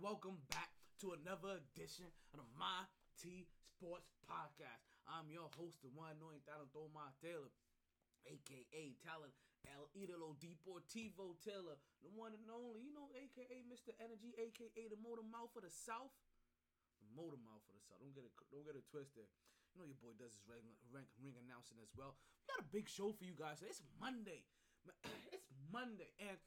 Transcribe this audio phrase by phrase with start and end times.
[0.00, 2.88] and welcome back to another edition of the My
[3.20, 4.88] T Sports Podcast.
[5.04, 7.52] I'm your host, the one annoying Talent Omar Taylor,
[8.24, 9.36] aka Talent
[9.68, 13.92] El Idolo Deportivo Taylor, the one and only, you know, aka Mr.
[14.00, 16.16] Energy, aka the Motor Mouth of the South.
[17.04, 18.00] The Motor Mouth of the South.
[18.00, 19.28] Don't get it, don't get it twisted.
[19.76, 22.16] You know your boy does his ring, ring, ring announcing as well.
[22.40, 23.60] We got a big show for you guys.
[23.60, 24.48] It's Monday.
[25.36, 26.40] It's Monday, and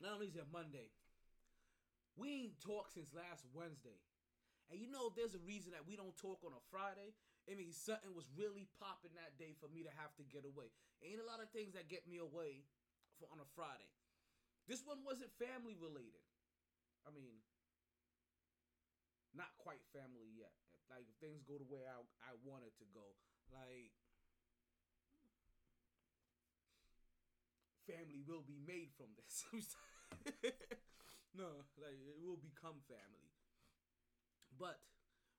[0.00, 0.92] not only is it Monday,
[2.16, 3.98] we ain't talked since last Wednesday.
[4.70, 7.14] And you know, there's a reason that we don't talk on a Friday,
[7.50, 10.70] it means something was really popping that day for me to have to get away.
[11.02, 12.62] Ain't a lot of things that get me away
[13.18, 13.90] for on a Friday.
[14.70, 16.22] This one wasn't family related.
[17.02, 17.42] I mean,
[19.34, 20.54] not quite family yet.
[20.86, 23.06] Like if things go the way I I want it to go,
[23.50, 23.94] like
[27.86, 29.46] family will be made from this.
[31.34, 33.30] no, like it will become family.
[34.58, 34.78] But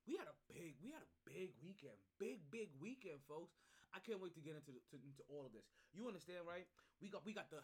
[0.06, 3.54] we had a big, we had a big weekend, big, big weekend, folks.
[3.92, 5.68] I can't wait to get into to, into all of this.
[5.92, 6.66] You understand, right?
[7.00, 7.60] We got we got the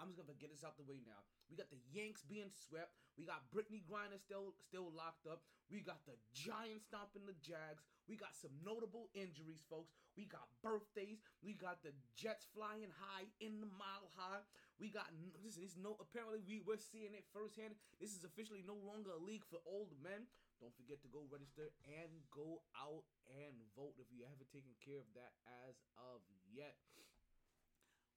[0.00, 1.20] I'm just gonna get this out the way now.
[1.52, 2.96] We got the Yanks being swept.
[3.20, 5.44] We got Brittney Griner still still locked up.
[5.68, 7.84] We got the Giants stomping the Jags.
[8.08, 9.92] We got some notable injuries, folks.
[10.16, 11.20] We got birthdays.
[11.44, 14.40] We got the Jets flying high in the mile high.
[14.80, 15.12] We got
[15.44, 17.76] this is no apparently we we're seeing it firsthand.
[18.00, 20.24] This is officially no longer a league for old men.
[20.64, 25.00] Don't forget to go register and go out and vote if you haven't taken care
[25.00, 25.32] of that
[25.68, 26.20] as of
[26.52, 26.76] yet.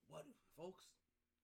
[0.07, 0.91] What, folks?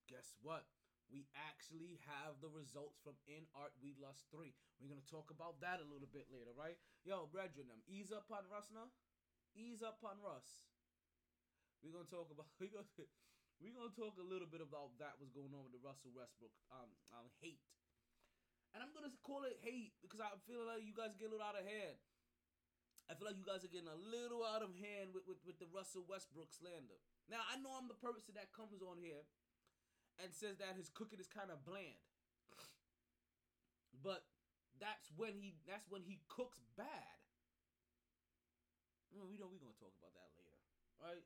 [0.10, 0.66] Guess what?
[1.10, 4.54] We actually have the results from In Art We Lust 3.
[4.78, 6.78] We're going to talk about that a little bit later, right?
[7.02, 8.94] Yo, brethren, them, ease up on Russ now.
[9.58, 10.70] Ease up on Russ.
[11.82, 12.50] We're going to talk about...
[12.62, 13.06] We're going to,
[13.74, 16.94] gonna talk a little bit about that, what's going on with the Russell Westbrook um,
[17.10, 17.66] um hate.
[18.78, 21.34] And I'm going to call it hate because I feel like you guys get a
[21.34, 21.98] little out of hand.
[23.10, 25.58] I feel like you guys are getting a little out of hand with, with, with
[25.58, 27.02] the Russell Westbrook slander.
[27.26, 29.26] Now, I know I'm the person that comes on here
[30.20, 32.00] and says that his cooking is kind of bland.
[34.00, 34.24] But
[34.80, 37.18] that's when he that's when he cooks bad.
[39.12, 40.60] We know we're gonna talk about that later,
[41.02, 41.26] right?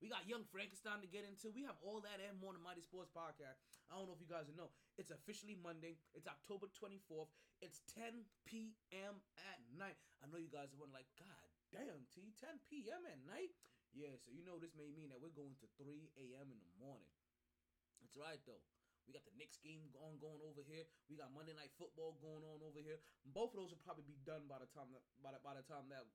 [0.00, 1.52] We got Young Frankenstein to get into.
[1.52, 3.60] We have all that and more on the Mighty Sports Podcast.
[3.92, 4.72] I don't know if you guys know.
[4.96, 6.00] It's officially Monday.
[6.16, 7.28] It's October 24th.
[7.60, 9.20] It's 10 p.m.
[9.36, 10.00] at night.
[10.24, 13.04] I know you guys are wondering, like, God damn, T, 10 p.m.
[13.04, 13.52] at night?
[13.92, 16.48] Yeah, so you know this may mean that we're going to 3 a.m.
[16.48, 17.12] in the morning.
[18.00, 18.60] That's right though.
[19.08, 20.86] We got the Knicks game going going over here.
[21.10, 23.02] We got Monday Night Football going on over here.
[23.26, 25.66] Both of those will probably be done by the time that by the, by the
[25.66, 26.06] time that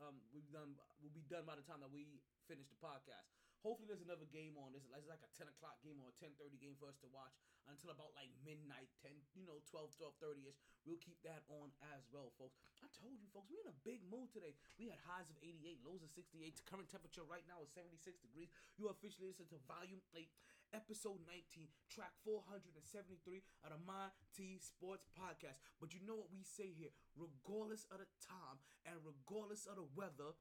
[0.00, 3.28] um we've done will be done by the time that we finish the podcast.
[3.66, 4.70] Hopefully, there's another game on.
[4.70, 7.34] There's, like a 10 o'clock game or a 10:30 game for us to watch
[7.66, 10.58] until about like midnight, 10, you know, 12, 12:30 ish.
[10.86, 12.54] We'll keep that on as well, folks.
[12.78, 14.54] I told you, folks, we're in a big mood today.
[14.78, 16.62] We had highs of 88, lows of 68.
[16.70, 18.48] Current temperature right now is 76 degrees.
[18.78, 20.30] You officially listen to Volume 8,
[20.76, 25.56] Episode 19, Track 473 of the My T Sports Podcast.
[25.80, 26.92] But you know what we say here?
[27.16, 30.36] Regardless of the time and regardless of the weather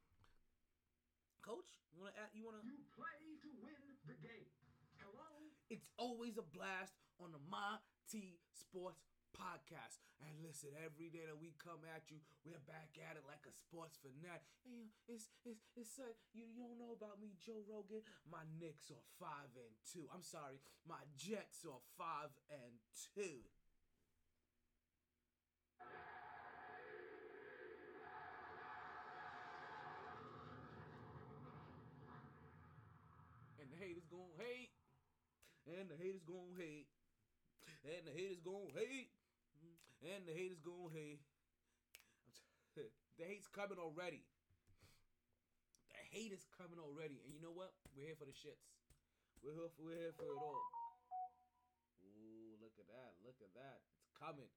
[1.39, 2.67] Coach, you want to add, you want to?
[2.67, 4.51] You play to win the game.
[4.99, 5.47] Hello.
[5.71, 6.91] It's always a blast
[7.23, 7.79] on the My
[8.11, 8.99] T Sports
[9.35, 9.99] podcast.
[10.23, 13.53] And listen, every day that we come at you, we're back at it like a
[13.53, 14.47] sports fanatic.
[14.65, 18.01] And, it's it's it's uh, you you don't know about me, Joe Rogan.
[18.25, 20.09] My Knicks are five and two.
[20.09, 20.57] I'm sorry,
[20.87, 22.75] my Jets are five and
[23.13, 23.45] two.
[33.61, 34.71] And the haters gon' hate.
[35.67, 36.87] And the haters gon' hate.
[37.83, 39.09] And the haters gon' hate.
[40.07, 41.19] And the haters gon' hate.
[43.19, 44.23] the hate's coming already.
[45.91, 47.19] The hate is coming already.
[47.27, 47.75] And you know what?
[47.91, 48.63] We're here for the shits.
[49.43, 50.63] We're here for, we're here for it all.
[52.07, 53.19] Ooh, look at that.
[53.27, 53.83] Look at that.
[53.99, 54.47] It's coming.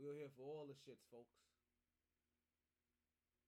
[0.00, 1.36] We're here for all the shits, folks.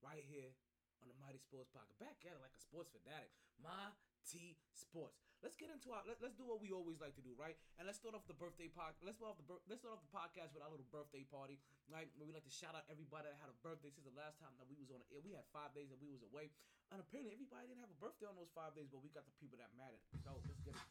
[0.05, 0.53] Right here
[1.01, 1.97] on the Mighty Sports Pocket.
[1.97, 3.33] Back at it like a sports fanatic.
[3.57, 5.21] My T Sports.
[5.45, 6.01] Let's get into our.
[6.09, 7.53] Let, us do what we always like to do, right?
[7.77, 9.05] And let's start off the birthday podcast.
[9.05, 11.61] Let's start off the let's start off the podcast with our little birthday party,
[11.93, 12.09] right?
[12.17, 14.57] Where we like to shout out everybody that had a birthday since the last time
[14.57, 15.05] that we was on.
[15.13, 15.21] air.
[15.21, 16.49] We had five days that we was away,
[16.89, 19.37] and apparently everybody didn't have a birthday on those five days, but we got the
[19.37, 20.01] people that mattered.
[20.25, 20.89] So let's get it.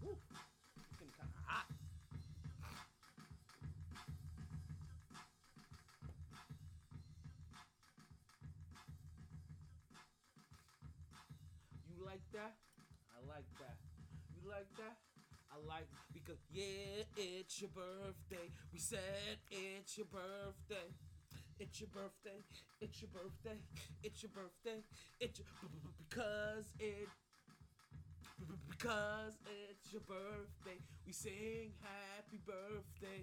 [0.00, 0.16] Woo!
[0.16, 1.68] It's getting kind of hot.
[12.34, 12.58] That?
[13.14, 13.78] I like that.
[14.34, 14.98] You like that?
[15.54, 15.86] I like.
[16.12, 18.50] Because yeah, it's your birthday.
[18.72, 20.90] We said it's your birthday.
[21.62, 22.42] It's your birthday.
[22.82, 23.58] It's your birthday.
[24.02, 24.82] It's your birthday.
[25.20, 25.46] It's your
[26.02, 27.06] because it
[28.66, 30.78] because it's your birthday.
[31.06, 33.22] We sing happy birthday.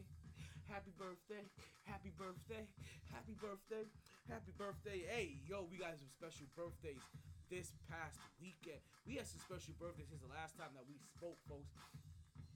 [0.72, 1.44] Happy birthday.
[1.84, 2.64] Happy birthday.
[3.12, 3.84] Happy birthday.
[4.32, 5.04] Happy birthday.
[5.04, 7.04] Hey, yo, we got some special birthdays
[7.52, 8.80] this past weekend.
[9.04, 11.76] We had some special birthdays since the last time that we spoke, folks.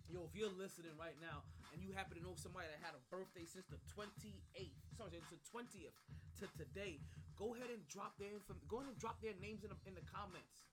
[0.07, 1.43] Yo, if you're listening right now
[1.75, 5.27] and you happen to know somebody that had a birthday since the 28th, sorry, it's
[5.27, 5.99] the 20th
[6.39, 7.03] to today,
[7.35, 9.99] go ahead and drop their info, go ahead and drop their names in the, in
[9.99, 10.63] the comments.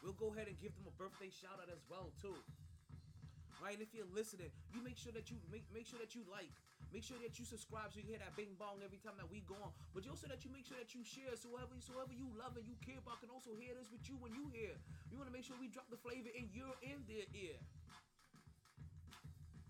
[0.00, 2.40] We'll go ahead and give them a birthday shout out as well too.
[3.64, 6.20] Right, and if you're listening, you make sure that you make make sure that you
[6.28, 6.52] like,
[6.92, 9.40] make sure that you subscribe so you hear that bing bong every time that we
[9.48, 9.72] go on.
[9.96, 12.52] But also that you make sure that you share so whoever so whoever you love
[12.60, 14.76] and you care about can also hear this with you when you hear.
[15.08, 17.56] You want to make sure we drop the flavor in your in their ear.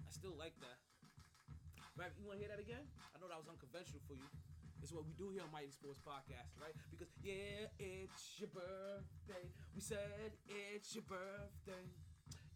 [0.02, 0.78] I still like that.
[1.94, 2.82] Right, you want to hear that again?
[3.14, 4.28] I know that was unconventional for you.
[4.82, 6.74] It's what we do here on Mighty Sports Podcast, right?
[6.92, 9.46] Because yeah, it's your birthday.
[9.72, 11.86] We said it's your birthday.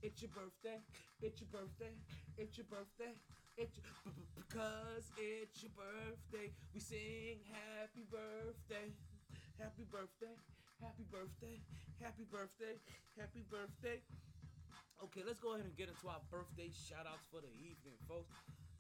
[0.03, 0.81] It's your birthday.
[1.21, 1.93] It's your birthday.
[2.41, 3.13] It's your birthday.
[3.61, 6.49] It's your, b- b- because it's your birthday.
[6.73, 8.89] We sing happy birthday.
[9.61, 10.33] Happy birthday.
[10.81, 11.61] Happy birthday.
[12.01, 12.75] Happy birthday.
[13.21, 14.01] Happy birthday.
[15.05, 18.33] Okay, let's go ahead and get into our birthday shout outs for the evening, folks.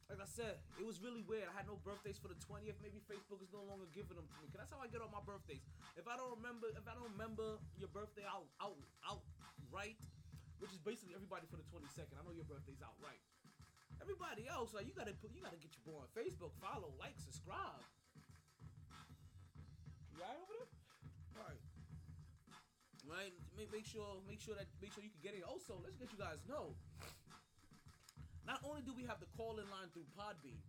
[0.08, 1.46] Like I said, it was really weird.
[1.46, 2.81] I had no birthdays for the 20th.
[2.81, 4.49] Maybe Facebook is no longer giving them to me.
[4.50, 5.62] Cause that's how I get all my birthdays.
[6.00, 9.23] If I don't remember, if I don't remember your birthday I'll out out,
[9.70, 10.00] right,
[10.60, 12.14] which is basically everybody for the 22nd.
[12.14, 13.20] I know your birthday's out, right?
[14.00, 17.16] Everybody else, like you gotta put, you gotta get your boy on Facebook, follow, like,
[17.20, 17.80] subscribe.
[20.12, 20.70] You alright over there?
[21.36, 21.62] All right.
[23.08, 23.34] Right.
[23.56, 25.42] Make, make sure, make sure that, make sure you can get in.
[25.44, 26.76] Also, let's get you guys know.
[28.44, 30.60] Not only do we have the call in line through Podbean,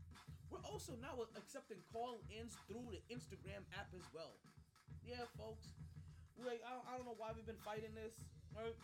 [0.52, 4.36] we're also now accepting call ins through the Instagram app as well.
[5.08, 5.72] Yeah, folks.
[6.36, 8.16] We, I, don't- I don't know why we've been fighting this.
[8.52, 8.76] Right?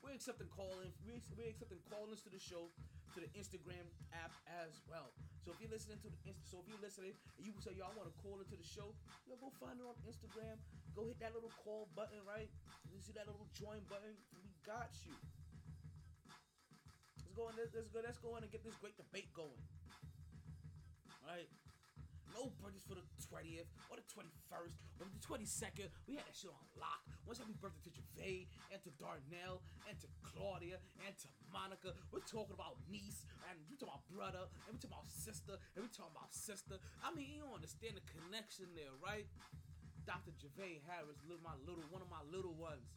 [0.00, 0.96] We're accepting call ins.
[1.04, 2.72] We're, accepting call ins to the show
[3.12, 3.84] to the Instagram
[4.16, 4.32] app
[4.64, 5.12] as well.
[5.44, 7.92] So if you're listening to the Inst- so if you're listening and you say y'all
[7.96, 8.92] want to call into the show,
[9.28, 10.56] yo, go find it on Instagram.
[10.96, 12.48] Go hit that little call button, right?
[12.90, 14.14] You see that little join button?
[14.36, 15.16] We got you.
[17.22, 17.54] Let's go in.
[17.56, 18.00] Let's, go.
[18.02, 19.62] Let's go in and get this great debate going.
[21.22, 21.48] Right?
[22.34, 25.88] No birthdays for the 20th or the 21st or the 22nd.
[26.06, 27.02] We had that shit on lock.
[27.26, 31.90] Once happy birthday to Gervais and to Darnell and to Claudia and to Monica.
[32.14, 35.80] We're talking about niece and we talking about brother and we talking about sister and
[35.82, 36.78] we talking about sister.
[37.02, 39.26] I mean, you understand the connection there, right?
[40.06, 40.32] Dr.
[40.38, 42.88] Gervais Harris, little my little one of my little ones.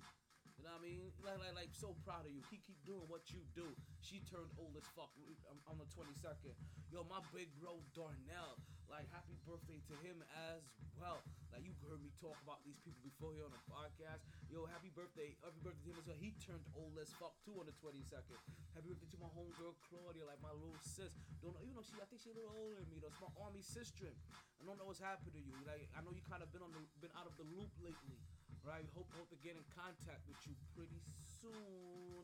[0.61, 1.11] You know what I mean?
[1.19, 2.39] Like, like, like, so proud of you.
[2.47, 3.67] Keep, keep doing what you do.
[3.99, 5.11] She turned old as fuck
[5.51, 6.55] on- on the 22nd.
[6.87, 8.55] Yo, my big bro Darnell.
[8.91, 10.21] Like, happy birthday to him
[10.51, 10.63] as
[10.99, 11.19] well.
[11.51, 14.25] Like, you heard me talk about these people before here on the podcast.
[14.49, 15.33] Yo, happy birthday.
[15.41, 16.19] Happy birthday to him as well.
[16.19, 18.37] He turned old as fuck too on the 22nd.
[18.73, 21.13] Happy birthday to my homegirl Claudia, like my little sis.
[21.41, 23.11] Don't know, you know, she, I think she's a little older than me though.
[23.13, 24.09] It's my army sister.
[24.09, 25.53] I don't know what's happened to you.
[25.67, 28.17] Like, I know you kind of been on the, been out of the loop lately
[28.63, 28.87] right?
[28.95, 32.23] Hope hope to get in contact with you pretty soon.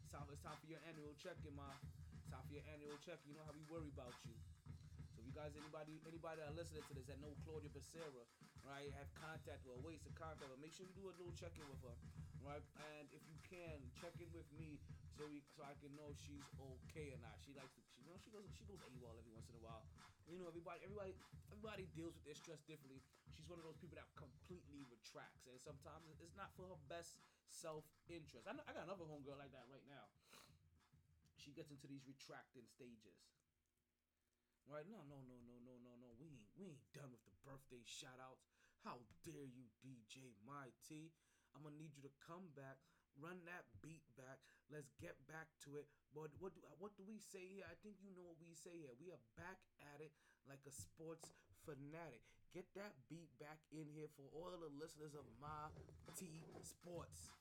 [0.00, 1.52] It's time, it's time for your annual check-in.
[1.52, 3.20] It's time for your annual check.
[3.28, 4.49] You know how we worry about you.
[5.30, 8.26] You guys, anybody, anybody that listening to this that know Claudia Becerra,
[8.66, 11.62] right, have contact or ways to contact her, make sure you do a little check-in
[11.70, 11.94] with her,
[12.42, 12.58] right?
[12.98, 14.82] And if you can, check in with me
[15.14, 17.38] so we so I can know she's okay or not.
[17.46, 19.62] She likes to, she, you know, she goes she goes AWOL every once in a
[19.62, 19.86] while.
[20.26, 21.14] You know, everybody, everybody,
[21.46, 22.98] everybody deals with their stress differently.
[23.30, 27.22] She's one of those people that completely retracts, and sometimes it's not for her best
[27.54, 28.50] self-interest.
[28.50, 30.10] I, know, I got another homegirl like that right now.
[31.38, 33.30] She gets into these retracting stages.
[34.70, 34.86] Right?
[34.86, 36.14] No, no, no, no, no, no, no.
[36.22, 38.46] We ain't, we ain't done with the birthday shout-outs.
[38.86, 41.10] How dare you, DJ My T?
[41.52, 42.78] I'm gonna need you to come back,
[43.18, 44.38] run that beat back.
[44.70, 45.90] Let's get back to it.
[46.14, 47.66] But what do what do we say here?
[47.66, 48.94] I think you know what we say here.
[49.02, 49.58] We are back
[49.90, 50.14] at it
[50.46, 51.34] like a sports
[51.66, 52.22] fanatic.
[52.54, 55.66] Get that beat back in here for all the listeners of My
[56.14, 57.34] T Sports.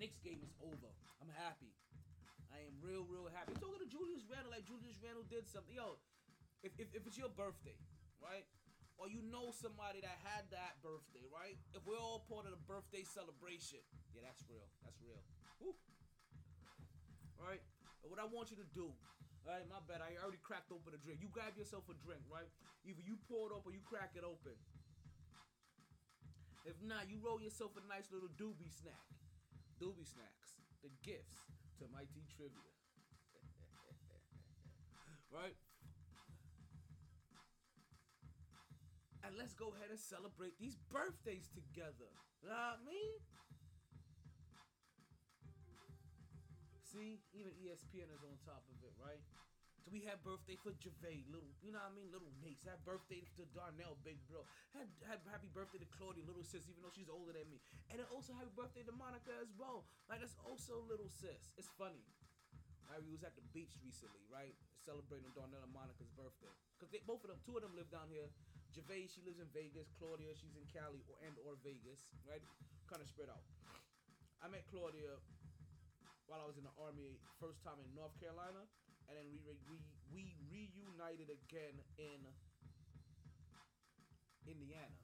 [0.00, 0.90] Knicks game is over.
[1.20, 1.77] I'm happy.
[2.52, 3.52] I am real, real happy.
[3.54, 5.76] I'm talking to Julius Randle like Julius Randle did something.
[5.76, 6.00] Yo,
[6.64, 7.76] if, if, if it's your birthday,
[8.18, 8.44] right?
[8.98, 11.54] Or you know somebody that had that birthday, right?
[11.70, 13.78] If we're all part of the birthday celebration,
[14.10, 14.66] yeah, that's real.
[14.82, 15.22] That's real.
[15.62, 15.78] Woo.
[17.38, 17.62] Right?
[18.02, 18.90] And what I want you to do,
[19.46, 21.22] all right, my bad, I already cracked open a drink.
[21.22, 22.50] You grab yourself a drink, right?
[22.82, 24.58] Either you pour it up or you crack it open.
[26.66, 29.06] If not, you roll yourself a nice little doobie snack.
[29.78, 30.58] Doobie snacks.
[30.82, 32.74] the gifts to Mighty Trivia.
[35.30, 35.54] right?
[39.22, 42.10] And let's go ahead and celebrate these birthdays together.
[42.42, 43.14] You know what I mean?
[46.82, 49.20] See, even ESPN is on top of it, right?
[49.88, 52.60] So we had birthday for Javay, little, you know what I mean, little Nace.
[52.60, 54.44] Had birthday to Darnell, big bro.
[54.76, 57.56] Had, had happy birthday to Claudia, little sis, even though she's older than me.
[57.88, 59.88] And then also happy birthday to Monica as well.
[60.12, 61.56] Like that's also little sis.
[61.56, 62.04] It's funny.
[62.84, 66.52] Right, we was at the beach recently, right, celebrating Darnell and Monica's birthday.
[66.76, 68.28] Cause they both of them, two of them live down here.
[68.76, 69.88] Javay, she lives in Vegas.
[69.96, 72.44] Claudia, she's in Cali or and or Vegas, right?
[72.92, 73.40] Kind of spread out.
[74.44, 75.16] I met Claudia
[76.28, 78.68] while I was in the army, first time in North Carolina,
[79.08, 82.20] and then we re- we we reunited again in
[84.44, 84.96] Indiana.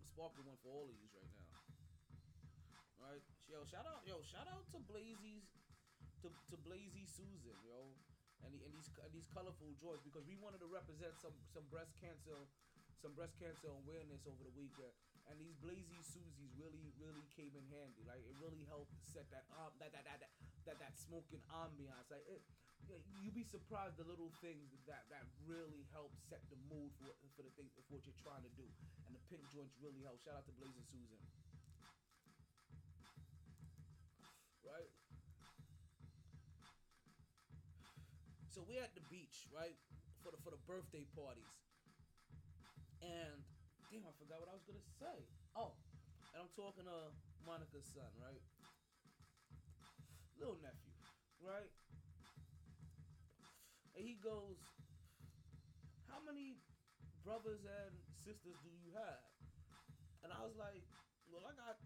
[0.00, 1.44] I'm sparkling one for all of yous right now.
[2.98, 5.48] Right, yo, shout out, yo, shout out to Blazy's,
[6.20, 7.94] to to Blazy Susan, yo,
[8.44, 11.64] and, the, and these and these colorful joys because we wanted to represent some some
[11.72, 12.36] breast cancer,
[13.00, 14.92] some breast cancer awareness over the weekend,
[15.30, 18.02] and these Blazy Susies really really came in handy.
[18.04, 20.32] Like it really helped set that um that that that that
[20.66, 22.10] that, that smoking ambiance.
[22.10, 22.42] Like it,
[23.28, 27.42] you be surprised the little things that that really help set the mood for for
[27.44, 28.64] the thing for what you're trying to do,
[29.04, 30.16] and the pink joints really help.
[30.24, 31.20] Shout out to Blazy Susan.
[34.64, 34.92] Right.
[38.48, 39.76] So we're at the beach, right,
[40.24, 41.52] for the for the birthday parties,
[43.04, 43.44] and
[43.92, 45.28] damn, I forgot what I was gonna say.
[45.54, 45.76] Oh,
[46.34, 46.98] and I'm talking to
[47.46, 48.42] Monica's son, right,
[50.40, 50.96] little nephew,
[51.38, 51.70] right,
[53.98, 54.62] and he goes,
[56.06, 56.62] "How many
[57.26, 57.90] brothers and
[58.22, 59.26] sisters do you have?"
[60.22, 60.86] And I was like,
[61.26, 61.82] "Well, I got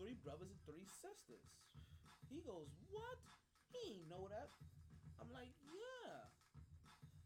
[0.00, 1.44] three brothers and three sisters."
[2.32, 3.20] He goes, "What?
[3.68, 4.48] He ain't know that."
[5.20, 6.32] I'm like, "Yeah."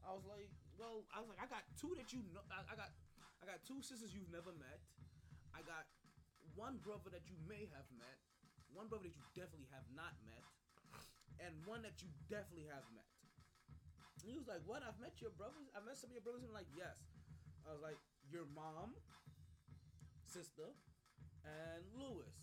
[0.02, 2.42] I was like, "Well, I was like, I got two that you know.
[2.50, 2.90] I, I got,
[3.38, 4.82] I got two sisters you've never met.
[5.54, 5.86] I got
[6.58, 8.18] one brother that you may have met,
[8.74, 10.42] one brother that you definitely have not met,
[11.38, 13.15] and one that you definitely have met."
[14.26, 14.82] And he was like, "What?
[14.82, 15.70] I've met your brothers.
[15.70, 16.98] I've met some of your brothers." I'm like, "Yes."
[17.62, 17.94] I was like,
[18.26, 18.98] "Your mom,
[20.26, 20.74] sister,
[21.46, 22.34] and Lewis,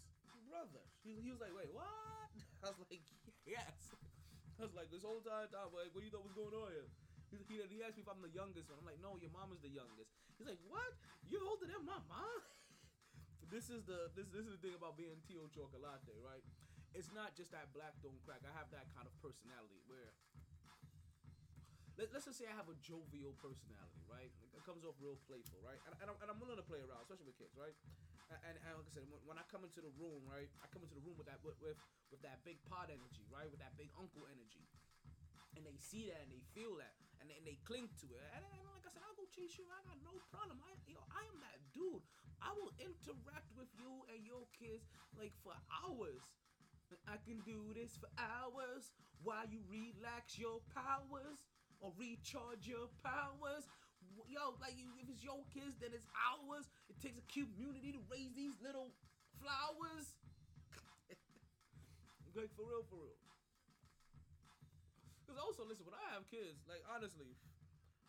[0.47, 2.31] brother." He, he was like, "Wait, what?"
[2.63, 3.03] I was like,
[3.43, 3.91] "Yes."
[4.55, 6.71] I was like, "This whole time, time like, what do you thought was going on
[6.71, 6.87] here?"
[7.35, 8.79] He, he, asked me if I'm the youngest one.
[8.79, 10.07] I'm like, "No, your mom is the youngest."
[10.39, 10.95] He's like, "What?
[11.27, 12.41] You're older than my mom?"
[13.51, 15.83] this is the this this is the thing about being Tio Chocolate,
[16.23, 16.47] right?
[16.95, 18.39] It's not just that black don't crack.
[18.47, 20.15] I have that kind of personality where
[21.97, 24.31] let, us just say I have a jovial personality, right?
[24.57, 25.77] It comes off real playful, right?
[25.85, 27.75] And, and, I'm, and I'm willing to play around, especially with kids, right?
[28.33, 30.81] And, and, like I said, when, when I come into the room, right, I come
[30.81, 31.77] into the room with that with, with
[32.09, 34.65] with that big pot energy, right, with that big uncle energy,
[35.53, 38.25] and they see that and they feel that, and they, and they cling to it.
[38.33, 39.69] And, and like I said, I'll go chase you.
[39.69, 40.57] I got no problem.
[40.65, 42.01] I yo, I am that dude.
[42.41, 46.25] I will interact with you and your kids like for hours.
[47.09, 48.93] I can do this for hours
[49.25, 51.41] while you relax your powers
[51.83, 53.67] or recharge your powers.
[54.31, 56.71] Yo, like you, if it's your kids, then it's ours.
[56.87, 58.95] It takes a community to raise these little
[59.43, 60.15] flowers.
[62.39, 63.19] like for real, for real.
[65.27, 67.35] Cause also, listen, when I have kids, like honestly,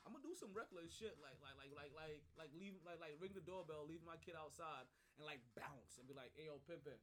[0.07, 3.19] I'm gonna do some reckless shit, like like like like like like leave like like
[3.19, 4.87] ring the doorbell, leave my kid outside,
[5.19, 7.00] and like bounce and be like, "Hey yo, pimpin',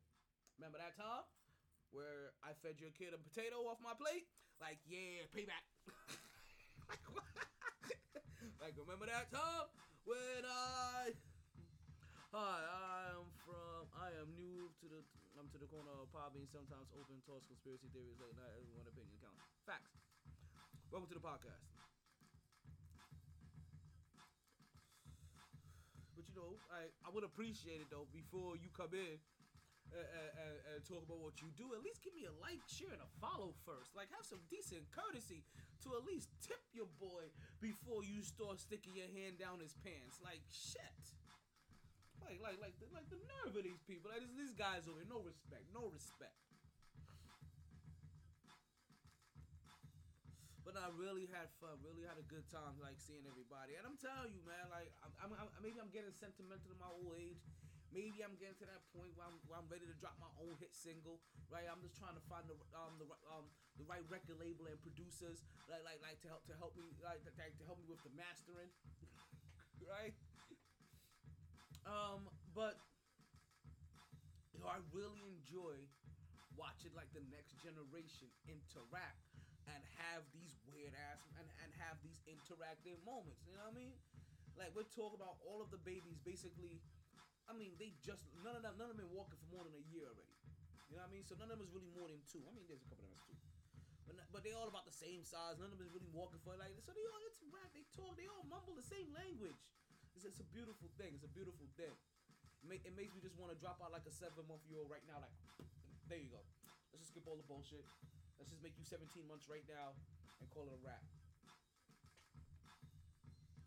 [0.56, 1.28] remember that time
[1.92, 4.30] where I fed your kid a potato off my plate?
[4.62, 5.66] Like, yeah, payback."
[8.62, 9.68] like, remember that time
[10.06, 11.12] when I.
[12.34, 13.86] Hi, I am from.
[13.94, 15.02] I am new to the.
[15.40, 18.52] I'm to the corner of Pobby and sometimes open toss conspiracy theories late night.
[18.60, 19.48] Everyone opinion counts.
[19.68, 19.96] Facts.
[20.92, 21.66] Welcome to the podcast.
[26.16, 29.20] But you know, I I would appreciate it though before you come in
[29.92, 31.76] and, and, talk about what you do.
[31.76, 33.94] At least give me a like, share, and a follow first.
[33.94, 35.44] Like have some decent courtesy
[35.84, 37.30] to at least tip your boy
[37.60, 40.24] before you start sticking your hand down his pants.
[40.24, 41.04] Like shit.
[42.24, 44.10] Like like like the, like the nerve of these people.
[44.10, 46.40] Like these guys over here, no respect, no respect.
[50.62, 51.82] But I really had fun.
[51.84, 53.76] Really had a good time, like seeing everybody.
[53.76, 56.90] And I'm telling you, man, like I'm, I'm, I'm maybe I'm getting sentimental in my
[56.90, 57.44] old age.
[57.92, 60.56] Maybe I'm getting to that point where I'm, where I'm ready to drop my own
[60.64, 61.20] hit single,
[61.52, 61.68] right?
[61.68, 65.44] I'm just trying to find the um the um the right record label and producers,
[65.68, 68.14] like like like to help to help me like to, to help me with the
[68.16, 68.72] mastering,
[69.84, 70.16] right?
[71.84, 72.80] Um, but
[74.56, 75.76] you know, I really enjoy
[76.56, 79.20] watching like the next generation interact
[79.68, 83.44] and have these weird ass and, and have these interactive moments.
[83.48, 83.96] You know what I mean?
[84.56, 86.80] Like we're talking about all of the babies basically.
[87.50, 89.76] I mean, they just none of them none of them been walking for more than
[89.76, 90.36] a year already.
[90.90, 91.24] You know what I mean?
[91.24, 92.44] So none of them is really more than two.
[92.44, 93.40] I mean, there's a couple of them that's two.
[94.08, 95.56] But, not- but they all about the same size.
[95.56, 96.84] None of them is really walking for like this.
[96.84, 97.72] so they all interact.
[97.76, 98.14] They talk.
[98.20, 99.56] They all mumble the same language.
[100.16, 101.16] It's, it's a beautiful thing.
[101.16, 101.96] It's a beautiful thing.
[102.60, 104.80] It, ma- it makes me just want to drop out like a seven month year
[104.84, 105.24] old right now.
[105.24, 105.34] Like,
[106.12, 106.44] there you go.
[106.92, 107.88] Let's just skip all the bullshit.
[108.36, 109.96] Let's just make you 17 months right now
[110.44, 111.00] and call it a wrap.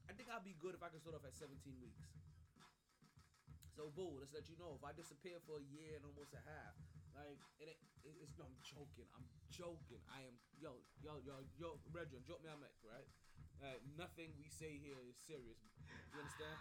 [0.08, 2.04] I think I'd be good if I could start off at 17 weeks.
[3.74, 6.42] So, boo, let's let you know if I disappear for a year and almost a
[6.46, 6.78] half,
[7.18, 7.74] like it,
[8.06, 9.10] it, it's no, I'm joking.
[9.18, 9.98] I'm joking.
[10.14, 13.10] I am yo, yo, yo, yo, Reggie, joke me, I'm at right.
[13.58, 15.58] Uh, nothing we say here is serious.
[16.14, 16.54] You understand?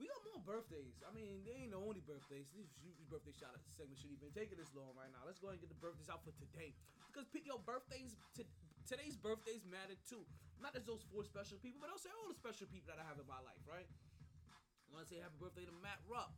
[0.00, 1.04] We got more birthdays.
[1.04, 2.50] I mean, they ain't the only birthdays.
[2.56, 2.72] This
[3.06, 5.22] birthday shout out segment shouldn't even taking this long right now.
[5.28, 6.74] Let's go ahead and get the birthdays out for today.
[7.12, 8.42] Because pe- yo, birthdays to,
[8.88, 10.24] today's birthdays matter too.
[10.60, 13.04] Not just those four special people, but also say all the special people that I
[13.04, 13.84] have in my life, right?
[13.84, 16.32] I want to say happy birthday to Matt Rupp,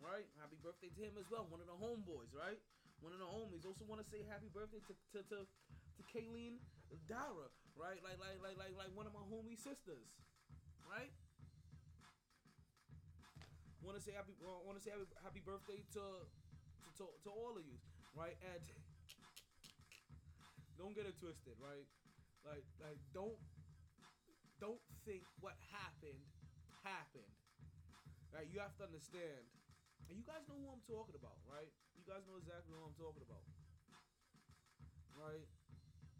[0.00, 0.24] right?
[0.40, 2.60] Happy birthday to him as well, one of the homeboys, right?
[3.04, 3.68] One of the homies.
[3.68, 6.62] Also want to say happy birthday to to to, to Kayleen
[7.04, 8.00] Dara, right?
[8.00, 10.08] Like like like like like one of my homie sisters,
[10.88, 11.12] right?
[13.84, 16.04] Want to say happy uh, want to say happy, happy birthday to,
[16.82, 17.76] to to to all of you,
[18.16, 18.34] right?
[18.42, 18.62] And
[20.78, 21.86] don't get it twisted, right?
[22.44, 23.36] Like like don't
[24.60, 26.20] don't think what happened
[26.84, 27.32] happened.
[28.34, 28.46] Right?
[28.52, 29.46] You have to understand.
[30.08, 31.70] And you guys know who I'm talking about, right?
[31.98, 33.42] You guys know exactly who I'm talking about.
[35.16, 35.46] Right?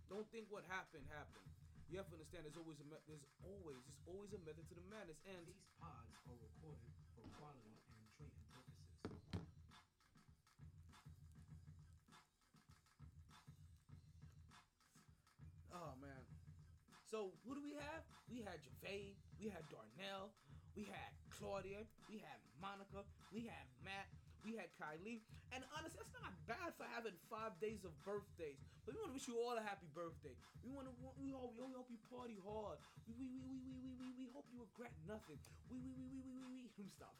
[0.08, 1.46] Don't think what happened happened.
[1.90, 4.74] You have to understand there's always a me- there's always there's always a method to
[4.74, 8.66] the madness and These pods are recorded for quality and training purposes.
[15.72, 16.24] Oh man.
[17.16, 18.04] So who do we have?
[18.28, 20.36] We had Javade, we had Darnell,
[20.76, 21.80] we had Claudia,
[22.12, 24.04] we had Monica, we had Matt,
[24.44, 25.24] we had Kylie.
[25.48, 28.60] And honestly, that's not bad for having five days of birthdays.
[28.84, 30.36] But we want to wish you all a happy birthday.
[30.60, 32.76] We want to we hope, we hope you party hard.
[33.08, 35.40] We we we we we we we, we hope you regret nothing.
[35.72, 37.16] We we we we we we we stop.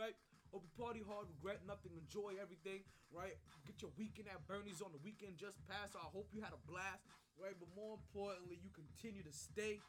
[0.00, 0.16] right?
[0.48, 3.36] Hope you party hard, regret nothing, enjoy everything, right?
[3.68, 5.92] Get your weekend at Bernie's on the weekend just passed.
[5.92, 7.04] So I hope you had a blast,
[7.38, 7.56] right?
[7.58, 9.80] But more importantly, you continue to stay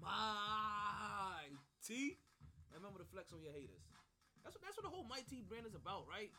[0.00, 1.48] mighty.
[2.70, 3.84] And remember to flex on your haters.
[4.44, 6.30] That's what that's what the whole mighty brand is about, right?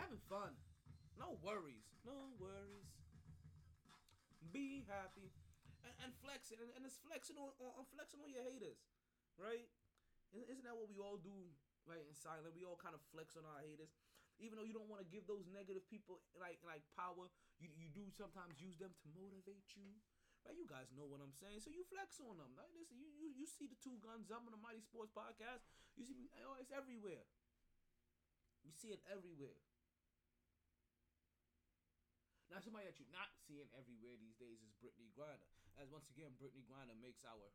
[0.00, 0.56] Having fun.
[1.14, 1.86] No worries.
[2.02, 2.90] No worries.
[4.50, 5.30] Be happy.
[5.86, 6.58] And, and flexing.
[6.58, 8.82] And, and it's flexing on, on, on flexing on your haters.
[9.38, 9.68] Right?
[10.34, 11.54] Isn't isn't that what we all do,
[11.86, 12.02] right?
[12.02, 13.94] In silent, we all kind of flex on our haters,
[14.42, 17.30] even though you don't want to give those negative people like like power.
[17.62, 19.94] You you do sometimes use them to motivate you,
[20.42, 20.56] right?
[20.56, 22.50] You guys know what I'm saying, so you flex on them.
[22.58, 22.70] Right?
[22.74, 25.62] Listen, you you, you see the two guns up on the Mighty Sports Podcast.
[25.94, 26.26] You see, me?
[26.42, 27.26] oh, it's everywhere.
[28.64, 29.60] You see it everywhere.
[32.48, 35.50] Now, somebody that you're not seeing everywhere these days is Brittney Griner.
[35.74, 37.50] As once again, Brittney Griner makes our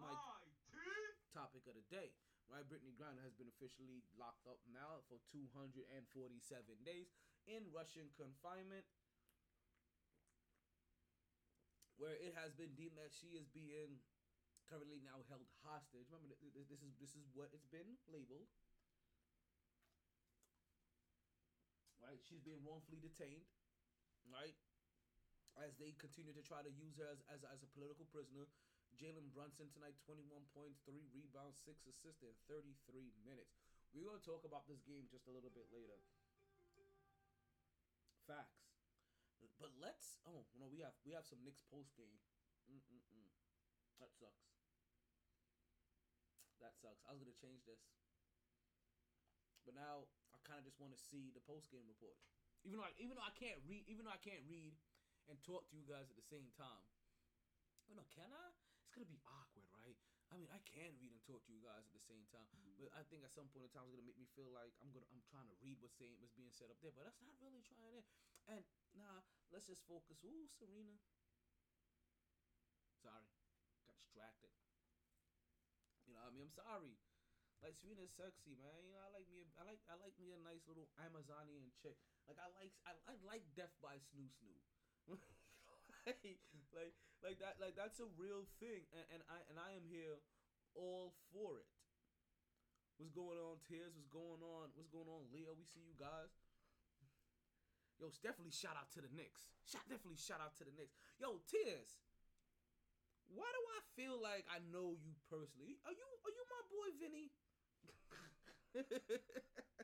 [0.00, 0.16] my
[1.34, 2.16] topic of the day.
[2.50, 5.78] Right, Brittney Griner has been officially locked up now for 247
[6.82, 7.06] days
[7.46, 8.82] in Russian confinement,
[11.94, 14.02] where it has been deemed that she is being
[14.66, 16.10] currently now held hostage.
[16.10, 18.50] Remember, th- th- this is this is what it's been labeled.
[22.02, 23.46] Right, she's being wrongfully detained.
[24.26, 24.58] Right,
[25.54, 28.50] as they continue to try to use her as, as, as a political prisoner.
[28.98, 33.60] Jalen Brunson tonight, 21 points, 3 rebounds, 6 assists in 33 minutes.
[33.94, 35.98] We're going to talk about this game just a little bit later.
[38.26, 38.60] Facts.
[39.60, 42.16] But let's oh no, we have we have some Knicks post game.
[42.72, 43.28] Mm-mm-mm.
[44.00, 44.56] That sucks.
[46.64, 47.04] That sucks.
[47.04, 47.80] I was gonna change this,
[49.68, 52.16] but now I kind of just want to see the post game report.
[52.64, 54.76] Even though I, even though I can't read, even though I can't read
[55.28, 56.84] and talk to you guys at the same time.
[57.88, 58.48] Oh no, can I?
[58.90, 59.94] It's gonna be awkward, right?
[60.34, 62.82] I mean, I can read and talk to you guys at the same time, mm-hmm.
[62.82, 64.90] but I think at some point in time it's gonna make me feel like I'm
[64.90, 67.38] gonna I'm trying to read what's saying what's being said up there, but that's not
[67.38, 68.02] really trying it.
[68.50, 68.66] And
[68.98, 69.22] nah,
[69.54, 70.18] let's just focus.
[70.26, 70.98] Ooh, Serena.
[72.98, 73.30] Sorry,
[73.86, 74.50] got distracted.
[76.10, 76.98] You know, what I mean, I'm sorry.
[77.62, 78.74] Like Serena's sexy, man.
[78.82, 79.46] You know, I like me.
[79.46, 79.78] A, I like.
[79.86, 81.94] I like me a nice little Amazonian chick.
[82.26, 82.74] Like I like.
[82.82, 84.58] I, I like Death by Snu Snu.
[86.76, 90.20] like, like, that, like that's a real thing, and, and I and I am here
[90.72, 91.68] all for it.
[92.96, 93.96] What's going on, Tears?
[93.96, 94.72] What's going on?
[94.76, 95.56] What's going on, Leo?
[95.56, 96.36] We see you guys.
[98.00, 99.52] Yo, definitely shout out to the Knicks.
[99.68, 100.96] Shout definitely shout out to the Knicks.
[101.20, 102.00] Yo, Tears.
[103.28, 105.80] Why do I feel like I know you personally?
[105.84, 107.32] Are you are you my boy Vinny?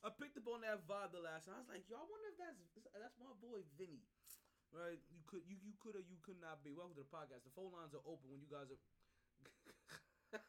[0.00, 1.60] I picked up on that vibe the last time.
[1.60, 2.56] I was like, I wonder if that's
[2.96, 4.00] that's my boy Vinny.
[4.72, 4.96] Right?
[5.12, 6.72] You could you you could or you could not be.
[6.72, 7.44] Welcome to the podcast.
[7.44, 8.80] The phone lines are open when you guys are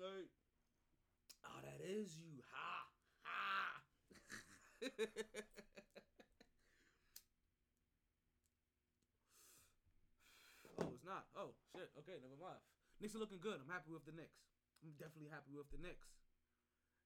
[0.00, 0.30] right.
[1.44, 2.40] Oh, that is you.
[2.48, 2.88] Ha
[3.28, 3.84] ha.
[10.80, 11.28] oh, it's not.
[11.36, 11.92] Oh, shit.
[12.00, 12.62] Okay, never mind.
[13.02, 13.60] Knicks are looking good.
[13.60, 14.48] I'm happy with the Knicks.
[14.80, 16.23] I'm definitely happy with the Knicks.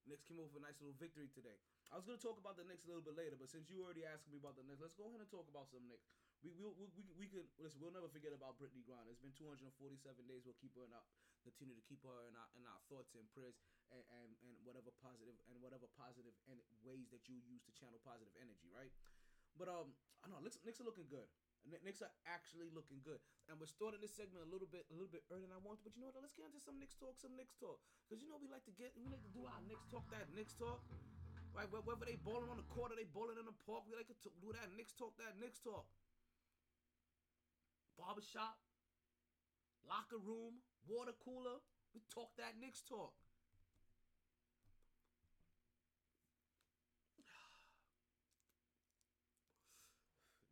[0.09, 1.61] Knicks came over a nice little victory today.
[1.93, 4.09] I was gonna talk about the Knicks a little bit later, but since you already
[4.09, 6.09] asked me about the Knicks, let's go ahead and talk about some Knicks.
[6.41, 7.77] We we we we, we can listen.
[7.79, 9.13] We'll never forget about Brittney Griner.
[9.13, 9.69] It's been 247
[10.25, 10.49] days.
[10.49, 11.05] We'll keep her in our
[11.45, 13.61] continue to keep her in our in our thoughts and prayers
[13.93, 18.01] and and, and whatever positive and whatever positive and ways that you use to channel
[18.01, 18.91] positive energy, right?
[19.61, 19.93] But um,
[20.25, 21.29] I know Knicks, Knicks are looking good.
[21.67, 25.11] Knicks are actually looking good, and we're starting this segment a little bit, a little
[25.11, 25.85] bit earlier than I wanted.
[25.85, 26.23] But you know what?
[26.25, 28.75] Let's get into some Knicks talk, some Knicks talk, because you know we like to
[28.77, 30.81] get, we like to do our Knicks talk, that Knicks talk,
[31.53, 31.69] right?
[31.69, 34.17] Whether they balling on the court or they balling in the park, we like to
[34.41, 35.85] do that Knicks talk, that Knicks talk.
[37.99, 38.57] Barbershop,
[39.83, 41.59] locker room, water cooler,
[41.93, 43.13] we talk that Knicks talk.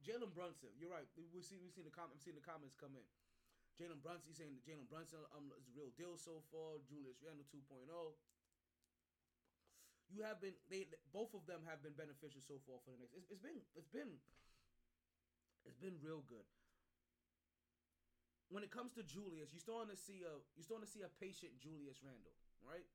[0.06, 1.10] Jalen Brunson, you're right.
[1.18, 3.06] We, see we seen the comment, seen the comments come in.
[3.74, 6.78] Jalen Brunson he's saying that Jalen Brunson um is real deal so far.
[6.86, 7.90] Julius Randle 2.0.
[10.08, 13.18] You have been they both of them have been beneficial so far for the Knicks.
[13.18, 14.22] It's, it's been it's been
[15.66, 16.46] it's been real good.
[18.46, 21.10] When it comes to Julius, you're starting to see a you're starting to see a
[21.18, 22.86] patient Julius Randle, right?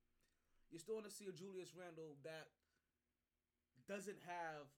[0.71, 2.47] You're starting to see a Julius Randle that
[3.85, 4.71] doesn't have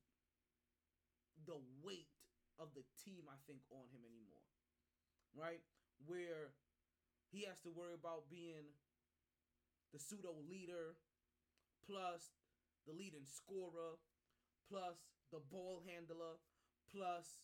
[1.46, 2.10] the weight
[2.63, 4.47] of the team, I think, on him anymore.
[5.36, 5.60] Right?
[6.08, 6.56] Where
[7.36, 8.71] he has to worry about being
[9.91, 10.95] the pseudo leader,
[11.84, 12.32] plus
[12.88, 13.99] the leading scorer,
[14.71, 15.04] plus
[15.36, 16.39] the ball handler,
[16.88, 17.43] plus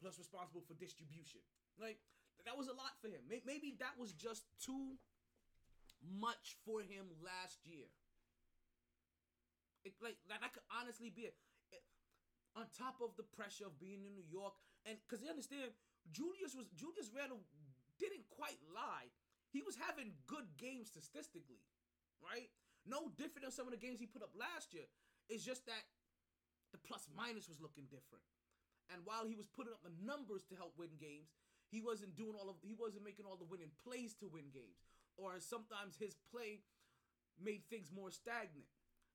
[0.00, 1.44] plus responsible for distribution.
[1.76, 2.00] Like
[2.48, 3.20] that was a lot for him.
[3.28, 4.96] Maybe that was just too
[6.00, 7.92] much for him last year.
[9.84, 11.36] It, like that, could honestly be it.
[12.58, 15.70] On top of the pressure of being in New York, and because you understand,
[16.10, 17.46] Julius was Julius Randle
[18.00, 19.12] didn't quite lie.
[19.54, 21.62] He was having good games statistically,
[22.18, 22.50] right?
[22.86, 24.86] No different than some of the games he put up last year.
[25.28, 25.84] It's just that
[26.72, 28.24] the plus minus was looking different.
[28.90, 31.30] And while he was putting up the numbers to help win games,
[31.70, 34.82] he wasn't doing all of he wasn't making all the winning plays to win games.
[35.14, 36.66] Or sometimes his play
[37.38, 38.66] made things more stagnant.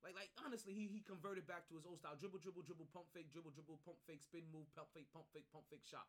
[0.06, 3.10] Like like honestly, he he converted back to his old style: dribble, dribble, dribble, pump
[3.10, 6.06] fake, dribble, dribble, pump fake, spin move, pump fake, pump fake, pump fake, shot.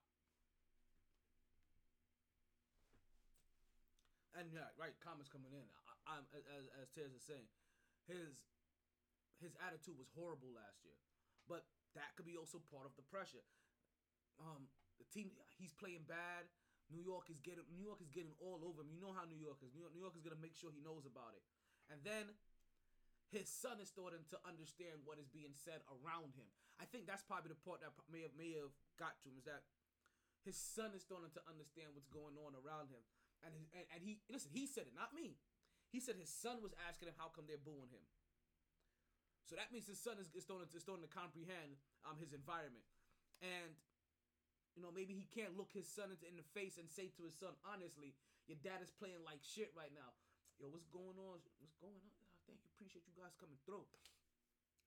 [4.36, 5.64] And yeah, right, comments coming in.
[6.04, 7.48] I, am as as Tears is saying,
[8.04, 8.44] his
[9.40, 11.00] his attitude was horrible last year,
[11.48, 11.64] but
[11.96, 13.48] that could be also part of the pressure.
[14.36, 14.68] Um,
[15.00, 16.44] the team he's playing bad.
[16.92, 18.92] New York is getting New York is getting all over him.
[18.92, 19.72] You know how New York is.
[19.72, 21.40] New York, New York is gonna make sure he knows about it.
[21.88, 22.36] And then
[23.30, 26.46] his son is starting to understand what is being said around him.
[26.78, 29.48] I think that's probably the part that may have may have got to him is
[29.50, 29.66] that
[30.46, 33.02] his son is starting to understand what's going on around him.
[33.42, 35.40] And, and and he listen, he said it, not me.
[35.90, 38.04] He said his son was asking him how come they're booing him.
[39.46, 42.86] So that means his son is, is starting to starting to comprehend um his environment,
[43.42, 43.74] and
[44.74, 47.34] you know maybe he can't look his son in the face and say to his
[47.34, 48.14] son honestly,
[48.46, 50.14] your dad is playing like shit right now.
[50.58, 51.38] Yo, what's going on?
[51.60, 52.15] What's going on?
[52.46, 53.82] Thank you, appreciate you guys coming through.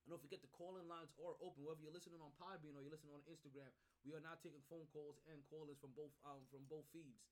[0.03, 1.67] And don't forget the call-in lines are open.
[1.67, 3.69] Whether you're listening on Podbean or you're listening on Instagram,
[4.07, 7.27] we are now taking phone calls and callers from both um from both feeds.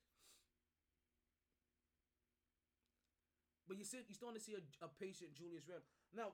[3.68, 5.88] But you see, you're starting to see a, a patient Julius Randle.
[6.16, 6.30] Now,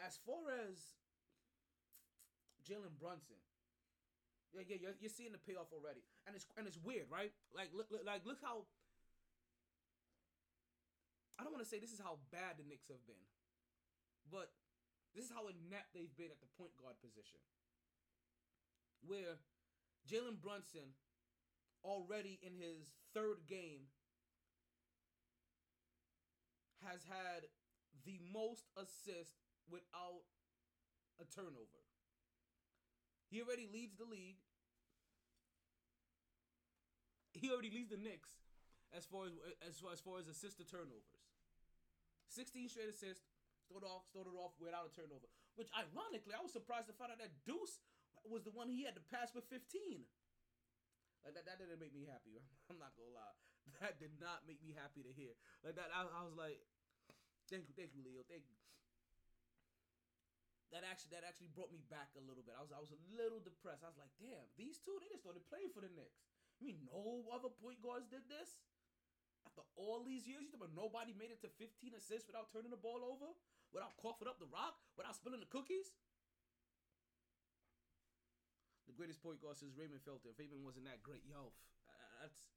[0.00, 0.96] as far as
[2.64, 3.40] Jalen Brunson,
[4.56, 7.32] yeah, yeah, you're, you're seeing the payoff already, and it's and it's weird, right?
[7.52, 8.68] Like, look, look like look how.
[11.38, 13.28] I don't want to say this is how bad the Knicks have been,
[14.32, 14.52] but
[15.14, 17.40] this is how inept they've been at the point guard position.
[19.04, 19.40] Where
[20.08, 20.96] Jalen Brunson,
[21.84, 23.92] already in his third game,
[26.84, 27.48] has had
[28.04, 29.36] the most assists
[29.68, 30.24] without
[31.20, 31.84] a turnover.
[33.28, 34.38] He already leads the league.
[37.32, 38.30] He already leads the Knicks
[38.96, 41.20] as far as as far as, far as assist to turnovers.
[42.32, 43.28] 16 straight assists.
[43.68, 45.28] Started off started off without a turnover.
[45.58, 47.82] Which ironically, I was surprised to find out that Deuce
[48.24, 50.06] was the one he had to pass with 15.
[51.26, 52.38] Like that, that didn't make me happy.
[52.70, 53.36] I'm not gonna lie.
[53.82, 55.34] That did not make me happy to hear.
[55.66, 56.62] Like that, I, I was like,
[57.50, 58.54] thank you, thank you, Leo, thank you.
[60.70, 62.54] That actually, that actually brought me back a little bit.
[62.54, 63.82] I was, I was a little depressed.
[63.82, 66.26] I was like, damn, these two, they just started playing for the Knicks.
[66.58, 68.58] I mean, no other point guards did this.
[69.46, 72.80] After all these years, you think nobody made it to 15 assists without turning the
[72.80, 73.30] ball over,
[73.70, 75.94] without coughing up the rock, without spilling the cookies.
[78.90, 80.34] The greatest point guard since Raymond Felton.
[80.34, 81.54] Raymond wasn't that great, yo,
[81.86, 82.50] uh, that's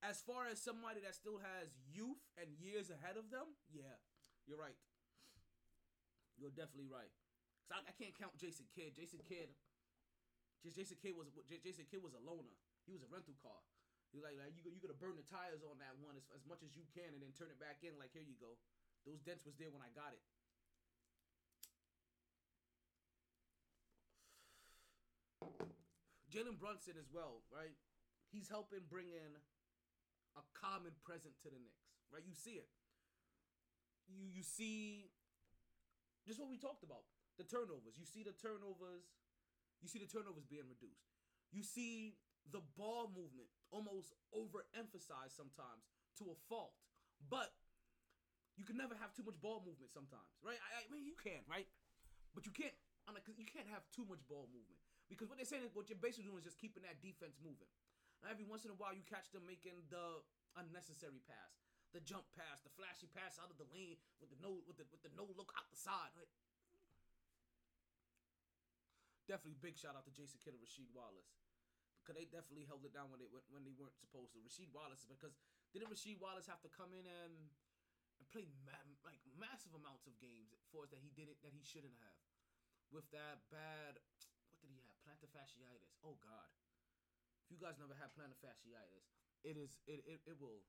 [0.00, 3.52] as far as somebody that still has youth and years ahead of them.
[3.68, 4.00] Yeah,
[4.48, 4.76] you're right.
[6.40, 7.12] You're definitely right.
[7.64, 8.96] Cause I, I can't count Jason Kidd.
[8.96, 9.52] Jason Kidd,
[10.64, 11.28] just Jason Kidd was
[11.64, 12.56] Jason Kidd was a loner.
[12.84, 13.58] He was a rental car.
[14.14, 16.62] He like, like you you gonna burn the tires on that one as, as much
[16.62, 17.94] as you can and then turn it back in.
[17.98, 18.54] Like here you go.
[19.04, 20.22] Those dents was there when I got it.
[26.30, 27.72] Jalen Brunson as well, right?
[28.28, 29.32] He's helping bring in
[30.36, 32.20] a common present to the Knicks, right?
[32.26, 32.68] You see it.
[34.10, 35.08] You you see
[36.26, 37.06] just what we talked about.
[37.38, 37.94] The turnovers.
[37.96, 39.06] You see the turnovers.
[39.80, 41.06] You see the turnovers being reduced.
[41.52, 42.16] You see
[42.52, 45.90] the ball movement almost overemphasized sometimes
[46.22, 46.74] to a fault.
[47.26, 47.50] But
[48.56, 50.56] you can never have too much ball movement sometimes, right?
[50.56, 51.68] I, I mean, you can, right?
[52.32, 52.74] But you can't.
[53.06, 56.26] You can't have too much ball movement because what they're saying is what you're basically
[56.26, 57.70] doing is just keeping that defense moving.
[58.18, 60.26] Now, every once in a while, you catch them making the
[60.58, 61.62] unnecessary pass,
[61.94, 64.90] the jump pass, the flashy pass out of the lane with the no with the
[64.90, 66.10] with the no look out the side.
[66.18, 66.26] Right?
[69.30, 71.45] Definitely big shout out to Jason Kidd and Rasheed Wallace
[72.06, 74.38] because they definitely held it down when they when they weren't supposed to.
[74.38, 75.34] Rasheed Wallace because
[75.74, 77.34] didn't Rasheed Wallace have to come in and
[78.22, 81.66] and play ma- like massive amounts of games for us that he didn't that he
[81.66, 82.22] shouldn't have?
[82.94, 83.98] With that bad
[84.54, 84.94] what did he have?
[85.02, 85.98] Plantar fasciitis.
[86.06, 86.54] Oh god.
[87.42, 89.10] If you guys never had plantar fasciitis
[89.42, 90.62] it is it it, it will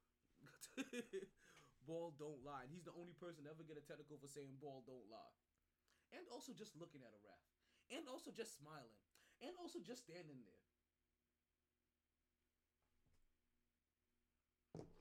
[1.87, 2.65] ball don't lie.
[2.65, 5.37] And he's the only person to ever get a technical for saying ball don't lie.
[6.15, 7.43] And also just looking at a ref.
[7.93, 8.97] And also just smiling.
[9.43, 10.56] And also just standing there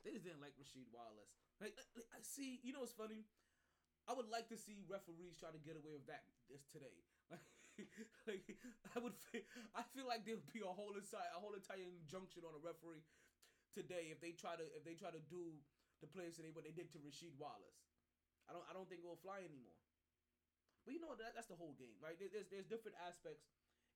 [0.06, 1.72] they just didn't like Rasheed Wallace like,
[2.12, 3.24] I see, you know what's funny?
[4.06, 6.94] I would like to see referees try to get away with that this today.
[7.76, 7.92] Like,
[8.24, 8.48] like
[8.96, 9.44] I would, feel,
[9.76, 12.62] I feel like there would be a whole entire, a whole entire injunction on a
[12.64, 13.04] referee
[13.76, 15.60] today if they try to, if they try to do
[16.00, 17.84] the players today what they did to Rasheed Wallace.
[18.48, 19.76] I don't, I don't think it will fly anymore.
[20.88, 22.16] But you know that, that's the whole game, right?
[22.16, 23.44] There's, there's different aspects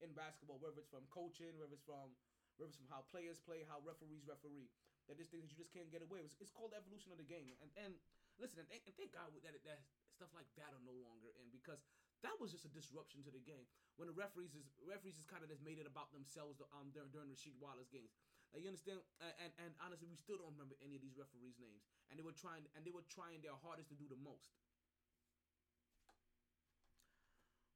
[0.05, 2.13] in basketball, whether it's from coaching, whether it's from,
[2.61, 4.69] whether it's from how players play, how referees referee
[5.11, 6.31] that there's things that you just can't get away with.
[6.39, 7.59] It's called evolution of the game.
[7.59, 7.99] And and
[8.39, 9.83] listen, and thank, and thank God that that
[10.15, 11.83] stuff like that are no longer in because
[12.23, 13.67] that was just a disruption to the game
[13.99, 17.11] when the referees is referees just kind of just made it about themselves um during,
[17.11, 18.15] during Rasheed Wallace games.
[18.55, 21.59] Like you understand, and, and and honestly, we still don't remember any of these referees'
[21.59, 24.55] names, and they were trying and they were trying their hardest to do the most.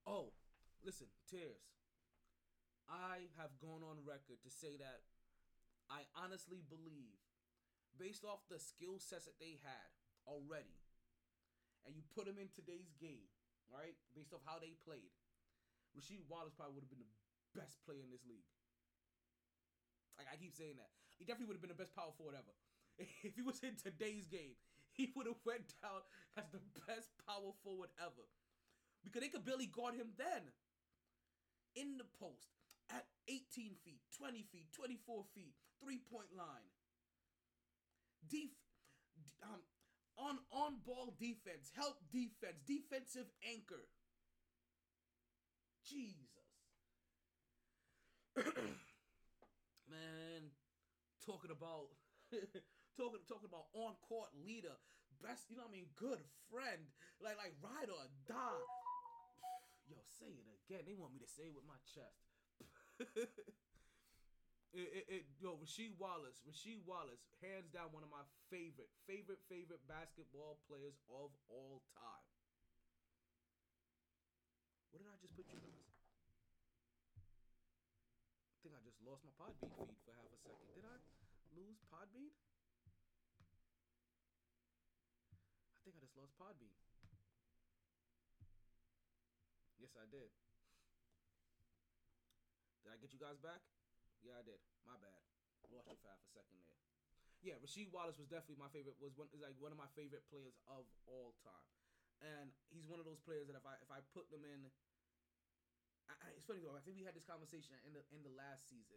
[0.06, 0.36] Oh,
[0.84, 1.64] listen, tears.
[2.84, 5.08] I have gone on record to say that
[5.88, 7.16] I honestly believe,
[7.98, 9.88] based off the skill sets that they had
[10.26, 10.78] already,
[11.84, 13.28] and you put them in today's game,
[13.68, 13.94] right?
[14.16, 15.12] Based off how they played,
[15.94, 17.14] Rasheed Wallace probably would have been the
[17.54, 18.48] best player in this league.
[20.18, 22.54] Like I keep saying that, he definitely would have been the best power forward ever.
[23.26, 24.54] If he was in today's game,
[24.94, 26.06] he would have went down
[26.38, 28.26] as the best power forward ever,
[29.02, 30.54] because they could barely guard him then.
[31.74, 32.54] In the post,
[32.90, 36.70] at 18 feet, 20 feet, 24 feet, three point line.
[38.28, 38.58] Def-
[39.42, 39.60] um,
[40.16, 43.88] on on ball defense, help defense, defensive anchor.
[45.84, 46.30] Jesus.
[49.90, 50.50] Man,
[51.24, 51.92] talking about
[52.96, 54.74] talking talking about on court leader,
[55.22, 56.88] best, you know what I mean, good friend,
[57.20, 58.64] like like ride or die.
[59.86, 60.84] Yo, say it again.
[60.86, 62.32] They want me to say it with my chest.
[64.74, 69.38] It, it, it, yo, Rasheed Wallace, Rasheed Wallace, hands down one of my favorite, favorite,
[69.46, 72.26] favorite basketball players of all time.
[74.90, 75.94] What did I just put you guys?
[78.50, 80.66] I think I just lost my Podbean feed for half a second.
[80.74, 80.98] Did I
[81.54, 82.34] lose Podbean?
[85.70, 86.74] I think I just lost Podbean.
[89.78, 90.34] Yes, I did.
[92.82, 93.73] Did I get you guys back?
[94.24, 94.56] Yeah, I did.
[94.88, 95.20] My bad.
[95.68, 96.80] Lost you for half a second there.
[97.44, 98.96] Yeah, Rasheed Wallace was definitely my favorite.
[98.96, 101.68] Was one is like one of my favorite players of all time,
[102.24, 104.64] and he's one of those players that if I if I put them in,
[106.08, 106.72] I, it's funny though.
[106.72, 108.96] I think we had this conversation in the in the last season.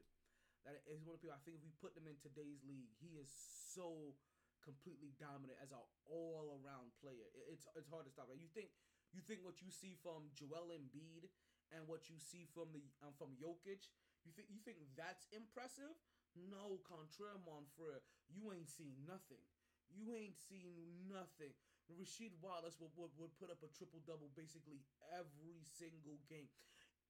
[0.63, 1.35] That is one of the people.
[1.35, 3.27] I think if we put them in today's league, he is
[3.75, 4.15] so
[4.63, 7.27] completely dominant as an all around player.
[7.35, 8.31] It, it's it's hard to stop.
[8.31, 8.39] Right?
[8.39, 8.71] You think
[9.11, 11.27] you think what you see from Joel Embiid
[11.75, 13.91] and what you see from the um, from Jokic,
[14.27, 15.95] you think you think that's impressive?
[16.35, 18.03] No, contraire, mon frere.
[18.27, 19.41] You ain't seen nothing.
[19.87, 21.55] You ain't seen nothing.
[21.87, 24.83] Rasheed Wallace would, would, would put up a triple double basically
[25.15, 26.51] every single game.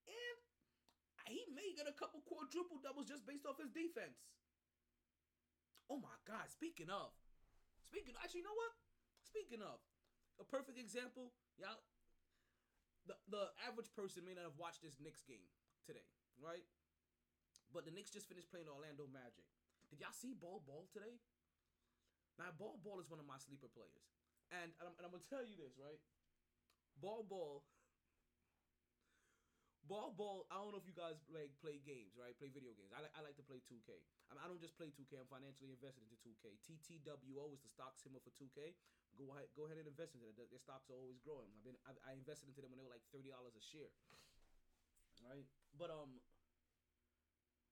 [0.06, 0.38] And
[1.28, 4.16] he may get a couple quadruple doubles just based off his defense.
[5.90, 6.46] Oh my God.
[6.48, 7.12] Speaking of,
[7.84, 8.72] speaking, of, actually, you know what?
[9.26, 9.82] Speaking of,
[10.38, 11.82] a perfect example, y'all.
[13.08, 15.48] The, the average person may not have watched this Knicks game
[15.88, 16.04] today,
[16.36, 16.60] right?
[17.72, 19.44] But the Knicks just finished playing Orlando Magic.
[19.92, 21.20] Did y'all see Bol Bol today?
[22.40, 24.04] Now, Bol Bol is one of my sleeper players.
[24.48, 26.00] And, and, I'm, and I'm to tell you this, right?
[27.00, 27.64] Bol Bol.
[29.88, 32.36] Bol Bol, I don't know if you guys like play games, right?
[32.36, 32.92] Play video games.
[32.92, 33.88] I, li- I like to play 2K.
[34.28, 35.16] I, mean, I don't just play 2K.
[35.16, 36.60] I'm financially invested into 2K.
[36.60, 38.76] TTWO is the stock symbol for 2K.
[39.16, 40.36] Go ahead, go ahead and invest into it.
[40.36, 41.48] Their, their stocks are always growing.
[41.56, 43.90] I've been I, I invested into them when they were like thirty dollars a share.
[45.26, 46.22] Right, but um,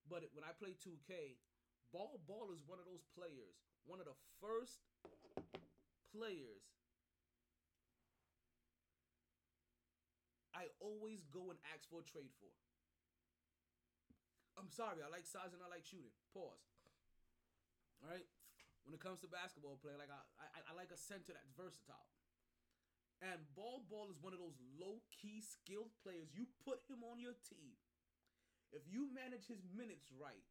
[0.09, 1.39] but when I play 2K,
[1.93, 4.83] Bol Bol is one of those players, one of the first
[6.11, 6.67] players
[10.57, 12.49] I always go and ask for a trade for.
[14.57, 16.17] I'm sorry, I like size and I like shooting.
[16.33, 16.65] Pause.
[18.01, 18.25] All right.
[18.89, 22.09] When it comes to basketball play, like I, I, I like a center that's versatile.
[23.21, 26.33] And Bol Bol is one of those low key skilled players.
[26.33, 27.77] You put him on your team.
[28.77, 30.45] If you manage his minutes right,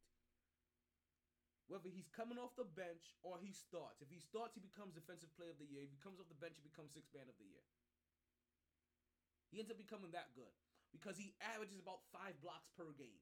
[1.66, 5.30] whether he's coming off the bench or he starts, if he starts, he becomes defensive
[5.34, 5.82] player of the year.
[5.82, 7.62] If he comes off the bench, he becomes sixth man of the year.
[9.50, 10.54] He ends up becoming that good
[10.92, 13.18] because he averages about five blocks per game.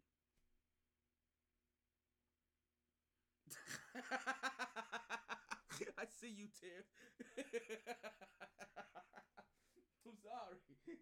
[5.98, 6.84] I see you, Tiff.
[10.06, 10.58] I'm sorry.
[10.86, 10.94] you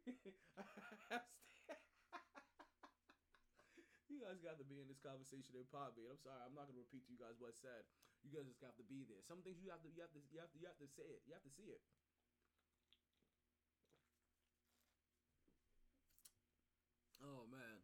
[4.22, 6.06] guys got to be in this conversation in Podbean.
[6.06, 6.38] I'm sorry.
[6.46, 7.82] I'm not gonna repeat to you guys what's said.
[8.22, 9.18] You guys just have to be there.
[9.26, 11.08] Some things you have to you have to you have to you have to say
[11.10, 11.26] it.
[11.26, 11.82] You have to see it.
[17.18, 17.82] Oh man.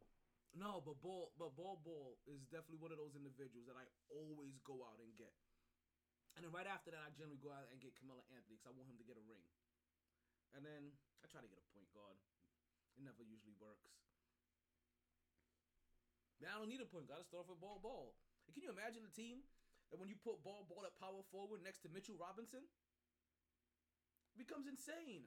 [0.54, 4.62] No, but ball but Bol Bol is definitely one of those individuals that I always
[4.62, 5.34] go out and get.
[6.38, 8.74] And then right after that I generally go out and get Carmelo Anthony because I
[8.78, 9.42] want him to get a ring.
[10.54, 12.14] And then I try to get a point guard.
[12.94, 14.07] It never usually works.
[16.38, 17.22] Man, I don't need a point guard.
[17.22, 18.14] I start off with Bol Bol.
[18.46, 19.42] And can you imagine a team
[19.90, 22.62] that when you put Bol Bol at power forward next to Mitchell Robinson?
[24.34, 25.26] It becomes insane.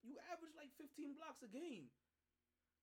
[0.00, 1.92] You average like 15 blocks a game.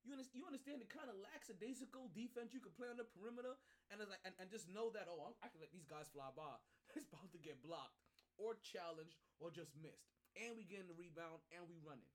[0.07, 3.59] You, you understand the kind of lackadaisical defense you can play on the perimeter,
[3.91, 6.55] and like, and, and just know that oh, I can let these guys fly by.
[6.97, 7.99] It's about to get blocked,
[8.39, 12.07] or challenged, or just missed, and we getting the rebound, and we running.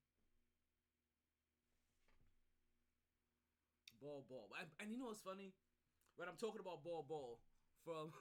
[4.04, 5.56] Bol, Bol, and, and you know what's funny?
[6.20, 7.40] When I'm talking about Bol, Bol
[7.80, 8.12] from.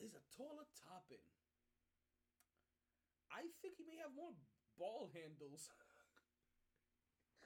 [0.00, 1.20] is a taller Toppin.
[3.32, 4.32] I think he may have more
[4.78, 5.68] ball handles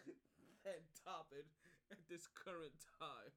[0.66, 1.46] than Toppin
[1.90, 3.32] at this current time.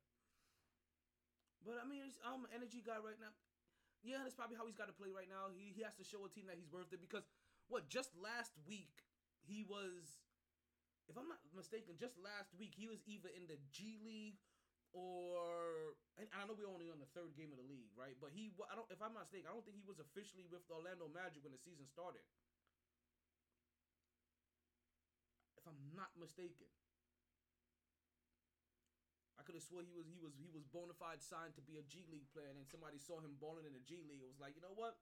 [1.64, 3.32] But I mean, I'm um, an energy guy right now.
[4.04, 5.48] Yeah, that's probably how he's got to play right now.
[5.56, 7.24] He, he has to show a team that he's worth it because
[7.72, 9.08] what just last week
[9.48, 10.20] he was,
[11.12, 14.40] if I'm not mistaken, just last week he was either in the G League
[14.94, 18.14] or and I know we're only on the third game of the league, right?
[18.22, 20.62] But he, I don't, if I'm not mistaken, I don't think he was officially with
[20.70, 22.22] the Orlando Magic when the season started.
[25.58, 26.70] If I'm not mistaken.
[29.34, 31.76] I could have swore he was he was he was bona fide signed to be
[31.76, 34.24] a G League player, and then somebody saw him balling in the G League.
[34.24, 34.96] It was like, you know what?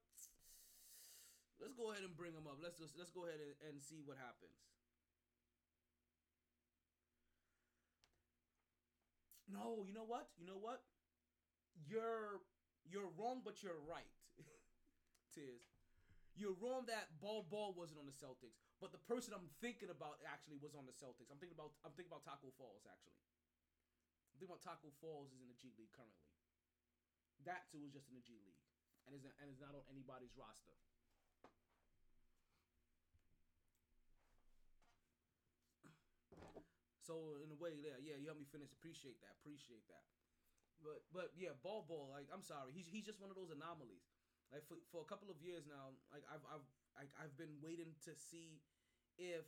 [1.61, 2.57] Let's go ahead and bring him up.
[2.57, 4.57] Let's just let's go ahead and, and see what happens.
[9.51, 10.31] No, you know what?
[10.39, 10.79] You know what?
[11.83, 12.39] You're
[12.87, 14.07] you're wrong, but you're right.
[15.35, 15.67] Tears.
[16.39, 20.23] You're wrong that Bol Bol wasn't on the Celtics, but the person I'm thinking about
[20.23, 21.27] actually was on the Celtics.
[21.27, 23.19] I'm thinking about I'm thinking about Tacko Falls actually.
[24.31, 26.31] I'm thinking about Tacko Falls is in the G League currently.
[27.43, 28.63] That too is just in the G League,
[29.03, 30.79] and is and is not on anybody's roster.
[37.01, 38.69] So in a way, yeah, yeah, you helped me finish.
[38.69, 39.33] Appreciate that.
[39.41, 40.05] Appreciate that.
[40.81, 42.13] But but yeah, Bol Bol.
[42.13, 44.05] Like I'm sorry, he's he's just one of those anomalies.
[44.53, 46.65] Like for, for a couple of years now, like I've I've
[46.97, 48.61] like I've been waiting to see
[49.17, 49.45] if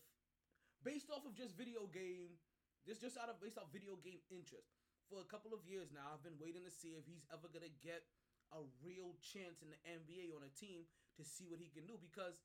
[0.82, 2.38] based off of just video game,
[2.86, 4.74] just just out of based off video game interest.
[5.12, 7.74] For a couple of years now, I've been waiting to see if he's ever gonna
[7.84, 8.02] get
[8.50, 10.86] a real chance in the NBA on a team
[11.18, 12.42] to see what he can do because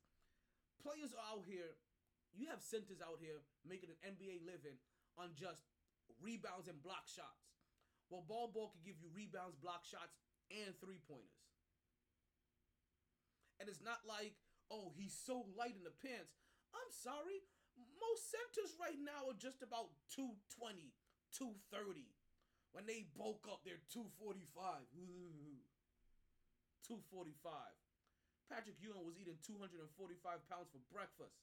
[0.81, 1.77] players are out here.
[2.29, 4.77] You have centers out here making an NBA living
[5.19, 5.67] on just
[6.23, 7.51] rebounds and block shots.
[8.07, 10.15] Well, Bol Bol can give you rebounds, block shots,
[10.49, 11.45] and three pointers.
[13.59, 14.33] And it's not like,
[14.71, 16.39] oh, he's so light in the pants.
[16.71, 17.43] I'm sorry.
[17.99, 20.95] Most centers right now are just about 220,
[21.35, 22.07] 230.
[22.71, 24.47] When they bulk up, they're 245.
[24.95, 25.59] Ooh.
[26.87, 27.35] 245.
[28.49, 29.85] Patrick Ewing was eating 245
[30.49, 31.37] pounds for breakfast.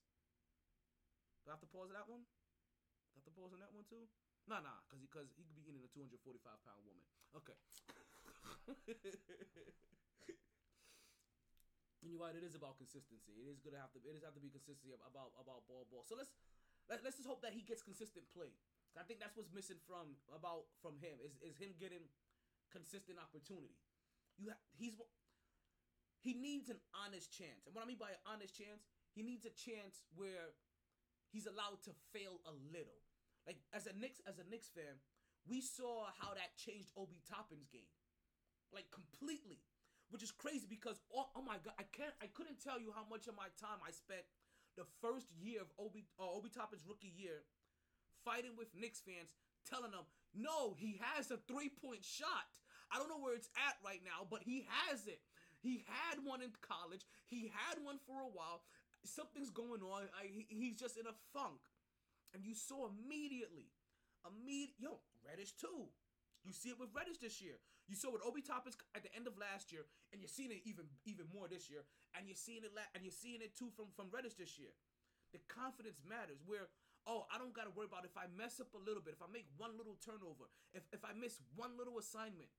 [1.46, 2.26] Do I have to pause that one?
[3.16, 4.04] Have to pause on that one too?
[4.46, 7.02] Nah, nah, because he, cause he could be eating a 245 pound woman.
[7.34, 7.56] Okay.
[12.00, 13.34] and you're right, it is about consistency.
[13.42, 14.00] It is gonna have to.
[14.04, 16.04] It is have to be consistency about about Bol Bol.
[16.06, 16.30] So let's
[16.86, 18.54] let, let's just hope that he gets consistent play.
[18.96, 22.08] I think that's what's missing from about from him is is him getting
[22.72, 23.76] consistent opportunity.
[24.38, 24.96] You ha- he's
[26.20, 29.44] he needs an honest chance, and what I mean by an honest chance, he needs
[29.44, 30.56] a chance where
[31.30, 33.05] he's allowed to fail a little.
[33.46, 34.98] Like as a Knicks as a Knicks fan,
[35.46, 37.94] we saw how that changed Obi Toppin's game,
[38.74, 39.62] like completely,
[40.10, 43.06] which is crazy because oh, oh my god, I can't I couldn't tell you how
[43.06, 44.26] much of my time I spent
[44.74, 47.46] the first year of Obi uh, Obi Toppin's rookie year
[48.26, 52.50] fighting with Knicks fans, telling them no, he has a three point shot.
[52.90, 55.20] I don't know where it's at right now, but he has it.
[55.58, 57.02] He had one in college.
[57.24, 58.62] He had one for a while.
[59.04, 60.06] Something's going on.
[60.14, 61.58] I, he, he's just in a funk.
[62.36, 63.72] And you saw immediately,
[64.28, 65.88] immediate, yo, Reddish too.
[66.44, 67.56] You see it with Reddish this year.
[67.88, 70.60] You saw with Obi Toppin at the end of last year, and you're seeing it
[70.68, 71.88] even even more this year.
[72.12, 74.76] And you're seeing it la- and you're seeing it too from from Reddish this year.
[75.32, 76.44] The confidence matters.
[76.44, 76.68] Where
[77.08, 79.32] oh, I don't gotta worry about if I mess up a little bit, if I
[79.32, 82.52] make one little turnover, if if I miss one little assignment.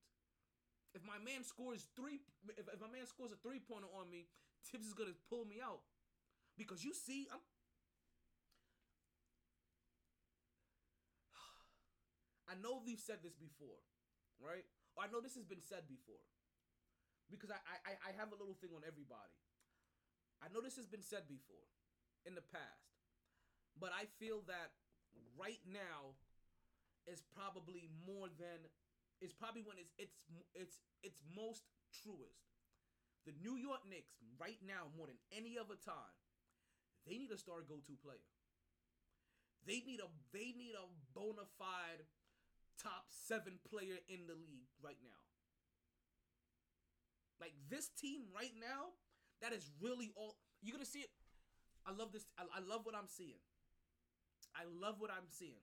[0.97, 2.25] If my man scores three,
[2.57, 4.25] if, if my man scores a three pointer on me,
[4.65, 5.85] Tibbs is gonna pull me out,
[6.57, 7.43] because you see, I'm
[12.47, 13.83] I know we've said this before,
[14.39, 14.63] right?
[14.95, 16.23] Or I know this has been said before.
[17.27, 19.35] Because I, I, I have a little thing on everybody.
[20.39, 21.67] I know this has been said before
[22.23, 22.87] in the past.
[23.75, 24.71] But I feel that
[25.35, 26.15] right now
[27.05, 28.67] is probably more than
[29.19, 30.17] is probably when it's it's
[30.55, 31.67] it's it's most
[32.03, 32.47] truest.
[33.27, 36.15] The New York Knicks right now more than any other time,
[37.03, 38.23] they need a star go-to player.
[39.67, 42.07] They need a they need a bona fide
[42.81, 45.21] top seven player in the league right now.
[47.39, 48.97] Like this team right now,
[49.41, 51.13] that is really all you're gonna see it.
[51.85, 52.25] I love this.
[52.37, 53.39] I, I love what I'm seeing.
[54.55, 55.61] I love what I'm seeing.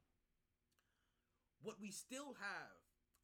[1.63, 2.79] What we still have,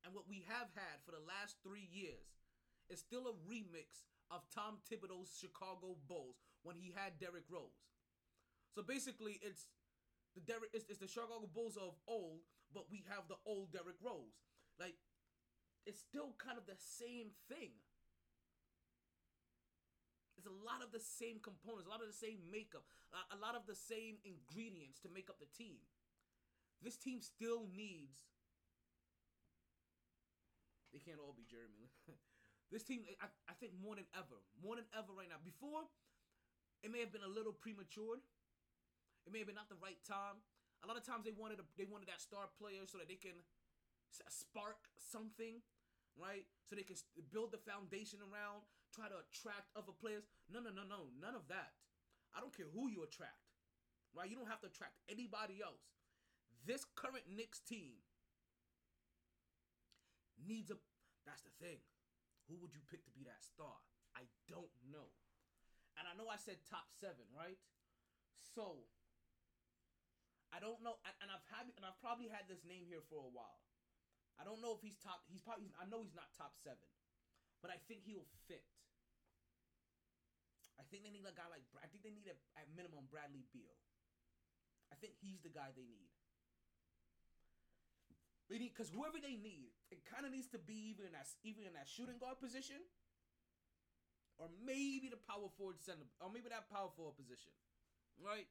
[0.04, 2.42] and what we have had for the last three years,
[2.88, 7.86] is still a remix of Tom Thibodeau's Chicago Bulls when he had Derrick Rose.
[8.74, 9.66] So basically, it's
[10.34, 12.40] the Derrick, it's, it's the Chicago Bulls of old,
[12.74, 14.38] but we have the old Derrick Rose.
[14.78, 14.94] Like,
[15.86, 17.74] it's still kind of the same thing.
[20.40, 23.52] It's a lot of the same components, a lot of the same makeup, a, lot
[23.52, 25.84] of the same ingredients to make up the team.
[26.80, 28.24] This team still needs.
[30.96, 31.92] They can't all be Jeremy.
[32.72, 35.44] this team, I, I think, more than ever, more than ever right now.
[35.44, 35.84] Before,
[36.80, 38.16] it may have been a little premature.
[39.28, 40.40] It may have been not the right time.
[40.82, 43.20] A lot of times they wanted a, they wanted that star player so that they
[43.20, 43.36] can
[44.28, 45.60] spark something,
[46.16, 46.48] right?
[46.64, 46.96] So they can
[47.30, 50.24] build the foundation around, try to attract other players.
[50.48, 51.76] No, no, no, no, none of that.
[52.32, 53.52] I don't care who you attract,
[54.16, 54.30] right?
[54.30, 55.84] You don't have to attract anybody else.
[56.64, 58.00] This current Knicks team
[60.40, 60.78] needs a.
[61.28, 61.84] That's the thing.
[62.48, 63.76] Who would you pick to be that star?
[64.16, 65.12] I don't know.
[65.98, 67.60] And I know I said top seven, right?
[68.42, 68.88] So
[70.50, 73.30] I don't know, and, I've had, and I've probably had this name here for a
[73.30, 73.62] while.
[74.40, 75.20] I don't know if he's top.
[75.28, 75.68] He's probably.
[75.76, 76.88] I know he's not top seven,
[77.60, 78.64] but I think he'll fit.
[80.80, 81.62] I think they need a guy like.
[81.76, 83.76] I think they need a, at minimum Bradley Beal.
[84.88, 86.08] I think he's the guy they need.
[88.48, 91.28] They need because whoever they need, it kind of needs to be even in that
[91.44, 92.80] even in that shooting guard position,
[94.40, 97.52] or maybe the power forward center, or maybe that power forward position,
[98.16, 98.48] right?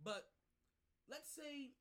[0.00, 0.31] But
[1.12, 1.76] let's say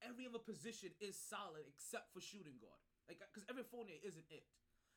[0.00, 2.80] every other position is solid except for shooting guard.
[3.04, 4.48] Like, because Evan Fournier isn't it.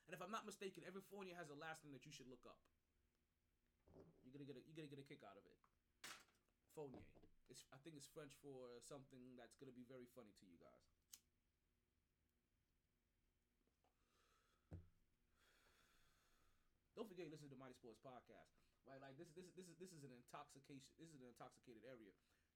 [0.07, 2.47] And if I'm not mistaken, Evan Fournier has a last name that you should look
[2.47, 2.59] up.
[4.23, 5.59] You're gonna get a, you're gonna get a kick out of it.
[6.71, 7.03] Fournier.
[7.51, 10.88] It's I think it's French for something that's gonna be very funny to you guys.
[16.95, 18.53] Don't forget, you listen to MyT Sports podcast.
[18.84, 20.91] Right, like this, this, this is this is an intoxication.
[20.99, 22.11] This is an intoxicated area.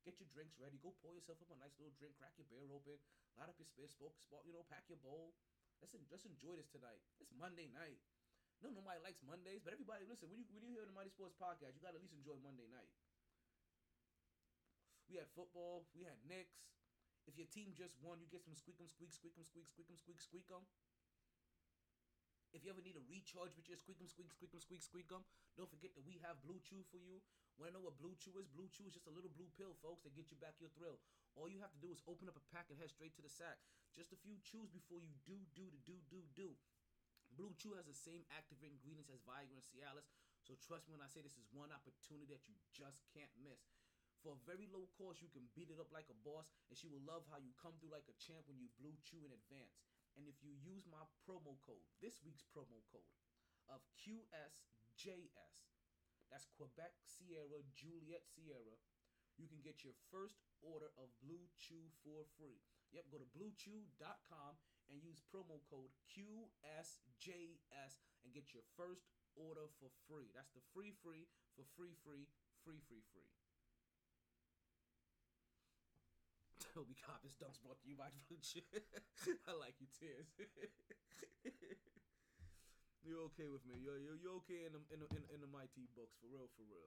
[0.06, 0.78] Get your drinks ready.
[0.78, 2.16] Go pour yourself up a nice little drink.
[2.18, 3.00] Crack your beer open.
[3.38, 3.92] Light up your spit.
[3.92, 4.44] Smoke, smoke.
[4.46, 5.36] You know, pack your bowl.
[5.82, 7.02] Let's let's enjoy this tonight.
[7.20, 8.02] It's Monday night.
[8.62, 10.30] No, nobody likes Mondays, but everybody listen.
[10.30, 12.66] When you when you hear the MyT Sports podcast, you gotta at least enjoy Monday
[12.66, 12.90] night.
[15.06, 15.86] We had football.
[15.94, 16.66] We had Knicks.
[17.28, 19.90] If your team just won, you get some squeak 'em, squeak, squeak 'em, squeak, squeak
[19.92, 20.64] 'em, squeak squeak 'em.
[22.56, 25.12] If you ever need a recharge with your squeak 'em, squeak, squeak 'em, squeak, squeak
[25.12, 25.24] 'em,
[25.56, 27.20] don't forget that we have Blue Chew for you.
[27.58, 28.48] Want to know what Blue Chew is?
[28.48, 31.02] Blue Chew is just a little blue pill, folks, that get you back your thrill.
[31.36, 33.30] All you have to do is open up a pack and head straight to the
[33.30, 33.58] sack.
[33.98, 36.56] Just a few chews before you do, do, to do, do, do.
[37.34, 40.08] Blue Chew has the same active ingredients as Viagra and Cialis,
[40.46, 43.74] so trust me when I say this is one opportunity that you just can't miss.
[44.24, 46.88] For a very low cost, you can beat it up like a boss, and she
[46.88, 49.97] will love how you come through like a champ when you Blue Chew in advance.
[50.18, 53.14] And if you use my promo code, this week's promo code
[53.70, 55.58] of QSJS,
[56.34, 58.82] that's Quebec Sierra Juliet Sierra,
[59.38, 62.58] you can get your first order of Blue Chew for free.
[62.90, 64.58] Yep, go to bluechew.com
[64.90, 67.94] and use promo code QSJS
[68.26, 69.06] and get your first
[69.38, 70.34] order for free.
[70.34, 72.26] That's the free free for free free
[72.66, 73.30] free free free.
[76.78, 78.62] Toby Copp's dunks brought to you by Blue Chew.
[79.50, 80.30] I like your tears.
[83.02, 83.82] you're okay with me.
[83.82, 86.46] You're, you're, you're okay in the, in, the, in, in the mighty books, for real,
[86.54, 86.86] for real.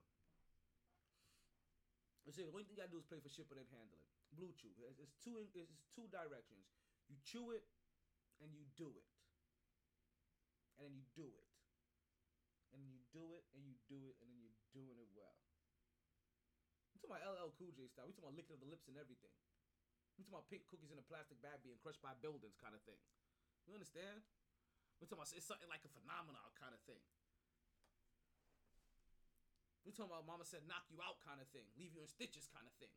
[2.22, 4.07] I say the only thing you gotta do is pay for shipping and handling.
[4.30, 4.70] Blue Chew.
[4.86, 5.43] It's, it's two.
[5.43, 6.70] It's two directions.
[7.11, 7.66] You chew it,
[8.38, 9.11] and you do it,
[10.78, 11.51] and then you do it,
[12.70, 15.34] and you do it, and you do it, and then you're doing it well.
[16.95, 18.07] We talking about LL Cool J style.
[18.07, 19.34] We talking about licking of the lips and everything.
[20.21, 22.85] We talking about pink cookies in a plastic bag being crushed by buildings kind of
[22.85, 23.01] thing.
[23.64, 24.21] You understand?
[25.01, 27.01] We're talking about it's something like a phenomenon kind of thing.
[29.81, 32.45] We're talking about mama said knock you out kind of thing, leave you in stitches
[32.53, 32.93] kind of thing.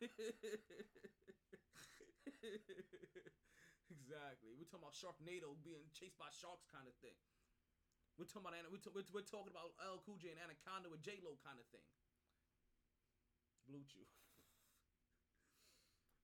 [3.92, 4.56] exactly.
[4.56, 7.20] We're talking about Sharknado being chased by sharks kind of thing.
[8.16, 11.04] We're talking about we're, t- we're, we're talking about L Cool J and Anaconda with
[11.04, 11.84] J Lo kind of thing.
[13.68, 14.08] Blue Chew.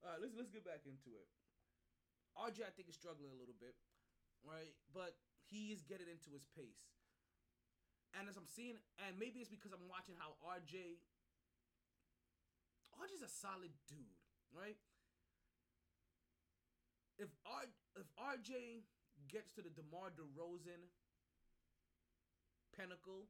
[0.04, 1.28] All right, let's let's get back into it.
[2.36, 3.72] RJ, I think, is struggling a little bit,
[4.44, 4.76] right?
[4.92, 5.16] But
[5.48, 6.92] he is getting into his pace.
[8.12, 11.00] And as I'm seeing, and maybe it's because I'm watching how RJ.
[12.96, 14.20] RJ's a solid dude,
[14.52, 14.76] right?
[17.20, 17.64] If R
[17.96, 18.84] if RJ
[19.28, 20.92] gets to the DeMar DeRozan
[22.76, 23.28] pinnacle,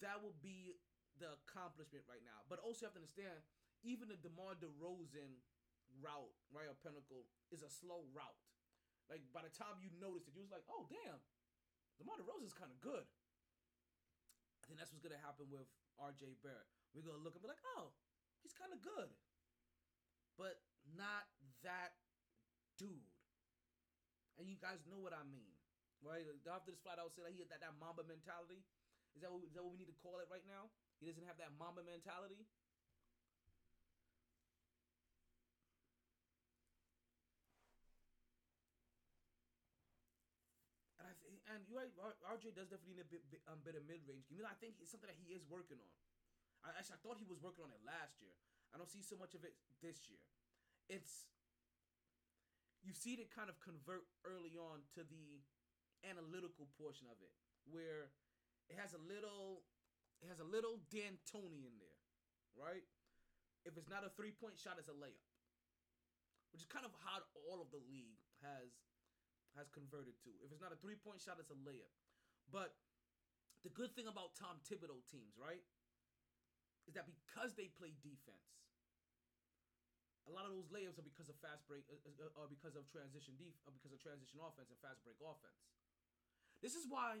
[0.00, 0.76] that will be
[1.20, 2.44] the accomplishment right now.
[2.48, 3.44] But also you have to understand,
[3.84, 5.38] even the DeMar DeRozan
[6.00, 8.40] route, right, or pinnacle, is a slow route.
[9.06, 11.20] Like by the time you notice it, you was like, oh damn,
[12.00, 13.04] DeMar DeRozan's kind of good.
[13.04, 15.68] I think that's what's gonna happen with
[16.00, 16.72] RJ Barrett.
[16.96, 17.92] We're gonna look and be like, oh,
[18.40, 19.12] he's kind of good,
[20.40, 20.64] but
[20.96, 21.28] not
[21.62, 22.00] that
[22.80, 23.12] dude.
[24.40, 25.54] And you guys know what I mean,
[26.02, 26.24] right?
[26.48, 28.64] After this flat out said he had that, that Mamba mentality.
[29.14, 30.66] Is that, what, is that what we need to call it right now?
[30.98, 32.50] He doesn't have that Mamba mentality.
[41.54, 41.94] And you're right.
[42.34, 44.42] RJ does definitely need a bit, bit, um, of mid range game.
[44.42, 45.92] I think it's something that he is working on.
[46.66, 48.34] I actually I thought he was working on it last year.
[48.74, 50.18] I don't see so much of it this year.
[50.90, 51.30] It's
[52.82, 55.46] you see it kind of convert early on to the
[56.02, 57.30] analytical portion of it,
[57.70, 58.10] where
[58.66, 59.62] it has a little,
[60.20, 62.02] it has a little D'Antoni in there,
[62.58, 62.84] right?
[63.62, 65.30] If it's not a three point shot, it's a layup,
[66.50, 68.74] which is kind of how all of the league has
[69.54, 70.30] has converted to.
[70.42, 71.90] If it's not a three point shot, it's a layup.
[72.50, 72.74] But
[73.64, 75.62] the good thing about Tom Thibodeau teams, right,
[76.84, 78.54] is that because they play defense,
[80.28, 83.36] a lot of those layups are because of fast break, uh, uh, because of transition
[83.36, 85.60] def, uh, because of transition offense and fast break offense.
[86.64, 87.20] This is why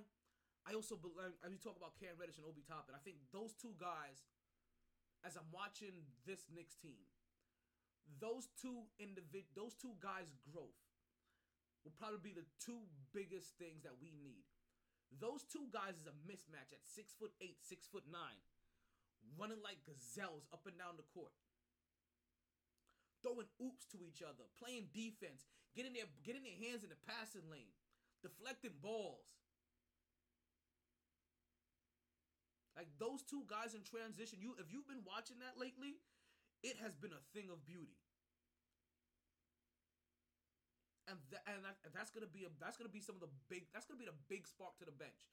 [0.64, 3.52] I also believe, as we talk about Cam Reddish and Obi Toppin, I think those
[3.52, 4.24] two guys,
[5.20, 7.04] as I'm watching this Knicks team,
[8.20, 10.83] those two individ, those two guys' growth
[11.84, 12.80] will probably be the two
[13.14, 14.44] biggest things that we need.
[15.20, 18.40] Those two guys is a mismatch at six foot eight, six foot nine,
[19.38, 21.32] running like gazelles up and down the court.
[23.24, 27.48] throwing oops to each other, playing defense, getting their getting their hands in the passing
[27.50, 27.72] lane,
[28.22, 29.24] deflecting balls.
[32.76, 35.96] Like those two guys in transition, you if you've been watching that lately,
[36.62, 38.03] it has been a thing of beauty.
[41.04, 43.68] And that, and that, that's gonna be a that's gonna be some of the big
[43.76, 45.28] that's gonna be the big spark to the bench.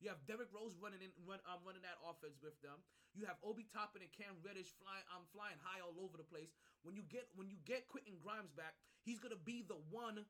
[0.00, 2.80] You have Derrick Rose running in run, um, running that offense with them.
[3.12, 6.56] You have Obi Toppin and Cam Reddish flying um flying high all over the place.
[6.80, 10.24] When you get when you get Quentin Grimes back, he's gonna be the one.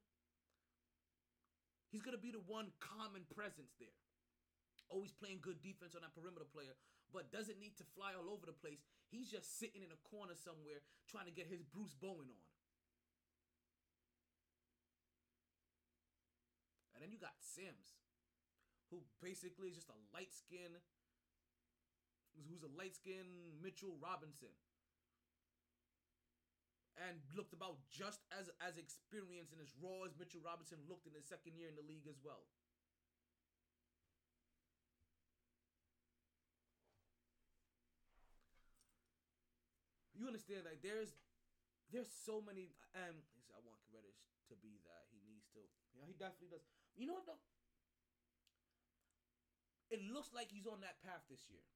[1.94, 3.94] He's gonna be the one common presence there
[4.90, 6.74] always playing good defense on that perimeter player,
[7.14, 8.82] but doesn't need to fly all over the place.
[9.08, 12.49] He's just sitting in a corner somewhere trying to get his Bruce Bowen on.
[17.00, 17.96] And then you got Sims,
[18.92, 20.76] who basically is just a light skin,
[22.44, 24.52] who's a light skin Mitchell Robinson.
[27.00, 31.16] And looked about just as as experienced and as raw as Mitchell Robinson looked in
[31.16, 32.44] his second year in the league as well.
[40.20, 41.16] you understand like there's
[41.88, 44.20] there's so many and um, I want Reddish
[44.52, 45.64] to be that he needs to.
[45.96, 46.64] Know, he definitely does.
[46.96, 47.44] You know what though?
[49.90, 51.66] It looks like he's on that path this year.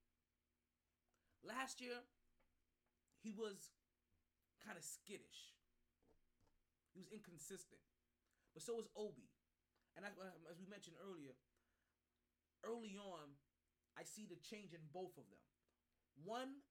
[1.43, 1.99] Last year,
[3.19, 3.75] he was
[4.63, 5.53] kind of skittish.
[6.95, 7.83] He was inconsistent,
[8.55, 9.27] but so was Obi.
[9.99, 11.35] And I, uh, as we mentioned earlier,
[12.63, 13.35] early on,
[13.99, 15.43] I see the change in both of them.
[16.23, 16.63] One,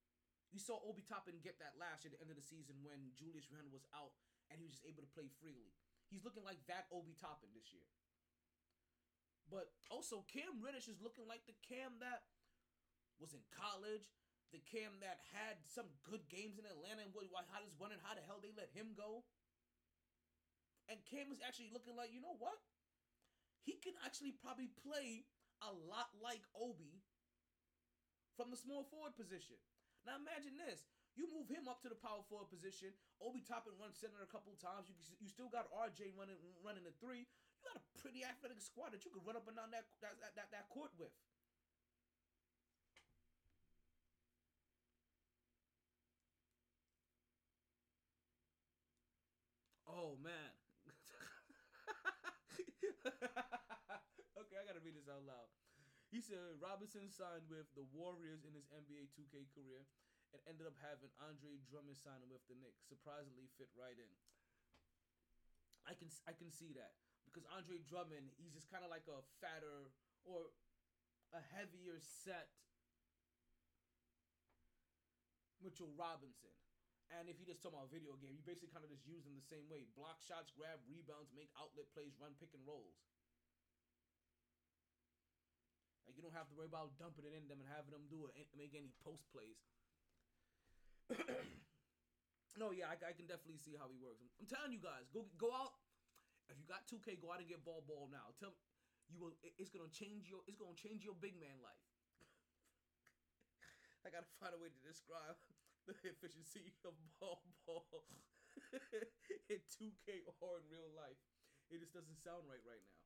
[0.49, 3.13] you saw Obi Toppin get that last year at the end of the season when
[3.17, 4.17] Julius Randle was out
[4.49, 5.73] and he was just able to play freely.
[6.09, 7.89] He's looking like that Obi Toppin this year.
[9.49, 12.25] But also, Cam Reddish is looking like the Cam that
[13.21, 14.09] was in college,
[14.53, 18.17] the Cam that had some good games in Atlanta, and was I was wondering how
[18.17, 19.27] the hell they let him go.
[20.89, 22.61] And Cam is actually looking like, you know what?
[23.65, 25.25] He can actually probably play
[25.65, 27.01] a lot like Obi
[28.37, 29.57] from the small forward position.
[30.05, 30.85] Now imagine this.
[31.15, 32.91] You move him up to the power forward position.
[33.23, 34.91] Obi Toppin runs center a couple times.
[34.91, 37.23] You you still got RJ running running the three.
[37.23, 40.19] You got a pretty athletic squad that you could run up and down that that
[40.35, 41.15] that, that court with.
[49.87, 50.51] Oh man.
[53.07, 55.47] okay, I gotta read this out loud.
[56.11, 59.87] He said Robinson signed with the Warriors in his NBA 2K career
[60.35, 62.83] and ended up having Andre Drummond sign with the Knicks.
[62.91, 64.11] Surprisingly, fit right in.
[65.87, 69.23] I can I can see that because Andre Drummond, he's just kind of like a
[69.39, 69.95] fatter
[70.27, 70.51] or
[71.31, 72.51] a heavier set
[75.63, 76.51] Mitchell Robinson.
[77.15, 79.39] And if you just talk about video game, you basically kind of just use them
[79.39, 82.99] the same way: block shots, grab rebounds, make outlet plays, run pick and rolls.
[86.09, 88.27] Like you don't have to worry about dumping it in them and having them do
[88.27, 89.61] it, make any post plays.
[92.61, 94.25] no, yeah, I, I, can definitely see how he works.
[94.25, 95.77] I'm, I'm, telling you guys, go go out.
[96.49, 98.33] If you got 2K, go out and get Bol Bol now.
[98.41, 98.61] Tell me,
[99.09, 99.37] you will.
[99.61, 100.41] It's gonna change your.
[100.49, 101.85] It's gonna change your big man life.
[104.05, 105.37] I gotta find a way to describe
[105.89, 107.85] the efficiency of Bol Bol
[109.53, 111.21] in 2K or in real life.
[111.69, 113.01] It just doesn't sound right right now.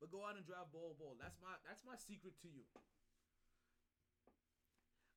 [0.00, 1.18] But go out and drive Bol Bol.
[1.20, 2.64] That's my that's my secret to you.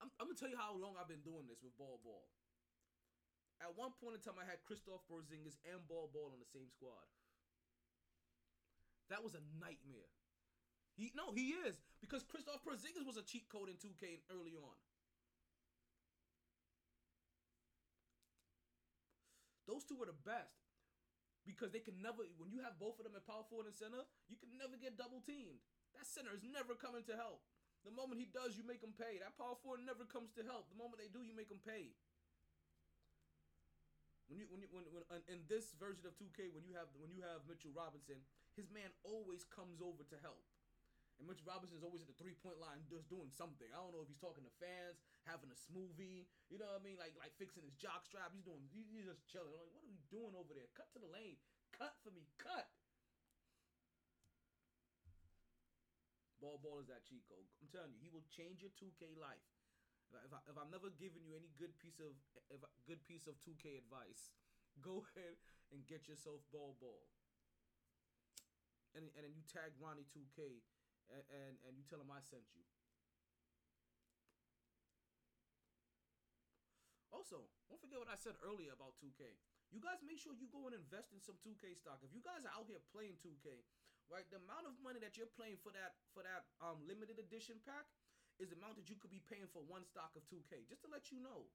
[0.02, 2.26] I'm, I'm gonna tell you how long I've been doing this with Bol Bol.
[3.62, 6.66] At one point in time, I had Kristaps Porzingis and Bol Bol on the same
[6.74, 7.06] squad.
[9.14, 10.10] That was a nightmare.
[10.98, 14.78] He no, he is because Kristaps Porzingis was a cheat code in 2K early on.
[19.70, 20.58] Those two were the best
[21.46, 24.04] because they can never when you have both of them at power forward and center,
[24.26, 25.62] you can never get double teamed.
[25.94, 27.46] That center is never coming to help.
[27.82, 29.18] The moment he does, you make him pay.
[29.18, 30.70] That power forward never comes to help.
[30.70, 31.94] The moment they do, you make him pay.
[34.30, 37.12] When you when you when, when in this version of 2K, when you have when
[37.12, 38.22] you have Mitchell Robinson,
[38.56, 40.46] his man always comes over to help.
[41.20, 43.68] And Mitchell Robinson is always at the three point line, just doing something.
[43.70, 46.84] I don't know if he's talking to fans, having a smoothie, you know what I
[46.86, 48.32] mean, like like fixing his jock strap.
[48.32, 49.52] He's doing, he's just chilling.
[49.52, 50.72] I'm like, what are we doing over there?
[50.80, 51.36] Cut to the lane,
[51.76, 52.72] cut for me, cut.
[56.42, 57.46] Bol Bol is that code.
[57.62, 59.46] I'm telling you, he will change your 2K life.
[60.12, 62.12] If, I, if I'm never giving you any good piece of
[62.52, 64.34] if good piece of 2K advice,
[64.84, 65.40] go ahead
[65.72, 67.08] and get yourself Bol Bol.
[68.92, 70.66] And, and then you tag Ronnie 2K
[71.14, 72.68] and, and, and you tell him I sent you.
[77.12, 79.24] Also, don't forget what I said earlier about 2K.
[79.72, 82.04] You guys make sure you go and invest in some 2K stock.
[82.04, 83.64] If you guys are out here playing 2K,
[84.12, 87.58] right, the amount of money that you're playing for that for that um limited edition
[87.64, 87.88] pack
[88.44, 90.68] is the amount that you could be paying for one stock of 2K.
[90.68, 91.48] Just to let you know.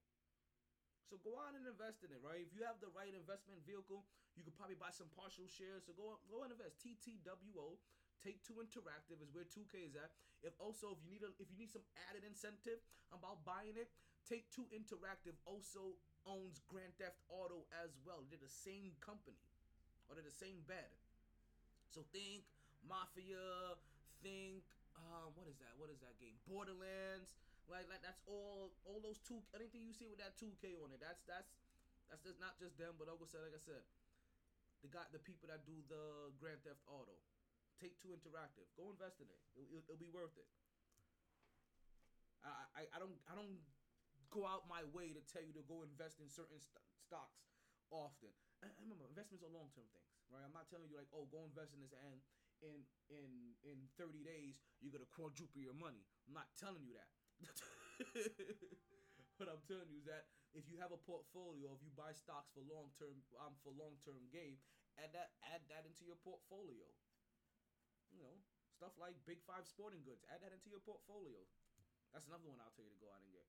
[1.06, 2.42] So go out and invest in it, right?
[2.42, 4.02] If you have the right investment vehicle,
[4.34, 5.86] you could probably buy some partial shares.
[5.86, 6.82] So go go and invest.
[6.82, 7.78] TTWO,
[8.18, 10.10] Take Two Interactive is where 2K is at.
[10.42, 12.82] If also if you need a if you need some added incentive
[13.14, 13.92] about buying it,
[14.26, 15.94] Take Two Interactive also
[16.26, 18.26] owns Grand Theft Auto as well.
[18.26, 19.38] They're the same company,
[20.10, 20.90] or they're the same bed.
[21.90, 22.46] So think
[22.84, 23.78] Mafia,
[24.22, 24.64] think
[24.96, 25.74] um, what is that?
[25.76, 26.36] What is that game?
[26.48, 27.36] Borderlands.
[27.66, 28.70] Like, like that's all.
[28.86, 29.42] All those two.
[29.52, 31.02] Anything you see with that two K on it.
[31.02, 31.58] That's that's
[32.06, 32.94] that's just not just them.
[32.94, 33.82] But said, like I said,
[34.86, 37.18] the guy, the people that do the Grand Theft Auto,
[37.82, 38.70] Take Two Interactive.
[38.78, 39.40] Go invest in it.
[39.58, 40.46] It'll, it'll, it'll be worth it.
[42.46, 43.58] I, I I don't I don't
[44.30, 47.50] go out my way to tell you to go invest in certain st- stocks
[47.90, 48.30] often.
[48.62, 50.42] Remember, investments are long term things, right?
[50.42, 52.20] I'm not telling you like, oh, go invest in this and
[52.64, 53.30] in in
[53.68, 56.08] in 30 days you're gonna quadruple your money.
[56.24, 57.10] I'm not telling you that.
[59.36, 62.48] what I'm telling you is that if you have a portfolio, if you buy stocks
[62.56, 64.56] for long term, um, for long term gain,
[64.96, 66.88] add that add that into your portfolio.
[68.08, 68.40] You know,
[68.72, 71.44] stuff like Big Five Sporting Goods, add that into your portfolio.
[72.16, 73.44] That's another one I'll tell you to go out and get.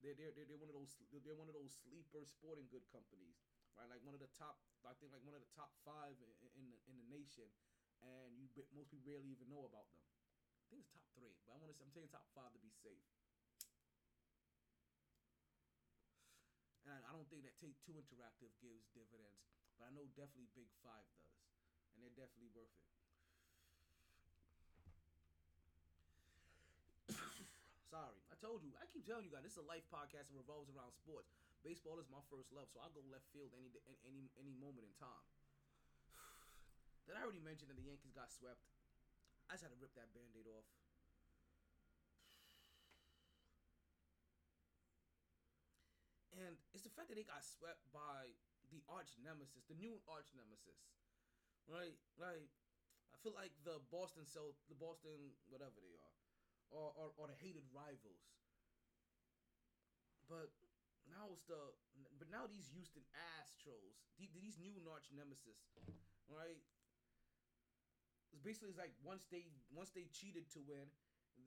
[0.00, 3.36] They're, they're, they're, one of those they're one of those sleeper sporting good companies,
[3.76, 3.84] right?
[3.84, 6.72] Like one of the top, I think like one of the top five in, in
[6.72, 7.44] the in the nation,
[8.00, 10.00] and you most people barely even know about them.
[10.64, 12.72] I think it's top three, but I want to I'm saying top five to be
[12.80, 13.04] safe.
[16.88, 20.48] And I, I don't think that Take Two Interactive gives dividends, but I know definitely
[20.56, 21.44] Big Five does,
[21.92, 22.88] and they're definitely worth it.
[27.92, 28.72] Sorry, told you.
[28.80, 31.28] I keep telling you guys this is a life podcast and revolves around sports.
[31.60, 33.68] Baseball is my first love, so I'll go left field any
[34.08, 35.28] any any moment in time.
[37.06, 38.64] Did I already mention that the Yankees got swept?
[39.52, 40.64] I just had to rip that band-aid off.
[46.40, 48.32] And it's the fact that they got swept by
[48.72, 50.80] the arch nemesis, the new arch nemesis.
[51.68, 51.92] Right?
[52.16, 52.48] Like
[53.12, 55.99] I feel like the Boston Cell the Boston whatever they are.
[56.70, 58.22] Or, or, or the hated rivals.
[60.30, 60.54] But
[61.10, 61.58] now it's the
[62.16, 63.02] but now these Houston
[63.34, 65.58] Astros, these, these new arch nemesis,
[66.30, 66.62] right?
[68.30, 70.86] It's basically it's like once they once they cheated to win,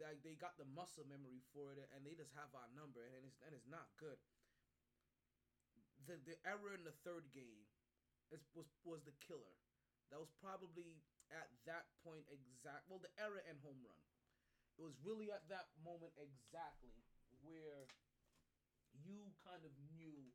[0.04, 3.24] like they got the muscle memory for it, and they just have our number, and
[3.24, 4.20] it's and it's not good.
[6.04, 7.64] The the error in the third game,
[8.36, 9.56] is, was was the killer.
[10.12, 11.00] That was probably
[11.32, 12.92] at that point exact.
[12.92, 14.04] Well, the error and home run.
[14.78, 16.98] It was really at that moment exactly
[17.46, 17.86] where
[18.94, 20.32] you kind of knew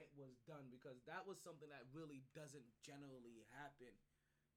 [0.00, 3.92] it was done because that was something that really doesn't generally happen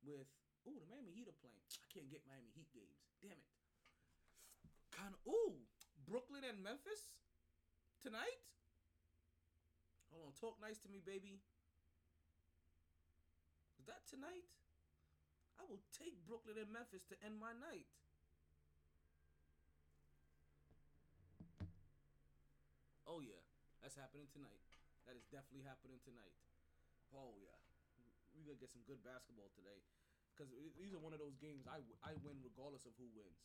[0.01, 0.27] with
[0.65, 1.61] Ooh, the Miami Heat are playing.
[1.77, 2.97] I can't get Miami Heat games.
[3.21, 3.49] Damn it.
[4.89, 5.21] Kind of.
[5.29, 5.61] Ooh,
[6.09, 7.13] Brooklyn and Memphis
[8.01, 8.41] tonight.
[10.09, 11.37] Hold on, talk nice to me, baby.
[13.77, 14.49] Is that tonight?
[15.61, 17.85] I will take Brooklyn and Memphis to end my night.
[23.05, 23.41] Oh yeah,
[23.81, 24.61] that's happening tonight.
[25.05, 26.33] That is definitely happening tonight.
[27.13, 27.53] Oh yeah,
[28.33, 29.85] we gonna get some good basketball today
[30.33, 30.49] because
[30.81, 33.39] these are one of those games I, I win regardless of who wins.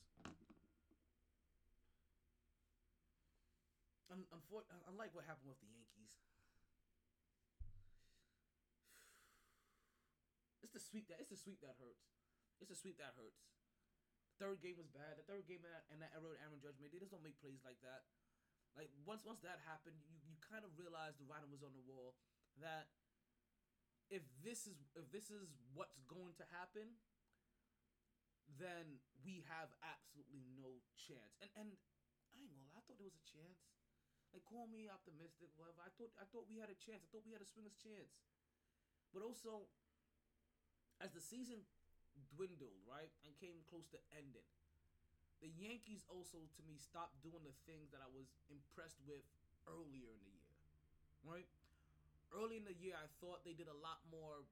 [4.11, 6.11] Un- unfor- unlike what happened with the Yankees,
[10.64, 12.08] it's the sweep that it's the sweep that hurts.
[12.58, 13.44] It's the sweep that hurts.
[14.40, 15.20] Third game was bad.
[15.20, 15.61] The third game
[15.92, 18.08] and that error Aaron Judge made, they just don't make plays like that.
[18.78, 21.84] Like once once that happened, you, you kind of realized the writing was on the
[21.84, 22.14] wall
[22.62, 22.90] that
[24.10, 26.98] if this is if this is what's going to happen,
[28.58, 31.38] then we have absolutely no chance.
[31.38, 31.68] And and
[32.34, 33.58] I ain't gonna lie, I thought there was a chance.
[34.30, 35.82] Like call me optimistic, whatever.
[35.82, 37.02] I thought I thought we had a chance.
[37.02, 38.14] I thought we had a swinger's chance.
[39.10, 39.66] But also,
[41.02, 41.66] as the season
[42.30, 44.46] dwindled, right, and came close to ending,
[45.41, 49.24] the Yankees also to me stopped doing the things that I was impressed with
[49.64, 50.57] earlier in the year.
[51.24, 51.49] Right?
[52.32, 54.45] Early in the year I thought they did a lot more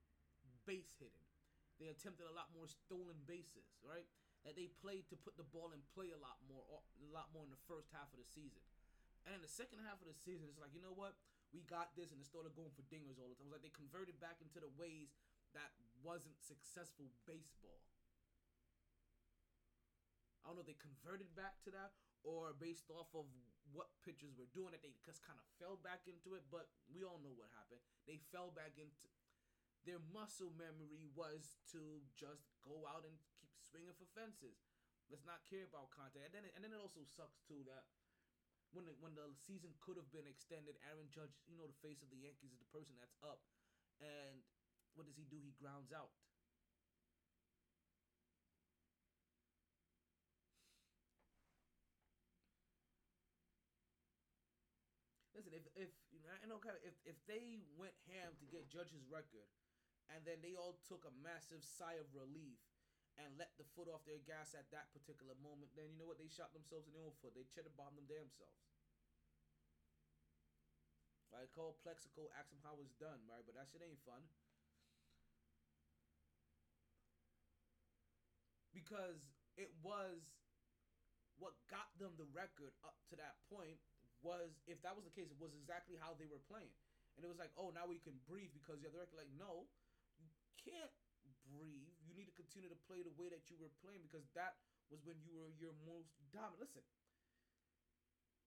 [0.68, 1.28] base hitting.
[1.78, 4.09] They attempted a lot more stolen bases, right?
[4.43, 7.47] That they played to put the ball in play a lot more a lot more
[7.47, 8.61] in the first half of the season.
[9.28, 11.14] And in the second half of the season, it's like, you know what?
[11.53, 13.49] We got this and it started going for dingers all the time.
[13.49, 15.12] It was like they converted back into the ways
[15.57, 15.72] that
[16.05, 17.88] wasn't successful baseball.
[20.49, 21.92] I don't know if they converted back to that
[22.24, 23.28] or based off of
[23.76, 27.05] what pitchers were doing that they just kind of fell back into it, but we
[27.05, 27.84] all know what happened.
[28.09, 29.12] They fell back into
[29.84, 34.57] their muscle memory was to just go out and keep swinging for fences.
[35.12, 36.32] Let's not care about contact.
[36.32, 37.84] And then, it, and then it also sucks too that
[38.72, 42.01] when the, when the season could have been extended, Aaron Judge, you know, the face
[42.01, 43.44] of the Yankees is the person that's up,
[44.01, 44.40] and
[44.96, 45.44] what does he do?
[45.44, 46.12] He grounds out.
[55.38, 58.70] Listen, if if you know, I kind of if if they went ham to get
[58.70, 59.50] Judge's record,
[60.14, 62.62] and then they all took a massive sigh of relief
[63.18, 66.22] and let the foot off their gas at that particular moment, then you know what?
[66.22, 67.34] They shot themselves in the own foot.
[67.34, 68.38] They cheddar bombed them themselves.
[68.38, 68.62] selves.
[71.34, 71.50] Right?
[71.50, 73.42] Call Plaxico, ask them how it's done, right?
[73.42, 74.22] But that shit ain't fun.
[78.70, 79.18] Because
[79.59, 80.22] it was
[81.42, 83.82] what got them the record up to that point
[84.20, 86.72] was if that was the case, it was exactly how they were playing.
[87.18, 89.18] And it was like, oh, now we can breathe because the record.
[89.18, 89.66] Like, no,
[90.22, 90.30] you
[90.62, 90.94] can't
[91.50, 91.90] breathe.
[92.06, 94.54] You need to continue to play the way that you were playing because that
[94.90, 96.62] was when you were your most dominant.
[96.62, 96.86] Listen,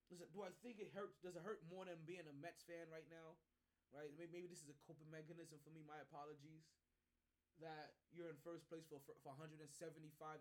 [0.08, 0.28] listen.
[0.32, 1.20] Do I think it hurts?
[1.20, 3.36] Does it hurt more than being a Mets fan right now?
[3.92, 4.08] Right?
[4.16, 5.84] Maybe, maybe this is a coping mechanism for me.
[5.84, 6.64] My apologies.
[7.60, 9.68] That you're in first place for, for, for 175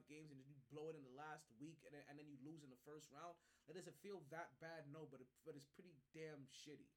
[0.07, 2.39] games and then you blow it in the last week and then, and then you
[2.41, 3.35] lose in the first round.
[3.67, 6.89] That doesn't feel that bad, no, but it, but it's pretty damn shitty.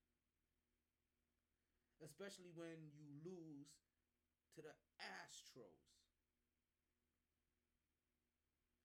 [2.03, 3.71] Especially when you lose
[4.55, 5.95] to the Astros.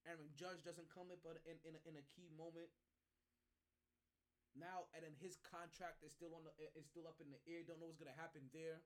[0.10, 2.70] Aaron Judge doesn't come in, but in in a, in a key moment.
[4.58, 7.62] Now and then his contract is still on the is still up in the air.
[7.62, 8.82] Don't know what's gonna happen there.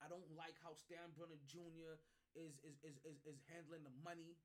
[0.00, 2.00] I don't like how Steinbrenner Jr.
[2.32, 4.40] is is is is, is handling the money.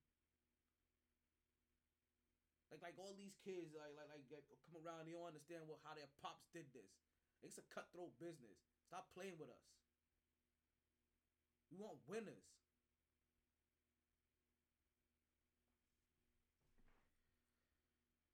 [2.67, 4.27] Like like all these kids like like like
[4.67, 6.91] come around, they don't understand what how their pops did this.
[7.39, 8.59] It's a cutthroat business.
[8.83, 9.63] Stop playing with us.
[11.71, 12.51] We want winners.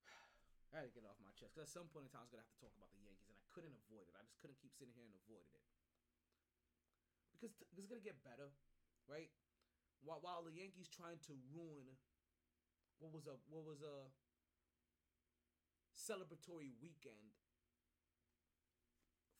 [0.73, 2.33] I had to get it off my chest because at some point in time I
[2.33, 4.17] was gonna have to talk about the Yankees, and I couldn't avoid it.
[4.17, 5.61] I just couldn't keep sitting here and avoiding it
[7.41, 8.53] because it's gonna get better,
[9.09, 9.33] right?
[10.05, 11.97] While while the Yankees trying to ruin
[13.01, 14.13] what was a what was a
[15.97, 17.33] celebratory weekend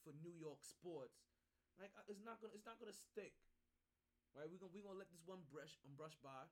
[0.01, 1.29] for New York sports,
[1.77, 3.37] like uh, it's not gonna it's not gonna stick,
[4.33, 4.49] right?
[4.49, 6.49] We're gonna we gonna let this one brush um, brush by.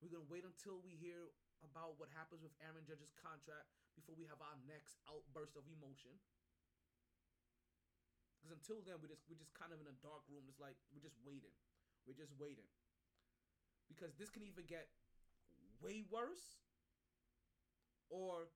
[0.00, 1.28] We're gonna wait until we hear
[1.60, 6.16] about what happens with Aaron Judge's contract before we have our next outburst of emotion.
[8.40, 10.48] Because until then, we're just we're just kind of in a dark room.
[10.48, 11.52] It's like we're just waiting.
[12.08, 12.64] We're just waiting.
[13.84, 14.88] Because this can either get
[15.84, 16.56] way worse,
[18.08, 18.48] or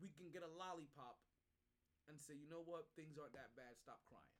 [0.00, 1.20] we can get a lollipop
[2.08, 3.76] and say, you know what, things aren't that bad.
[3.76, 4.33] Stop crying.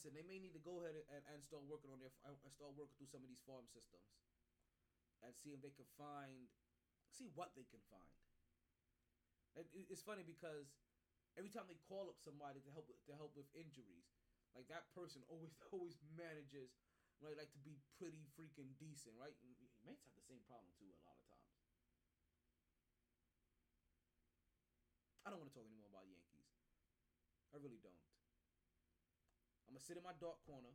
[0.00, 2.48] Listen, they may need to go ahead and, and start working on their uh, and
[2.56, 4.08] start working through some of these farm systems,
[5.20, 6.48] and see if they can find,
[7.12, 8.16] see what they can find.
[9.60, 10.72] And it's funny because
[11.36, 14.08] every time they call up somebody to help to help with injuries,
[14.56, 16.72] like that person always always manages
[17.20, 19.36] right like to be pretty freaking decent, right?
[19.84, 21.52] Mates have the same problem too a lot of times.
[25.20, 26.48] I don't want to talk anymore about Yankees.
[27.52, 28.09] I really don't.
[29.70, 30.74] I'm gonna sit in my dark corner.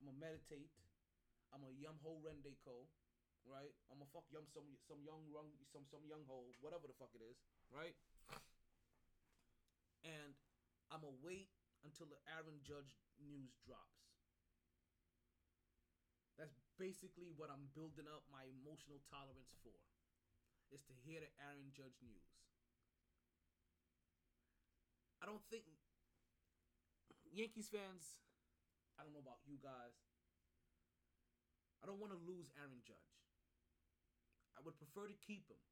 [0.00, 0.72] I'm gonna meditate.
[1.52, 2.88] I'm gonna yum ho rendeko,
[3.44, 3.76] right?
[3.92, 7.12] I'm gonna fuck yum some some young rung some some young ho whatever the fuck
[7.12, 7.36] it is,
[7.68, 7.92] right?
[10.08, 10.32] And
[10.88, 11.52] I'm gonna wait
[11.84, 14.08] until the Aaron Judge news drops.
[16.40, 19.76] That's basically what I'm building up my emotional tolerance for.
[20.72, 22.32] Is to hear the Aaron Judge news.
[25.20, 25.68] I don't think
[27.30, 28.18] Yankees fans,
[28.98, 29.94] I don't know about you guys.
[31.80, 33.16] I don't want to lose Aaron Judge.
[34.58, 35.62] I would prefer to keep him.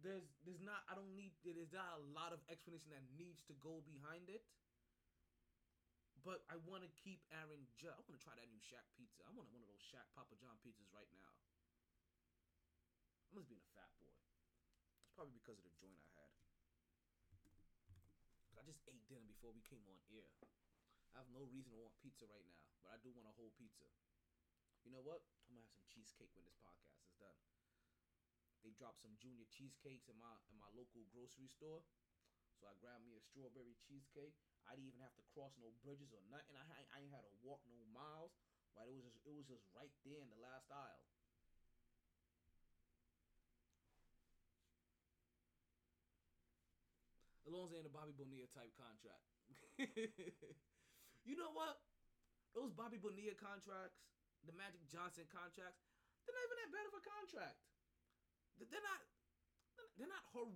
[0.00, 3.54] There's there's not I don't need there's not a lot of explanation that needs to
[3.60, 4.44] go behind it.
[6.20, 7.96] But I want to keep Aaron Judge.
[7.96, 9.24] I want to try that new Shaq pizza.
[9.24, 11.32] I want one of those Shaq Papa John pizzas right now.
[13.32, 14.12] I must being a fat boy.
[15.00, 16.19] It's probably because of the joint I had.
[18.60, 20.28] I just ate dinner before we came on air.
[21.16, 23.56] I have no reason to want pizza right now, but I do want a whole
[23.56, 23.88] pizza.
[24.84, 25.24] You know what?
[25.48, 27.40] I'm gonna have some cheesecake when this podcast is done.
[28.60, 31.88] they dropped some junior cheesecakes in my in my local grocery store.
[32.60, 34.36] So I grabbed me a strawberry cheesecake.
[34.68, 36.52] I didn't even have to cross no bridges or nothing.
[36.52, 38.36] I, I, ain't had to walk no miles.
[38.76, 41.08] Right, it was just it was just right there in the last aisle.
[47.50, 49.26] As long as it ain't a Bobby Bonilla type contract.
[51.26, 51.82] you know what?
[52.54, 54.06] Those Bobby Bonilla contracts,
[54.46, 55.82] the Magic Johnson contracts,
[56.22, 57.58] they're not even that bad of a contract.
[58.70, 59.02] They're not.
[59.98, 60.46] They're not hor.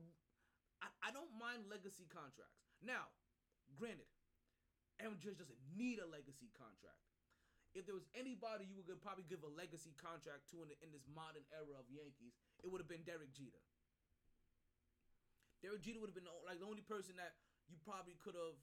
[0.79, 2.63] I, I don't mind legacy contracts.
[2.79, 3.11] Now,
[3.75, 4.07] granted,
[5.03, 7.03] Aaron Judge doesn't need a legacy contract.
[7.75, 10.95] If there was anybody you would probably give a legacy contract to in, the, in
[10.95, 13.59] this modern era of Yankees, it would have been Derek Jeter.
[15.65, 17.41] Derek Jeter would have been the, like the only person that
[17.73, 18.61] you probably could have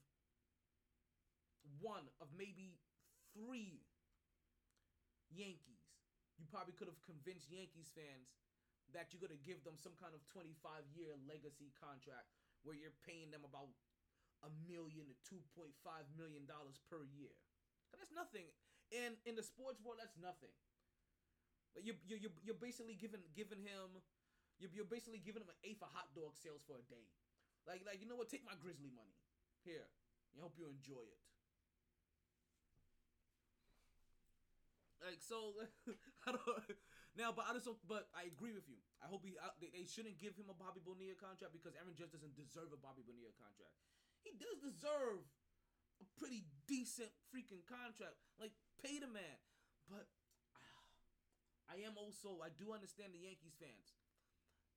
[1.82, 2.78] one of maybe
[3.34, 3.82] three
[5.34, 5.82] Yankees.
[6.38, 8.38] You probably could have convinced Yankees fans
[8.94, 10.54] that you're gonna give them some kind of 25
[10.94, 12.30] year legacy contract
[12.62, 13.74] where you're paying them about
[14.46, 15.74] a million to 2.5
[16.14, 17.34] million dollars per year.
[17.98, 18.46] That's nothing.
[18.94, 20.54] And in the sports world, that's nothing.
[21.74, 24.06] But you you you you're basically giving giving him
[24.62, 27.10] you're, you're basically giving him an eighth of hot dog sales for a day.
[27.66, 28.30] Like like you know what?
[28.30, 29.18] Take my Grizzly money
[29.66, 29.90] here.
[30.38, 31.20] I hope you enjoy it.
[35.02, 35.58] Like so,
[36.30, 36.46] I don't
[37.18, 37.68] now, but I just.
[37.90, 38.78] But I agree with you.
[39.02, 39.34] I hope he.
[39.42, 42.70] I, they, they shouldn't give him a Bobby Bonilla contract because Aaron Judge doesn't deserve
[42.70, 43.74] a Bobby Bonilla contract.
[44.22, 45.26] He does deserve
[45.98, 48.22] a pretty decent freaking contract.
[48.38, 49.42] Like pay the man,
[49.90, 50.06] but
[51.74, 52.40] I am also.
[52.40, 54.01] I do understand the Yankees fans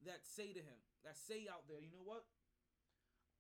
[0.07, 2.24] that say to him, that say out there, you know what?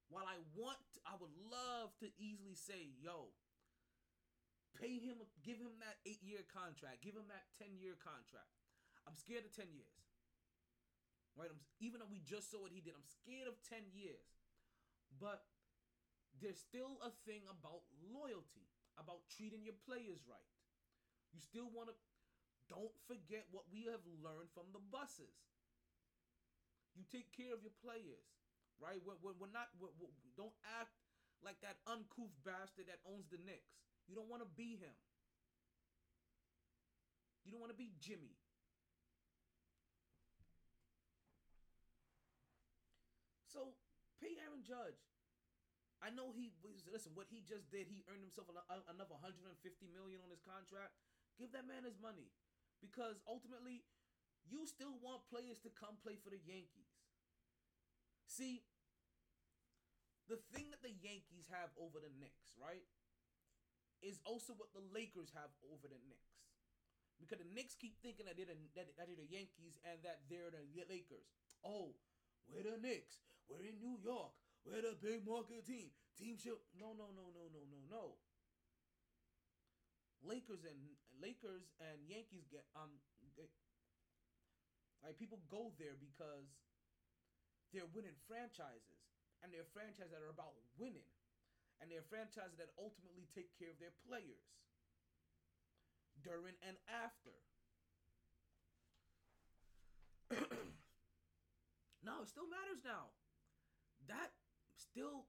[0.08, 3.32] While I want, I would love to easily say, yo,
[4.74, 8.50] Pay him, give him that eight year contract, give him that 10 year contract.
[9.06, 9.94] I'm scared of 10 years.
[11.38, 11.50] Right?
[11.50, 14.26] I'm, even though we just saw what he did, I'm scared of 10 years.
[15.14, 15.46] But
[16.42, 18.66] there's still a thing about loyalty,
[18.98, 20.50] about treating your players right.
[21.30, 21.96] You still want to,
[22.66, 25.38] don't forget what we have learned from the buses.
[26.94, 28.24] You take care of your players,
[28.78, 29.02] right?
[29.02, 30.94] We're, we're, we're not, we're, we don't act
[31.42, 33.74] like that uncouth bastard that owns the Knicks.
[34.06, 34.94] You don't want to be him.
[37.44, 38.38] You don't want to be Jimmy.
[43.52, 43.76] So
[44.18, 44.98] pay Aaron Judge.
[46.02, 46.52] I know he
[46.90, 47.16] listen.
[47.16, 49.56] What he just did, he earned himself another 150
[49.92, 50.92] million on his contract.
[51.40, 52.28] Give that man his money,
[52.84, 53.82] because ultimately,
[54.46, 56.92] you still want players to come play for the Yankees.
[58.28, 58.64] See,
[60.28, 62.84] the thing that the Yankees have over the Knicks, right?
[64.04, 66.36] is also what the Lakers have over the Knicks.
[67.16, 70.52] Because the Knicks keep thinking that they're the, that, they're the Yankees and that they're
[70.52, 71.24] the Lakers.
[71.64, 71.96] Oh,
[72.44, 73.24] we're the Knicks.
[73.48, 74.36] We're in New York.
[74.68, 75.88] We're the big market team.
[76.20, 76.60] Team show.
[76.76, 78.04] No, no, no, no, no, no, no.
[80.20, 80.76] Lakers and
[81.20, 82.92] Lakers and Yankees get um
[85.04, 86.48] like people go there because
[87.72, 89.04] they're winning franchises
[89.44, 91.04] and they're franchises that are about winning
[91.80, 94.48] and they're franchises that ultimately take care of their players
[96.22, 97.36] during and after.
[102.02, 103.12] no, it still matters now.
[104.08, 104.32] That
[104.76, 105.26] still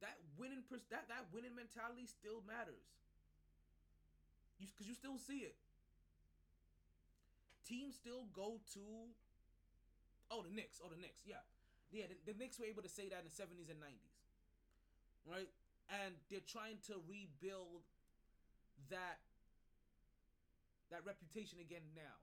[0.00, 2.84] that winning pers- that that winning mentality still matters.
[4.58, 5.56] You cuz you still see it.
[7.66, 8.84] Teams still go to
[10.30, 10.80] Oh, the Knicks.
[10.80, 11.20] Oh, the Knicks.
[11.28, 11.44] Yeah.
[11.92, 14.14] Yeah, the, the Knicks were able to say that in the 70s and 90s
[15.28, 15.48] right?
[15.88, 17.84] And they're trying to rebuild
[18.92, 19.20] that
[20.92, 22.16] that reputation again now,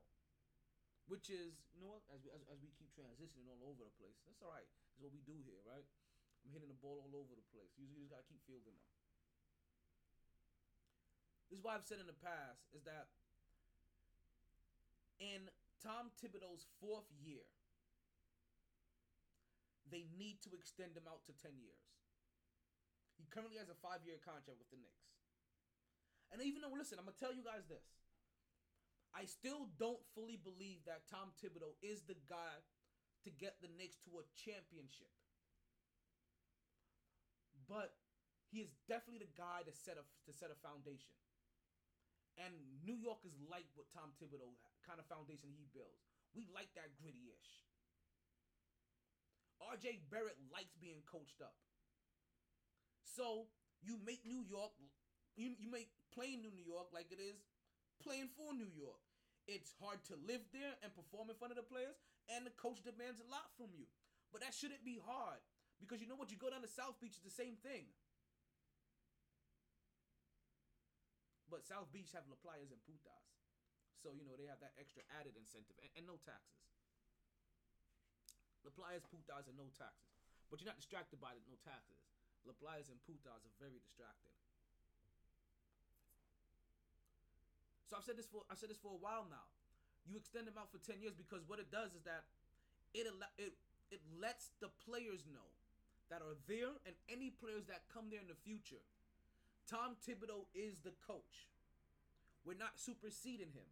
[1.10, 3.94] which is you know what as we as, as we keep transitioning all over the
[4.02, 4.18] place.
[4.26, 4.66] That's all right.
[4.66, 5.86] That's what we do here, right?
[6.46, 7.70] I'm hitting the ball all over the place.
[7.78, 8.90] You just gotta keep fielding them.
[11.50, 13.12] This is why I've said in the past is that
[15.22, 15.46] in
[15.86, 17.46] Tom Thibodeau's fourth year,
[19.86, 21.86] they need to extend him out to 10 years.
[23.22, 25.14] He currently has a five year contract with the Knicks.
[26.34, 27.86] And even though, listen, I'm going to tell you guys this.
[29.12, 32.64] I still don't fully believe that Tom Thibodeau is the guy
[33.28, 35.12] to get the Knicks to a championship.
[37.68, 37.94] But
[38.50, 41.16] he is definitely the guy to set a to set a foundation.
[42.40, 42.56] And
[42.88, 44.56] New York is like what Tom Thibodeau
[44.86, 46.06] kind of foundation he builds.
[46.34, 47.52] We like that gritty ish.
[49.62, 51.54] RJ Barrett likes being coached up.
[53.06, 53.52] So
[53.84, 54.74] you make New York,
[55.38, 57.38] you, you make playing New York like it is
[58.02, 59.00] playing for New York.
[59.46, 61.98] It's hard to live there and perform in front of the players,
[62.30, 63.90] and the coach demands a lot from you.
[64.30, 65.42] But that shouldn't be hard
[65.82, 66.30] because you know what?
[66.30, 67.90] You go down to South Beach, it's the same thing.
[71.50, 73.31] But South Beach have La Playas and Putas.
[74.02, 76.66] So, you know, they have that extra added incentive and, and no taxes.
[78.66, 80.10] La Playas, Putas, and no taxes.
[80.50, 82.02] But you're not distracted by the no taxes.
[82.46, 84.34] La Playas and Putas are very distracting.
[87.86, 89.46] So I've said this for I've said this for a while now.
[90.08, 92.26] You extend them out for 10 years because what it does is that
[92.96, 93.06] it
[93.38, 93.54] it
[93.92, 95.46] it lets the players know
[96.10, 98.82] that are there and any players that come there in the future.
[99.70, 101.52] Tom Thibodeau is the coach.
[102.44, 103.68] We're not superseding him.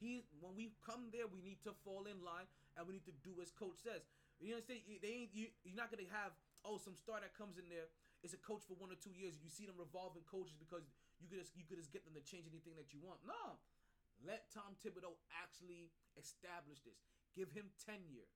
[0.00, 3.16] He when we come there, we need to fall in line and we need to
[3.20, 4.00] do as coach says.
[4.40, 4.80] You understand?
[4.88, 6.32] They ain't you, you're not gonna have
[6.64, 7.92] oh some star that comes in there
[8.24, 9.36] is a coach for one or two years.
[9.40, 10.88] You see them revolving coaches because
[11.20, 13.20] you could just you could just get them to change anything that you want.
[13.28, 13.60] No,
[14.24, 17.00] let Tom Thibodeau actually establish this.
[17.36, 18.28] Give him tenure.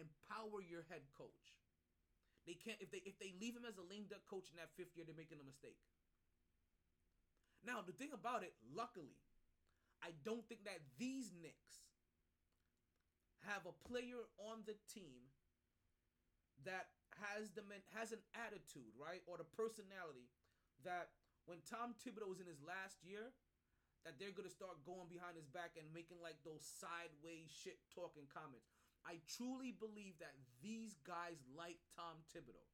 [0.00, 1.56] Empower your head coach.
[2.48, 4.72] They can't if they if they leave him as a lame duck coach in that
[4.76, 5.76] fifth year, they're making a mistake.
[7.60, 9.20] Now the thing about it, luckily,
[10.00, 11.84] I don't think that these Knicks
[13.44, 15.32] have a player on the team
[16.64, 17.64] that has the
[17.96, 20.28] has an attitude, right, or the personality
[20.84, 21.12] that
[21.44, 23.32] when Tom Thibodeau was in his last year,
[24.04, 28.24] that they're gonna start going behind his back and making like those sideways shit talking
[28.28, 28.72] comments.
[29.04, 32.68] I truly believe that these guys like Tom Thibodeau.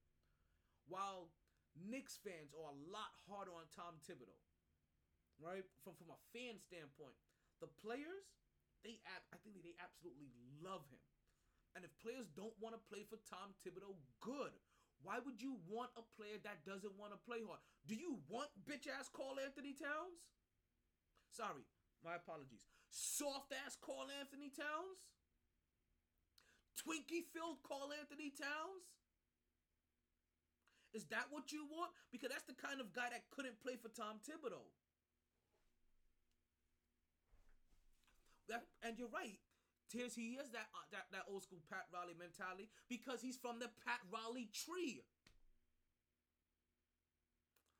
[0.86, 1.30] While
[1.74, 4.38] Knicks fans are a lot harder on Tom Thibodeau,
[5.40, 5.64] right?
[5.84, 7.16] From from a fan standpoint,
[7.60, 8.26] the players,
[8.84, 11.02] they I think they absolutely love him.
[11.76, 14.56] And if players don't want to play for Tom Thibodeau, good.
[15.04, 17.60] Why would you want a player that doesn't want to play hard?
[17.84, 20.24] Do you want bitch ass Karl-Anthony Towns?
[21.28, 21.68] Sorry,
[22.00, 22.64] my apologies.
[22.88, 25.04] Soft ass Karl-Anthony Towns?
[26.80, 28.88] Twinkie filled Karl-Anthony Towns?
[30.96, 31.92] Is that what you want?
[32.08, 34.64] Because that's the kind of guy that couldn't play for Tom Thibodeau.
[38.48, 39.38] That, and you're right.
[39.90, 43.62] Tears, he has that, uh, that that old school Pat Riley mentality because he's from
[43.62, 45.06] the Pat Riley tree.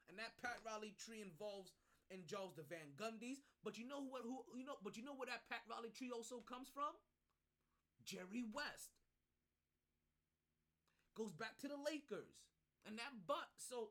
[0.06, 1.74] And that Pat Riley tree involves
[2.14, 4.22] involves the Van Gundys, but you know what?
[4.22, 4.78] Who you know?
[4.86, 6.94] But you know where that Pat Riley tree also comes from?
[8.06, 8.94] Jerry West
[11.18, 12.46] goes back to the Lakers
[12.86, 13.50] and that butt.
[13.58, 13.90] So,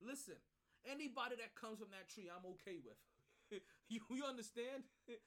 [0.00, 0.40] listen,
[0.88, 2.96] anybody that comes from that tree, I'm okay with.
[3.92, 4.88] you, you understand?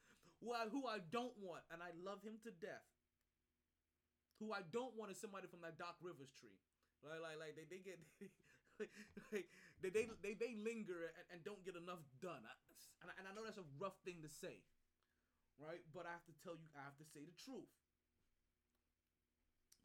[0.43, 2.83] who I who I don't want, and I love him to death.
[4.43, 6.59] Who I don't want is somebody from that Doc Rivers tree.
[6.99, 7.99] Like like like they, they get
[9.31, 9.47] like,
[9.79, 12.43] they, they they they linger and, and don't get enough done.
[12.43, 12.53] I,
[13.03, 14.59] and, I, and I know that's a rough thing to say,
[15.55, 15.79] right?
[15.95, 17.71] But I have to tell you, I have to say the truth.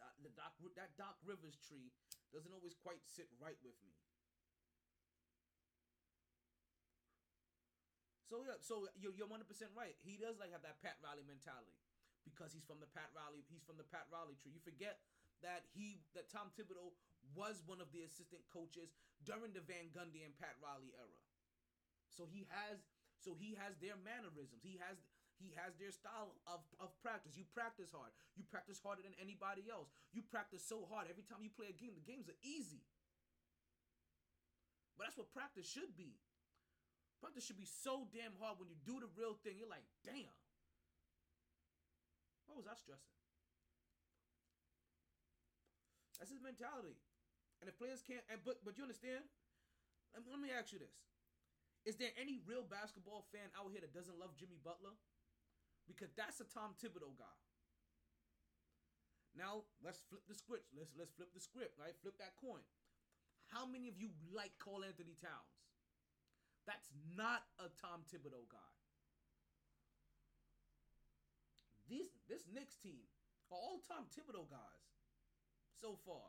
[0.02, 1.94] That, the Doc that Doc Rivers tree
[2.34, 3.94] doesn't always quite sit right with me.
[8.28, 9.96] So yeah, so you're you're one hundred percent right.
[10.04, 11.72] He does like have that Pat Riley mentality
[12.28, 13.40] because he's from the Pat Riley.
[13.48, 14.52] He's from the Pat Riley tree.
[14.52, 15.00] You forget
[15.40, 16.92] that he that Tom Thibodeau
[17.32, 18.92] was one of the assistant coaches
[19.24, 21.20] during the Van Gundy and Pat Riley era.
[22.12, 22.84] So he has
[23.16, 24.60] so he has their mannerisms.
[24.60, 25.00] He has
[25.40, 27.38] he has their style of, of practice.
[27.38, 28.10] You practice hard.
[28.36, 29.88] You practice harder than anybody else.
[30.12, 31.06] You practice so hard.
[31.08, 32.82] Every time you play a game, the games are easy.
[34.98, 36.18] But that's what practice should be.
[37.18, 39.58] Practice should be so damn hard when you do the real thing.
[39.58, 40.34] You're like, damn.
[42.46, 43.18] What was I stressing?
[46.18, 46.98] That's his mentality.
[47.62, 49.22] And if players can't, and but but you understand?
[50.14, 50.94] Let me, let me ask you this:
[51.86, 54.94] Is there any real basketball fan out here that doesn't love Jimmy Butler?
[55.86, 57.38] Because that's a Tom Thibodeau guy.
[59.34, 60.70] Now let's flip the script.
[60.74, 61.78] Let's let's flip the script.
[61.78, 62.62] Right, flip that coin.
[63.50, 65.67] How many of you like Karl-Anthony Towns?
[66.68, 68.72] That's not a Tom Thibodeau guy.
[71.88, 73.08] These this Knicks team
[73.48, 74.84] are all Tom Thibodeau guys
[75.80, 76.28] so far.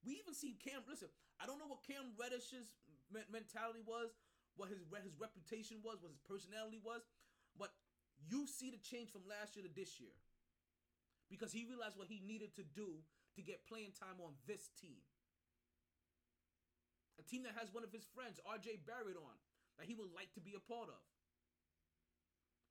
[0.00, 0.80] We even see Cam.
[0.88, 2.72] Listen, I don't know what Cam Reddish's
[3.12, 4.16] me- mentality was,
[4.56, 7.04] what his his reputation was, what his personality was,
[7.60, 7.76] but
[8.24, 10.16] you see the change from last year to this year
[11.28, 13.04] because he realized what he needed to do
[13.36, 15.04] to get playing time on this team.
[17.18, 19.36] A team that has one of his friends, RJ Barrett, on
[19.78, 21.02] that he would like to be a part of.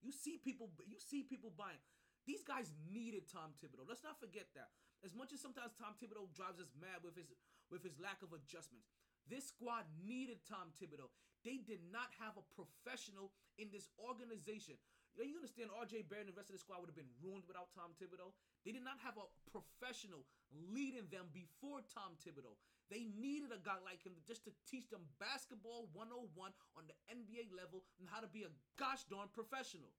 [0.02, 1.82] You see people, you see people buying.
[2.28, 3.88] These guys needed Tom Thibodeau.
[3.88, 4.72] Let's not forget that.
[5.04, 7.32] As much as sometimes Tom Thibodeau drives us mad with his
[7.72, 8.92] with his lack of adjustments,
[9.28, 11.12] this squad needed Tom Thibodeau.
[11.44, 14.80] They did not have a professional in this organization.
[15.16, 16.08] You, know, you understand R.J.
[16.08, 18.36] Barrett and the rest of the squad would have been ruined without Tom Thibodeau.
[18.64, 22.56] They did not have a professional leading them before Tom Thibodeau.
[22.88, 26.32] They needed a guy like him just to teach them basketball 101
[26.80, 29.92] on the NBA level and how to be a gosh darn professional.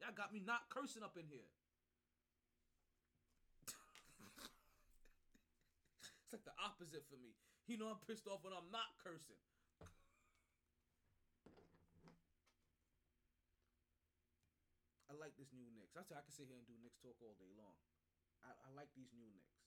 [0.00, 1.52] Y'all got me not cursing up in here.
[6.24, 7.36] it's like the opposite for me.
[7.68, 9.36] You know I'm pissed off when I'm not cursing.
[15.08, 15.92] I like this new Knicks.
[15.92, 17.76] I say I can sit here and do Knicks talk all day long.
[18.40, 19.57] I, I like these new Knicks.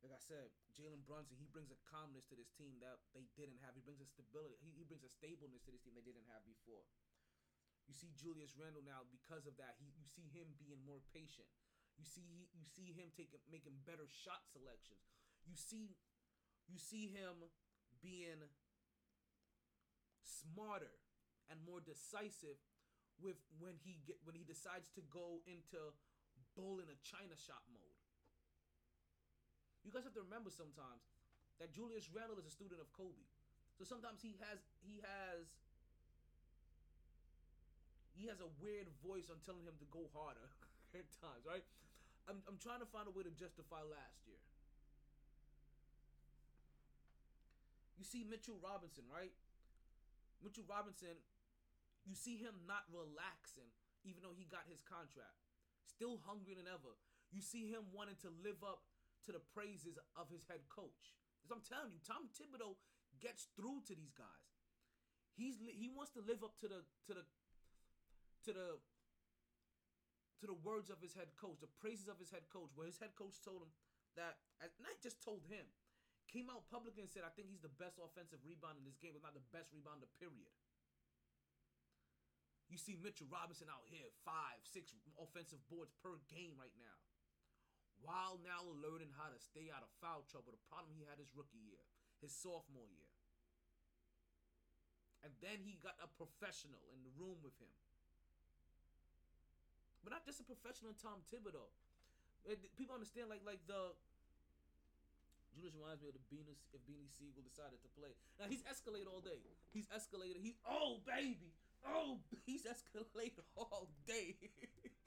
[0.00, 3.60] Like I said, Jalen Brunson, he brings a calmness to this team that they didn't
[3.60, 3.76] have.
[3.76, 4.56] He brings a stability.
[4.64, 6.88] He, he brings a stableness to this team they didn't have before.
[7.84, 9.74] You see Julius Randle now because of that.
[9.82, 11.50] He you see him being more patient.
[11.98, 15.10] You see he, you see him taking making better shot selections.
[15.42, 15.98] You see
[16.70, 17.50] you see him
[17.98, 18.46] being
[20.22, 20.94] smarter
[21.50, 22.62] and more decisive
[23.18, 25.90] with when he get when he decides to go into
[26.54, 27.89] bowl in a China shop mode.
[29.84, 31.08] You guys have to remember sometimes
[31.58, 33.24] that Julius Randle is a student of Kobe.
[33.76, 35.48] So sometimes he has he has
[38.12, 40.48] he has a weird voice on telling him to go harder
[40.98, 41.64] at times, right?
[42.28, 44.40] I'm I'm trying to find a way to justify last year.
[47.96, 49.32] You see Mitchell Robinson, right?
[50.40, 51.20] Mitchell Robinson
[52.08, 53.68] you see him not relaxing,
[54.02, 55.36] even though he got his contract.
[55.84, 56.96] Still hungrier than ever.
[57.30, 58.82] You see him wanting to live up
[59.26, 61.16] to the praises of his head coach.
[61.44, 62.76] As I'm telling you, Tom Thibodeau
[63.20, 64.48] gets through to these guys.
[65.36, 67.24] He's he wants to live up to the to the
[68.44, 68.68] to the
[70.40, 72.96] to the words of his head coach, the praises of his head coach, where his
[72.96, 73.72] head coach told him
[74.16, 74.40] that,
[74.80, 75.68] not just told him,
[76.32, 79.12] came out publicly and said, I think he's the best offensive rebound in this game,
[79.12, 80.48] but not the best rebounder, period.
[82.72, 86.96] You see Mitchell Robinson out here, five, six offensive boards per game right now.
[88.02, 91.28] While now learning how to stay out of foul trouble, the problem he had his
[91.36, 91.84] rookie year,
[92.24, 93.10] his sophomore year.
[95.20, 97.68] And then he got a professional in the room with him.
[100.00, 101.68] But not just a professional Tom Thibodeau.
[102.80, 103.92] People understand like like the
[105.52, 108.16] Julius reminds me of the Venus if Beanie Sigel decided to play.
[108.40, 109.44] Now he's escalated all day.
[109.76, 110.40] He's escalated.
[110.40, 111.52] He's oh baby.
[111.84, 112.16] Oh,
[112.48, 114.36] he's escalated all day.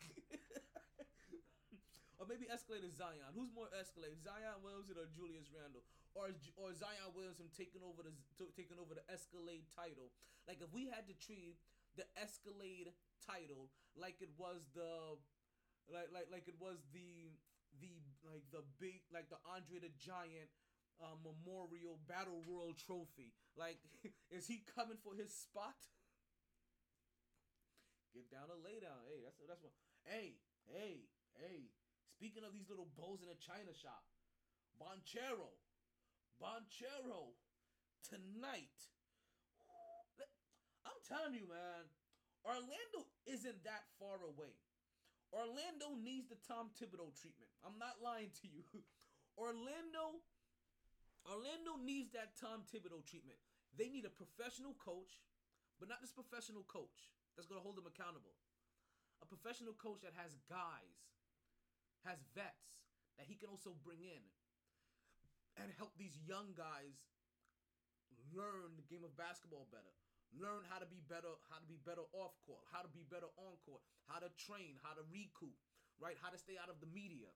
[2.18, 3.34] or maybe escalated Zion.
[3.34, 8.14] Who's more escalated, Zion Williamson or Julius Randle, or or Zion Williamson taking over the
[8.53, 10.14] taking over the Escalade title?
[10.45, 11.57] Like if we had to treat
[11.98, 15.18] the Escalade title like it was the
[15.90, 17.38] like like like it was the
[17.81, 17.94] the
[18.26, 20.49] like the big like the Andre the Giant
[21.02, 23.34] uh, Memorial Battle Royal Trophy.
[23.57, 23.81] Like,
[24.31, 25.77] is he coming for his spot?
[28.14, 29.02] Get down or lay down.
[29.10, 29.73] Hey, that's that's what.
[30.06, 30.38] Hey,
[30.69, 31.73] hey, hey.
[32.23, 33.99] Speaking of these little bows in a china shop,
[34.79, 35.51] Banchero,
[36.39, 37.35] Banchero,
[37.99, 38.79] tonight.
[40.87, 41.83] I'm telling you, man,
[42.47, 44.55] Orlando isn't that far away.
[45.35, 47.51] Orlando needs the Tom Thibodeau treatment.
[47.59, 48.63] I'm not lying to you.
[49.35, 50.23] Orlando,
[51.27, 53.43] Orlando needs that Tom Thibodeau treatment.
[53.75, 55.19] They need a professional coach,
[55.75, 58.39] but not just professional coach that's going to hold them accountable.
[59.19, 61.03] A professional coach that has guys,
[62.05, 62.80] has vets
[63.17, 64.23] that he can also bring in
[65.59, 66.97] and help these young guys
[68.34, 69.93] learn the game of basketball better.
[70.34, 73.30] Learn how to be better, how to be better off court, how to be better
[73.38, 75.53] on court, how to train, how to recoup,
[76.01, 76.17] right?
[76.17, 77.30] How to stay out of the media,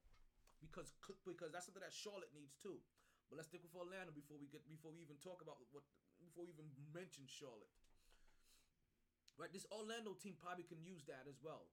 [0.58, 0.90] because
[1.22, 2.82] because that's something that Charlotte needs too.
[3.30, 5.86] But let's stick with Orlando before we get before we even talk about what
[6.18, 7.70] before we even mention Charlotte.
[9.38, 11.70] Right, this Orlando team probably can use that as well.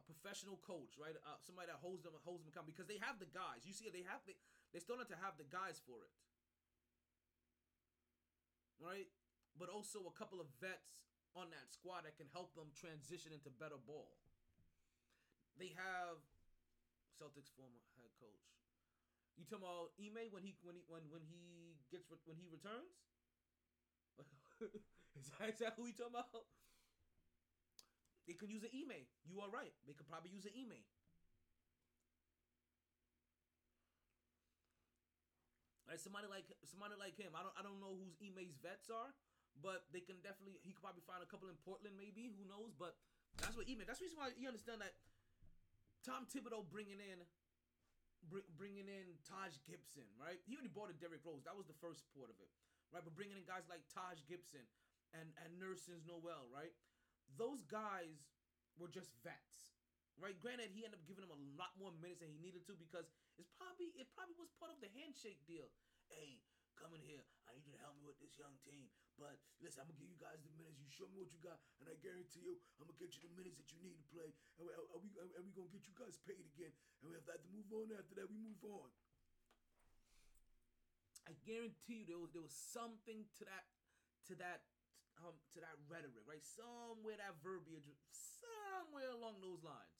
[0.00, 1.12] A professional coach, right?
[1.12, 3.68] Uh, somebody that holds them holds them accountable because they have the guys.
[3.68, 4.32] You see, they have they
[4.72, 6.12] they still need to have the guys for it,
[8.80, 9.04] right?
[9.60, 10.96] But also a couple of vets
[11.36, 14.16] on that squad that can help them transition into better ball.
[15.60, 16.16] They have
[17.20, 18.48] Celtics former head coach.
[19.36, 22.96] You talking about Ime when he when he when when he gets when he returns?
[25.16, 26.48] is, that, is that who we talking about?
[28.28, 29.08] They can use an Ime.
[29.24, 29.72] You are right.
[29.86, 30.80] They could probably use an Ime.
[35.90, 37.34] Right, somebody like somebody like him.
[37.34, 39.10] I don't I don't know whose emails vets are,
[39.58, 42.30] but they can definitely he could probably find a couple in Portland maybe.
[42.30, 42.70] Who knows?
[42.78, 42.94] But
[43.42, 43.90] that's what email.
[43.90, 44.94] That's the reason why you understand that
[46.06, 47.26] Tom Thibodeau bringing in
[48.54, 50.38] bringing in Taj Gibson, right?
[50.46, 51.42] He already bought a Derrick Rose.
[51.42, 52.54] That was the first part of it,
[52.94, 53.02] right?
[53.02, 54.62] But bringing in guys like Taj Gibson,
[55.10, 56.70] and and Nerlens Noel, right?
[57.38, 58.30] Those guys
[58.78, 59.76] were just vets,
[60.16, 60.36] right?
[60.38, 63.06] Granted, he ended up giving them a lot more minutes than he needed to because
[63.36, 65.68] it's probably it probably was part of the handshake deal.
[66.10, 66.42] Hey,
[66.80, 67.22] come in here.
[67.44, 68.88] I need you to help me with this young team.
[69.20, 70.80] But listen, I'm gonna give you guys the minutes.
[70.80, 73.32] You show me what you got, and I guarantee you, I'm gonna get you the
[73.36, 74.32] minutes that you need to play.
[74.56, 76.72] And we, and we, and we gonna get you guys paid again.
[77.04, 77.92] And we have to move on.
[77.92, 78.88] After that, we move on.
[81.28, 83.68] I guarantee you, there was there was something to that
[84.26, 84.64] to that
[85.24, 86.42] um to that rhetoric, right?
[86.44, 89.96] Somewhere that verbiage, somewhere along those lines.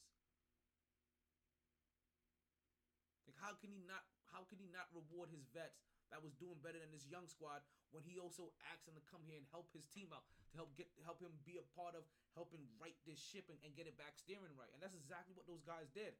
[3.29, 4.03] Like, how can he not?
[4.31, 5.83] How can he not reward his vets
[6.15, 9.23] that was doing better than this young squad when he also asked them to come
[9.27, 12.07] here and help his team out to help get help him be a part of
[12.35, 14.71] helping right this ship and, and get it back steering right.
[14.75, 16.15] And that's exactly what those guys did.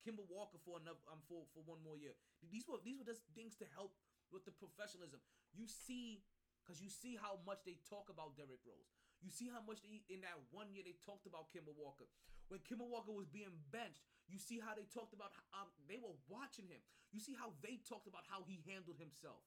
[0.00, 2.16] Kemba Walker for another um for, for one more year.
[2.48, 3.96] These were these were just things to help
[4.32, 5.20] with the professionalism.
[5.52, 6.24] You see,
[6.70, 8.94] because you see how much they talk about Derrick Rose.
[9.18, 12.06] You see how much they in that one year they talked about Kemba Walker.
[12.46, 16.14] When Kemba Walker was being benched, you see how they talked about um, they were
[16.30, 16.78] watching him.
[17.10, 19.42] You see how they talked about how he handled himself.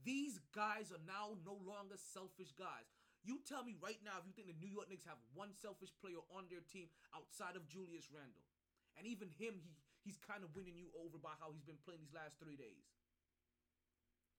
[0.00, 2.88] These guys are now no longer selfish guys.
[3.20, 5.92] You tell me right now if you think the New York Knicks have one selfish
[6.00, 8.44] player on their team outside of Julius Randle.
[8.96, 12.00] And even him, he he's kind of winning you over by how he's been playing
[12.00, 12.88] these last three days.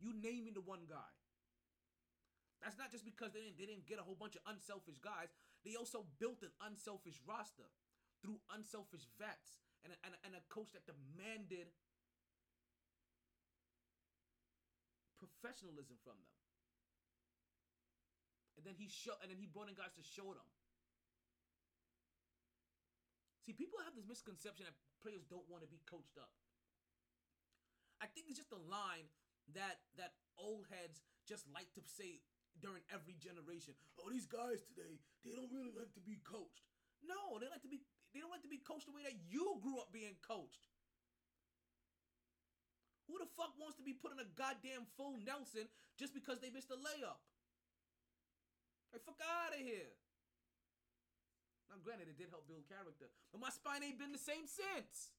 [0.01, 1.13] You name me the one guy.
[2.65, 5.29] That's not just because they didn't they didn't get a whole bunch of unselfish guys.
[5.61, 7.69] They also built an unselfish roster
[8.25, 11.69] through unselfish vets and a, and a, and a coach that demanded
[15.21, 16.33] professionalism from them.
[18.57, 20.49] And then he show and then he brought in guys to show them.
[23.45, 24.73] See, people have this misconception that
[25.05, 26.33] players don't want to be coached up.
[28.01, 29.05] I think it's just a line
[29.53, 32.25] that that old heads just like to say
[32.61, 33.75] during every generation.
[33.99, 36.67] Oh, these guys today, they don't really like to be coached.
[37.03, 37.83] No, they like to be
[38.15, 40.71] they don't like to be coached the way that you grew up being coached.
[43.11, 45.69] Who the fuck wants to be put in a goddamn full Nelson
[45.99, 47.21] just because they missed a layup?
[48.89, 49.93] Like fuck out of here.
[51.69, 55.11] Now, granted, it did help build character, but my spine ain't been the same since.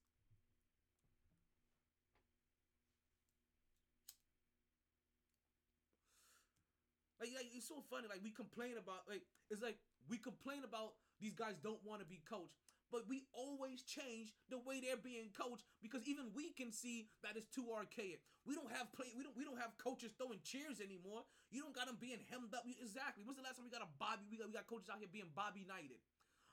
[7.19, 8.05] Like, like it's so funny.
[8.09, 9.77] Like we complain about like it's like
[10.09, 12.61] we complain about these guys don't want to be coached,
[12.93, 17.33] but we always change the way they're being coached because even we can see that
[17.33, 18.21] it's too archaic.
[18.45, 19.11] We don't have play.
[19.17, 19.35] We don't.
[19.35, 21.27] We don't have coaches throwing cheers anymore.
[21.51, 22.63] You don't got them being hemmed up.
[22.63, 23.25] Exactly.
[23.25, 24.23] When's the last time we got a Bobby?
[24.29, 25.99] We got we got coaches out here being Bobby Knighted.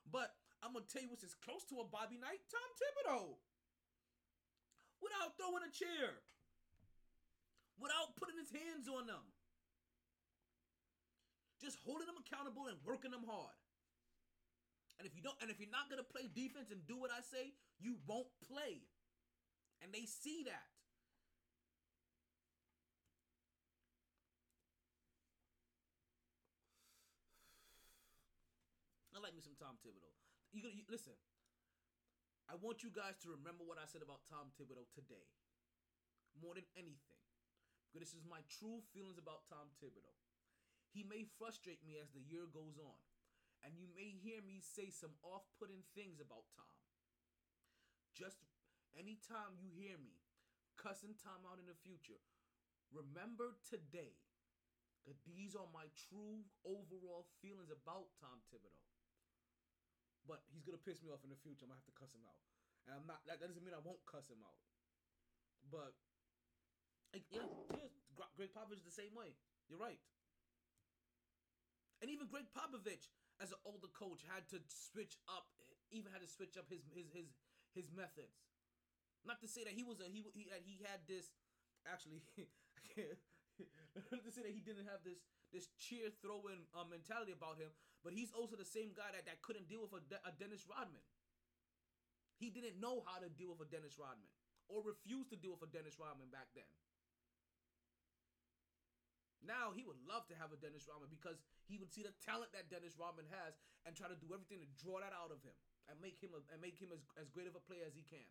[0.08, 0.34] But
[0.64, 3.36] I'm gonna tell you what's as close to a Bobby Knight, Tom Thibodeau.
[5.04, 6.24] Without throwing a chair.
[7.76, 9.33] Without putting his hands on them.
[11.64, 13.56] Just holding them accountable and working them hard.
[15.00, 17.24] And if you don't, and if you're not gonna play defense and do what I
[17.24, 18.84] say, you won't play.
[19.80, 20.68] And they see that.
[29.16, 30.12] I like me some Tom Thibodeau.
[30.52, 31.16] You listen.
[32.44, 35.32] I want you guys to remember what I said about Tom Thibodeau today,
[36.36, 37.24] more than anything,
[37.88, 40.23] because this is my true feelings about Tom Thibodeau.
[40.94, 43.00] He may frustrate me as the year goes on,
[43.66, 46.70] and you may hear me say some off-putting things about Tom.
[48.14, 48.38] Just
[48.94, 50.22] anytime you hear me
[50.78, 52.22] cussing Tom out in the future,
[52.94, 54.14] remember today
[55.10, 58.94] that these are my true overall feelings about Tom Thibodeau
[60.24, 61.68] but he's gonna piss me off in the future.
[61.68, 62.40] I'm gonna have to cuss him out,
[62.88, 63.20] and I'm not.
[63.28, 64.60] That, doesn't mean I won't cuss him out,
[65.68, 65.92] but
[67.12, 67.44] like, yeah,
[67.76, 67.88] yeah.
[68.36, 69.36] Gregg Popovich is the same way.
[69.68, 70.00] You're right.
[72.04, 73.08] And even Gregg Popovich,
[73.40, 75.48] as an older coach, had to switch up.
[75.88, 77.32] Even had to switch up his his his
[77.72, 78.44] his methods.
[79.24, 81.32] Not to say that he was a he he that he had this.
[81.88, 82.20] Actually,
[84.12, 87.72] not to say that he didn't have this this cheer throwing uh, mentality about him,
[88.04, 91.08] but he's also the same guy that, that couldn't deal with a, a Dennis Rodman.
[92.36, 94.28] He didn't know how to deal with a Dennis Rodman
[94.68, 96.68] or refused to deal with a Dennis Rodman back then.
[99.44, 101.36] Now he would love to have a Dennis Rodman because
[101.68, 104.68] he would see the talent that Dennis Rodman has and try to do everything to
[104.80, 105.54] draw that out of him
[105.88, 108.04] and make him a, and make him as, as great of a player as he
[108.04, 108.24] can.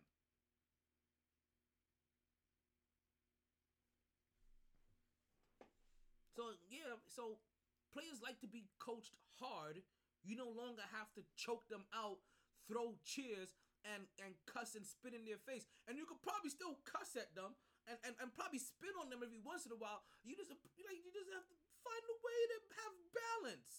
[6.34, 7.38] So yeah, so
[7.94, 9.78] players like to be coached hard.
[10.26, 12.18] You no longer have to choke them out,
[12.66, 13.54] throw cheers,
[13.86, 15.70] and and cuss and spit in their face.
[15.86, 17.54] And you could probably still cuss at them
[17.88, 20.00] and, and, and probably spin on them every once in a while.
[20.24, 20.60] You just like
[21.00, 23.72] you just have to find a way to have balance.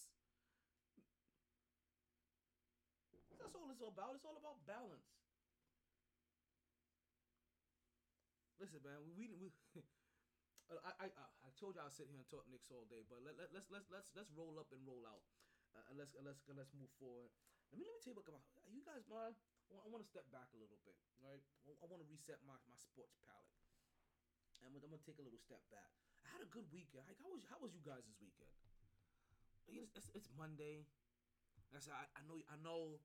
[3.36, 4.14] That's all it's about.
[4.14, 5.10] It's all about balance.
[8.56, 9.52] Listen, man, we we.
[10.66, 13.20] Uh, I, I I told you I'll sit here and talk Knicks all day, but
[13.20, 15.22] let, let, let's let's let's let's roll up and roll out,
[15.76, 17.28] uh, and let's let's let's move forward.
[17.70, 18.40] Let me let me tell you what.
[18.70, 19.34] You guys, man,
[19.82, 21.42] I want to step back a little bit, right?
[21.82, 23.65] I want to reset my, my sports palette,
[24.62, 25.90] and I'm gonna take a little step back.
[26.24, 27.06] I had a good weekend.
[27.06, 28.52] Like, how was how was you guys this weekend?
[29.66, 30.86] It's, it's, it's Monday.
[31.74, 33.02] I said I, I know I know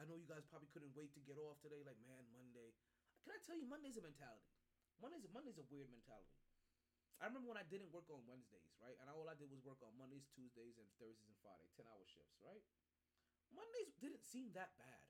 [0.00, 1.82] I know you guys probably couldn't wait to get off today.
[1.84, 2.76] Like, man, Monday.
[3.22, 4.50] Can I tell you, Monday's a mentality.
[4.98, 6.42] Monday's a, Monday's a weird mentality.
[7.22, 8.98] I remember when I didn't work on Wednesdays, right?
[8.98, 12.02] And all I did was work on Mondays, Tuesdays, and Thursdays and Friday, ten hour
[12.02, 12.66] shifts, right?
[13.54, 15.06] Mondays didn't seem that bad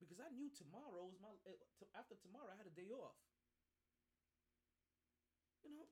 [0.00, 1.60] because I knew tomorrow was my eh,
[1.92, 3.18] after tomorrow I had a day off.
[5.64, 5.88] You know.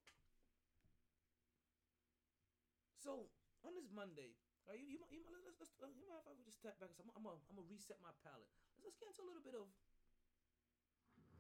[3.01, 3.27] So
[3.65, 4.36] on this Monday,
[4.69, 6.94] right, you, you, you, let's, let's, let's, you mind if I just step back?
[7.01, 8.47] I'm, I'm, I'm gonna reset my palette.
[8.61, 9.66] Let's, let's get into a little bit of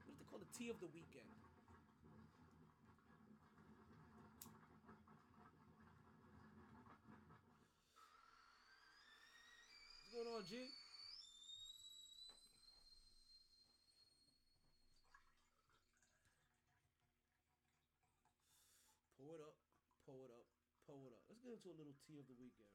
[0.02, 1.28] what do they call the tea of the weekend.
[10.12, 10.72] What's going on, G?
[19.22, 19.54] Pull it up,
[20.04, 20.46] pull it up,
[20.84, 21.22] pull it up.
[21.22, 22.70] Let's get into a little tea of the weekend.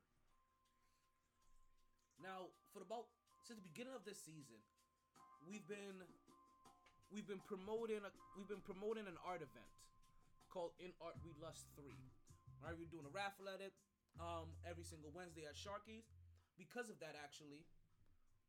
[2.19, 3.07] Now, for about
[3.47, 4.59] since the beginning of this season,
[5.47, 6.03] we've been
[7.07, 9.71] we've been promoting a, we've been promoting an art event
[10.51, 12.11] called In Art We Lust Three.
[12.59, 13.71] Right, we're doing a raffle at it
[14.17, 16.09] um, every single Wednesday at Sharky's
[16.57, 17.61] because of that, actually,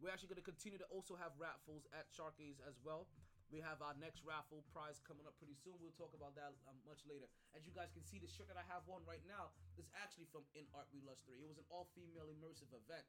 [0.00, 3.06] we're actually going to continue to also have raffles at Sharky's as well.
[3.48, 5.80] We have our next raffle prize coming up pretty soon.
[5.80, 7.24] We'll talk about that um, much later.
[7.56, 10.28] As you guys can see, the shirt that I have on right now is actually
[10.28, 11.40] from In Art We Lust 3.
[11.40, 13.08] It was an all female immersive event,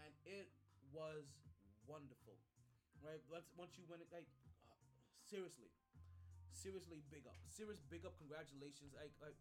[0.00, 0.48] and it
[0.96, 1.28] was
[1.84, 2.40] wonderful.
[3.04, 3.20] Right?
[3.28, 4.24] Once, once you win it, like,
[4.72, 4.80] uh,
[5.28, 5.68] seriously,
[6.48, 7.36] seriously, big up.
[7.52, 8.16] Serious big up.
[8.16, 8.96] Congratulations.
[8.96, 9.36] Like, like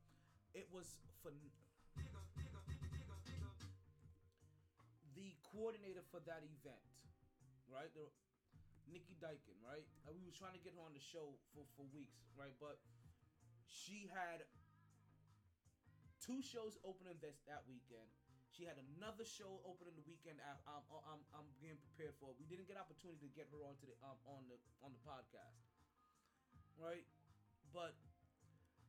[0.52, 1.40] it was fun
[5.16, 6.84] the coordinator for that event,
[7.72, 7.88] right?
[7.96, 8.04] The,
[8.90, 9.86] Nikki Dyken, right?
[10.10, 12.54] We was trying to get her on the show for, for weeks, right?
[12.62, 12.82] But
[13.66, 14.46] she had
[16.22, 18.08] two shows opening this that weekend.
[18.54, 20.40] She had another show opening the weekend.
[20.40, 22.32] I, I'm, I'm, I'm getting prepared for.
[22.40, 25.60] We didn't get opportunity to get her onto the um, on the on the podcast,
[26.80, 27.04] right?
[27.76, 28.00] But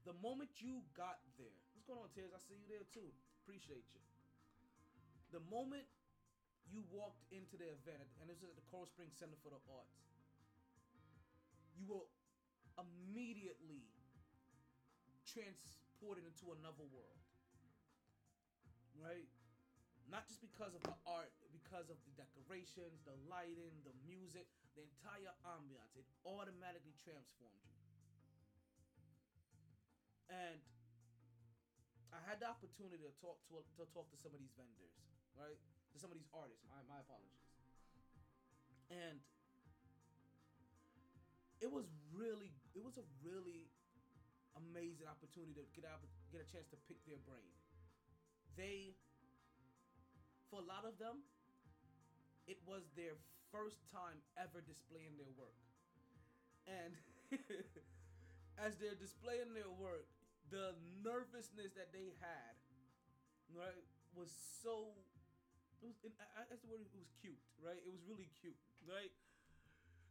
[0.07, 2.31] the moment you got there, what's going on, Tears?
[2.31, 3.11] I see you there too.
[3.43, 4.03] Appreciate you.
[5.35, 5.91] The moment
[6.71, 9.63] you walked into the event, and this is at the Coral Springs Center for the
[9.71, 10.03] Arts.
[11.79, 12.07] You were
[12.81, 13.87] immediately
[15.29, 17.21] transported into another world,
[18.97, 19.29] right?
[20.07, 24.47] Not just because of the art, because of the decorations, the lighting, the music,
[24.79, 25.93] the entire ambiance.
[25.99, 27.75] It automatically transformed you.
[30.31, 30.59] And
[32.15, 34.95] I had the opportunity to talk to to talk to some of these vendors,
[35.35, 35.59] right?
[35.97, 36.61] To some of these artists.
[36.69, 37.49] My my apologies.
[38.93, 39.19] And
[41.65, 43.73] it was really it was a really
[44.61, 47.49] amazing opportunity to get out get a chance to pick their brain.
[48.61, 48.93] They
[50.53, 51.25] for a lot of them
[52.47, 53.19] it was their
[53.51, 55.59] first time ever displaying their work.
[56.71, 56.95] And
[58.65, 60.07] as they're displaying their work,
[60.51, 62.55] the nervousness that they had
[63.51, 64.31] right was
[64.63, 64.95] so
[65.87, 66.83] it was, it, I, that's the word.
[66.83, 67.79] It was cute, right?
[67.79, 69.15] It was really cute, right?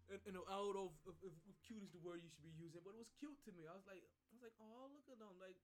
[0.07, 2.93] And, don't know if, if, if, cute is the word you should be using, but
[2.93, 3.65] it was cute to me.
[3.65, 5.57] I was like, I was like, oh, look at them, like,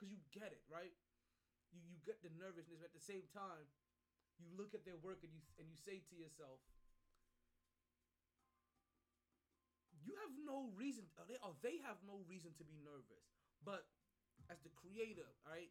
[0.00, 0.90] cause you get it, right?
[1.70, 3.68] You you get the nervousness, but at the same time,
[4.40, 6.58] you look at their work and you and you say to yourself,
[10.02, 11.06] you have no reason.
[11.20, 13.28] Or they, or they have no reason to be nervous,
[13.62, 13.86] but
[14.48, 15.70] as the creator, right?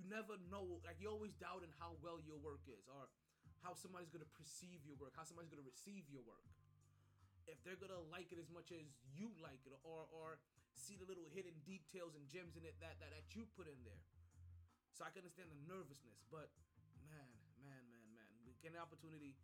[0.00, 0.80] You never know.
[0.80, 3.12] Like you're always doubting how well your work is, or
[3.60, 6.48] how somebody's gonna perceive your work, how somebody's gonna receive your work.
[7.44, 10.40] If they're gonna like it as much as you like it, or or
[10.72, 13.76] see the little hidden details and gems in it that that, that you put in
[13.84, 14.00] there.
[14.96, 16.48] So I can understand the nervousness, but
[17.04, 17.28] man,
[17.60, 19.36] man, man, man, we get an opportunity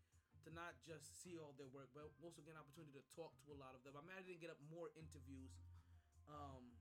[0.45, 3.57] to not just see all their work, but also get an opportunity to talk to
[3.57, 3.97] a lot of them.
[3.97, 5.57] I'm mad I didn't get up more interviews
[6.29, 6.77] um,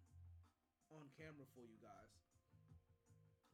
[0.91, 2.34] on camera for you guys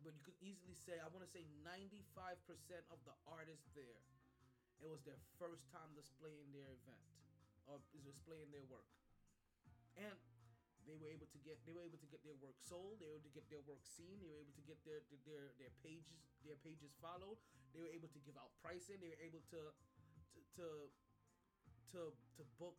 [0.04, 2.42] but you could easily say I want to say 95%
[2.90, 4.02] of the artists there
[4.82, 7.06] it was their first time displaying their event
[7.70, 8.90] or displaying their work
[9.98, 10.18] and
[10.90, 12.98] they were able to get they were able to get their work sold.
[12.98, 14.18] They were able to get their work seen.
[14.18, 17.38] They were able to get their their their pages their pages followed.
[17.74, 18.98] They were able to give out pricing.
[18.98, 19.62] They were able to
[20.34, 20.68] to to
[21.94, 22.00] to,
[22.40, 22.78] to book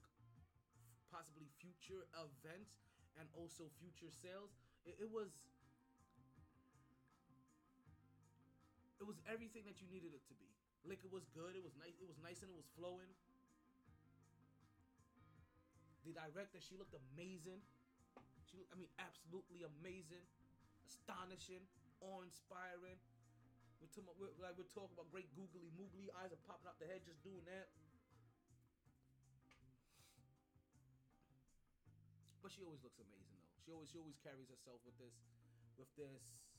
[1.13, 2.81] possibly future events
[3.21, 4.57] and also future sales.
[4.89, 5.45] It, it was
[9.03, 10.47] it was everything that you needed it to be.
[10.87, 11.59] Liquor was good.
[11.59, 11.99] It was nice.
[11.99, 13.11] It was nice and it was flowing.
[16.07, 17.59] The director, she looked amazing.
[18.47, 20.23] She, looked, I mean, absolutely amazing,
[20.87, 21.67] astonishing,
[21.99, 22.99] awe-inspiring.
[23.83, 26.79] We're talking about, we're, like we're talking about great googly moogly eyes are popping out
[26.79, 27.67] the head just doing that.
[32.39, 33.59] But she always looks amazing though.
[33.67, 35.15] She always she always carries herself with this
[35.75, 36.52] with this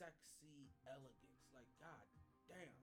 [0.00, 1.44] sexy elegance.
[1.52, 2.08] Like god
[2.48, 2.80] damn.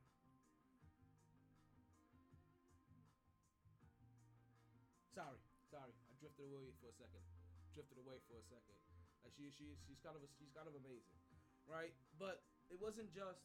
[5.18, 5.42] Sorry,
[5.74, 5.98] sorry.
[5.98, 7.26] I drifted away for a second.
[7.74, 8.78] Drifted away for a second.
[9.26, 11.18] Like she she she's kind of a, she's kind of amazing.
[11.66, 11.90] Right?
[12.22, 13.42] But it wasn't just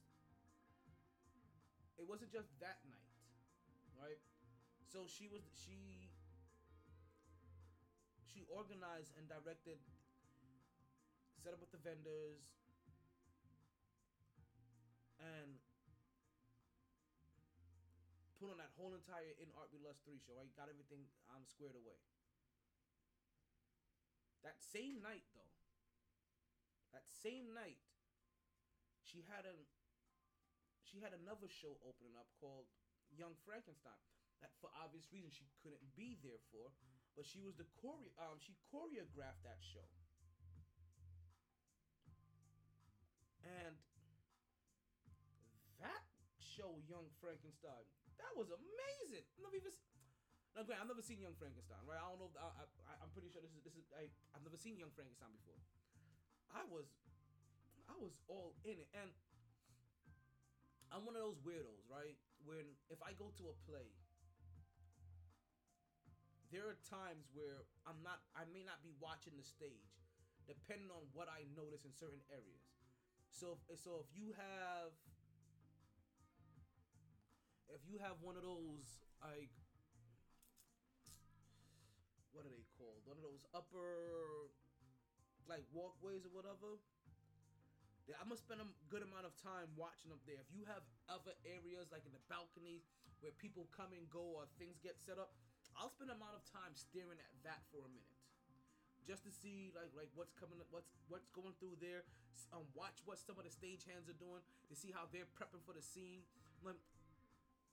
[1.96, 3.16] it wasn't just that night.
[3.96, 4.20] Right?
[4.84, 6.12] So she was she
[8.28, 9.80] she organized and directed
[11.40, 12.61] set up with the vendors
[15.22, 15.62] and
[18.42, 20.34] put on that whole entire In Art We Lust 3 show.
[20.34, 21.94] I got everything um, squared away.
[24.42, 25.54] That same night though,
[26.90, 27.78] that same night,
[29.06, 29.54] she had an
[30.82, 32.66] she had another show opening up called
[33.14, 34.02] Young Frankenstein
[34.42, 36.74] that for obvious reasons she couldn't be there for,
[37.14, 39.86] but she was the chore um she choreographed that show.
[43.46, 43.78] And
[46.52, 47.84] show, Young Frankenstein,
[48.20, 49.24] that was amazing.
[49.24, 49.72] I've never even.
[50.52, 51.96] Granted, I've never seen Young Frankenstein, right?
[51.96, 52.28] I don't know.
[52.28, 53.88] If, I, I, I'm pretty sure this is this is.
[53.96, 54.04] I,
[54.36, 55.56] I've never seen Young Frankenstein before.
[56.52, 56.84] I was,
[57.88, 59.08] I was all in it, and
[60.92, 62.20] I'm one of those weirdos, right?
[62.44, 63.88] When if I go to a play,
[66.52, 68.20] there are times where I'm not.
[68.36, 69.96] I may not be watching the stage,
[70.44, 72.60] depending on what I notice in certain areas.
[73.32, 74.92] So, so if you have
[77.72, 79.50] if you have one of those like
[82.32, 83.04] what are they called?
[83.04, 84.48] One of those upper
[85.48, 86.80] like walkways or whatever.
[88.18, 90.40] I'm gonna spend a good amount of time watching up there.
[90.40, 92.84] If you have other areas like in the balconies
[93.22, 95.32] where people come and go or things get set up,
[95.78, 98.18] I'll spend a amount of time staring at that for a minute,
[99.06, 102.04] just to see like like what's coming, what's what's going through there.
[102.52, 105.72] Um, watch what some of the stagehands are doing to see how they're prepping for
[105.72, 106.20] the scene.
[106.60, 106.76] Like,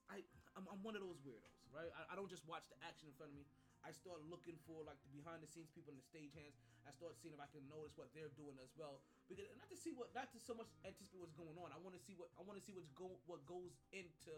[0.10, 0.26] I
[0.58, 1.88] I'm, I'm one of those weirdos, right?
[1.94, 3.46] I, I don't just watch the action in front of me.
[3.80, 6.60] I start looking for like the behind the scenes people in the stagehands.
[6.84, 9.00] I start seeing if I can notice what they're doing as well.
[9.32, 11.72] Because not to see what, not to so much anticipate what's going on.
[11.72, 14.36] I want to see what I want to see what's go what goes into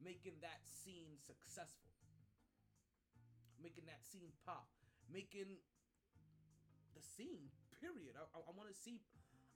[0.00, 1.92] making that scene successful,
[3.60, 4.68] making that scene pop,
[5.08, 5.56] making
[6.92, 7.48] the scene.
[7.80, 8.12] Period.
[8.12, 9.00] I, I, I want to see.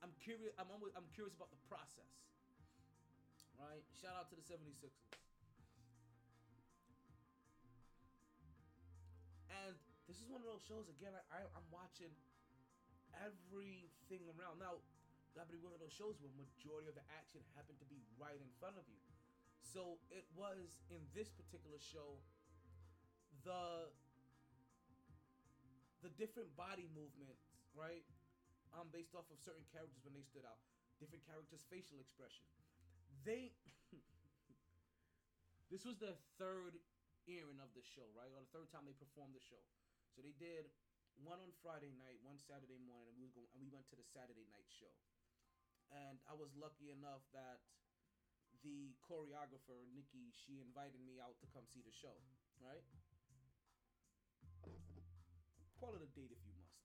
[0.00, 0.56] I'm curious.
[0.56, 2.08] I'm always, I'm curious about the process.
[3.60, 3.84] Right.
[4.00, 5.23] Shout out to the 76ers.
[10.14, 11.10] This is one of those shows again.
[11.10, 12.14] I, I I'm watching
[13.18, 14.62] everything around.
[14.62, 14.78] Now,
[15.34, 17.98] that would be one of those shows where majority of the action happened to be
[18.14, 19.02] right in front of you.
[19.58, 22.22] So it was in this particular show
[23.42, 23.90] the
[26.06, 28.06] the different body movements, right?
[28.70, 30.62] Um, based off of certain characters when they stood out,
[31.02, 32.46] different characters' facial expression.
[33.26, 33.50] They
[35.74, 36.78] this was the third
[37.26, 38.30] airing of the show, right?
[38.30, 39.58] Or the third time they performed the show.
[40.14, 40.70] So they did
[41.18, 43.98] one on Friday night, one Saturday morning, and we was going, and we went to
[43.98, 44.94] the Saturday night show.
[45.90, 47.62] And I was lucky enough that
[48.62, 52.14] the choreographer Nikki, she invited me out to come see the show,
[52.62, 52.86] right?
[55.82, 56.78] Call it a date if you must.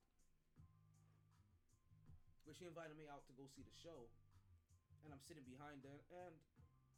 [2.49, 4.09] But she invited me out to go see the show,
[5.05, 6.33] and I'm sitting behind her, and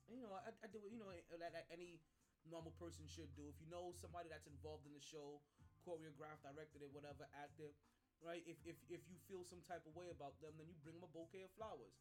[0.07, 1.99] you know, I, I do what you know that any
[2.47, 3.45] normal person should do.
[3.51, 5.43] If you know somebody that's involved in the show,
[5.81, 7.73] choreographed, directed it, whatever, acted,
[8.21, 8.45] right?
[8.45, 11.05] If if if you feel some type of way about them, then you bring them
[11.05, 11.97] a bouquet of flowers.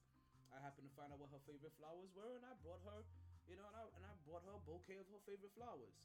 [0.50, 3.06] I happened to find out what her favorite flowers were, and I brought her,
[3.46, 5.96] you know, and I and I brought her a bouquet of her favorite flowers.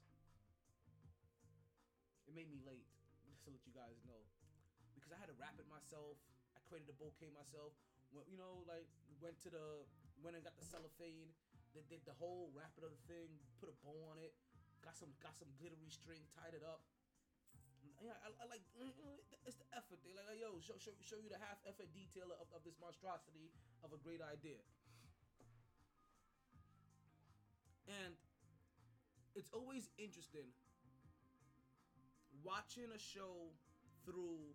[2.26, 2.88] It made me late,
[3.30, 4.22] just to let you guys know,
[4.96, 6.18] because I had to wrap it myself.
[6.56, 7.76] I created a bouquet myself.
[8.14, 8.88] Went, you know, like
[9.20, 9.84] went to the
[10.24, 11.34] went and got the cellophane.
[11.76, 13.36] They did the whole wrap it of the thing.
[13.60, 14.32] Put a bow on it.
[14.80, 16.24] Got some got some glittery string.
[16.32, 16.86] Tied it up.
[18.12, 20.02] I, I like mm, mm, it's the effort.
[20.02, 22.78] They like, like yo, show, show show you the half effort detail of, of this
[22.78, 24.62] monstrosity of a great idea.
[27.86, 28.18] And
[29.38, 30.50] it's always interesting
[32.42, 33.54] watching a show
[34.06, 34.54] through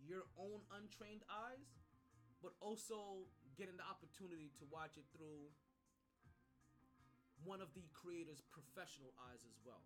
[0.00, 1.80] your own untrained eyes,
[2.44, 3.24] but also
[3.56, 5.48] getting the opportunity to watch it through
[7.44, 9.84] one of the creator's professional eyes as well.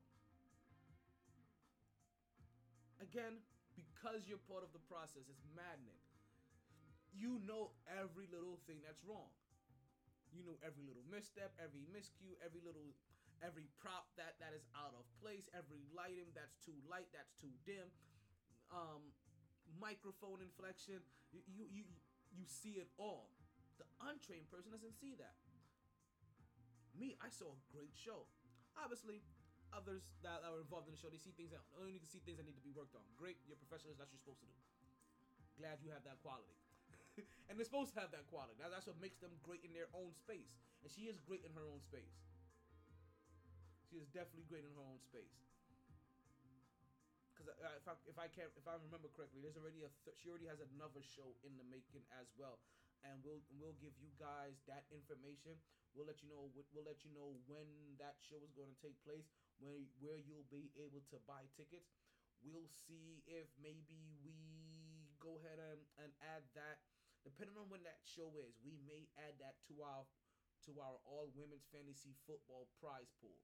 [3.00, 3.40] Again,
[3.74, 5.98] because you're part of the process, it's maddening.
[7.16, 9.32] You know every little thing that's wrong.
[10.30, 12.94] You know every little misstep, every miscue, every little
[13.42, 17.50] every prop that that is out of place, every lighting that's too light, that's too
[17.66, 17.88] dim,
[18.70, 19.10] um,
[19.80, 21.02] microphone inflection.
[21.34, 21.84] You you you,
[22.30, 23.32] you see it all.
[23.82, 25.34] The untrained person doesn't see that.
[26.94, 28.28] Me, I saw a great show.
[28.76, 29.24] Obviously,
[29.72, 32.38] others that are involved in the show, they see things that only can see things
[32.38, 33.04] that need to be worked on.
[33.16, 33.98] Great, you're professionals.
[33.98, 34.58] That's what you're supposed to do.
[35.58, 36.56] Glad you have that quality.
[37.48, 38.56] and they're supposed to have that quality.
[38.58, 40.50] That, that's what makes them great in their own space.
[40.80, 42.16] And she is great in her own space.
[43.90, 45.34] She is definitely great in her own space.
[47.34, 50.12] Because uh, if I if I can't if I remember correctly, there's already a th-
[50.20, 52.60] she already has another show in the making as well,
[53.00, 55.56] and we'll we'll give you guys that information.
[55.96, 58.94] We'll let you know we'll let you know when that show is going to take
[59.08, 59.26] place,
[59.60, 62.00] where where you'll be able to buy tickets.
[62.40, 64.36] We'll see if maybe we
[65.20, 66.80] go ahead and, and add that
[67.20, 70.08] depending on when that show is, we may add that to our
[70.68, 73.36] to our all women's fantasy football prize pool.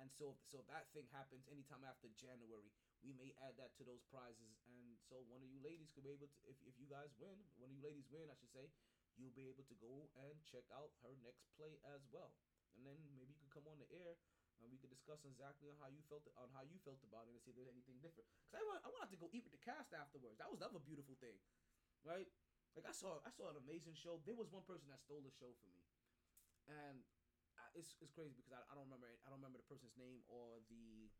[0.00, 2.72] And so, so if that thing happens anytime after January,
[3.04, 4.58] we may add that to those prizes.
[4.66, 7.38] And so, one of you ladies could be able to, if, if you guys win,
[7.60, 8.66] one of you ladies win, I should say,
[9.14, 12.34] you'll be able to go and check out her next play as well.
[12.74, 14.18] And then maybe you could come on the air
[14.62, 17.36] and we could discuss exactly on how you felt on how you felt about it
[17.36, 18.24] and see if there's anything different.
[18.48, 20.40] Cause I want I wanted to go eat with the cast afterwards.
[20.40, 21.36] That was another beautiful thing,
[22.06, 22.26] right?
[22.72, 24.18] Like I saw I saw an amazing show.
[24.24, 25.82] There was one person that stole the show for me,
[26.66, 27.02] and
[27.74, 30.62] it's, it's crazy because I, I don't remember I don't remember the person's name or
[30.70, 31.10] the.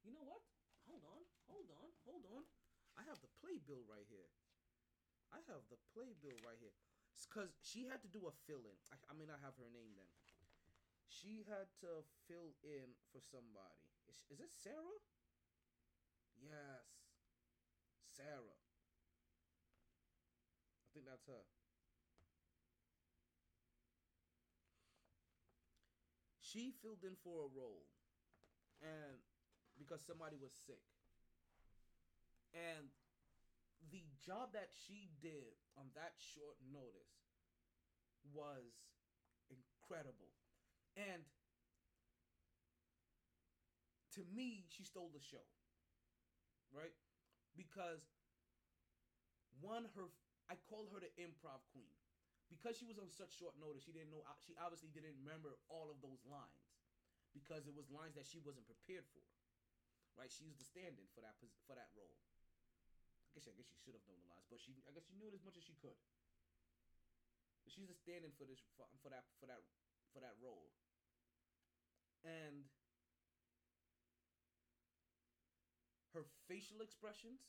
[0.00, 0.40] You know what?
[0.88, 2.42] Hold on, hold on, hold on.
[2.96, 4.32] I have the playbill right here.
[5.30, 6.74] I have the playbill right here.
[7.14, 8.76] Because she had to do a fill in.
[8.90, 10.08] I, I may not have her name then.
[11.10, 13.82] She had to fill in for somebody.
[14.06, 15.00] Is, is it Sarah?
[16.38, 16.86] Yes.
[18.14, 18.58] Sarah.
[20.86, 21.44] I think that's her.
[26.50, 27.86] she filled in for a role
[28.82, 29.22] and
[29.78, 30.82] because somebody was sick
[32.50, 32.90] and
[33.94, 37.30] the job that she did on that short notice
[38.34, 38.66] was
[39.46, 40.34] incredible
[40.96, 41.22] and
[44.14, 45.44] to me she stole the show
[46.74, 46.94] right
[47.56, 48.02] because
[49.60, 50.10] one her
[50.50, 51.94] i call her the improv queen
[52.50, 54.26] because she was on such short notice, she didn't know.
[54.26, 56.66] Uh, she obviously didn't remember all of those lines
[57.30, 59.22] because it was lines that she wasn't prepared for.
[60.18, 60.28] Right?
[60.28, 61.38] She was the stand-in for that
[61.70, 62.18] for that role.
[63.30, 65.14] I guess I guess she should have known the lines, but she I guess she
[65.14, 65.94] knew it as much as she could.
[67.70, 69.62] She's a stand-in for this for, for that for that
[70.12, 70.70] for that role.
[72.24, 72.68] And
[76.12, 77.40] her facial expressions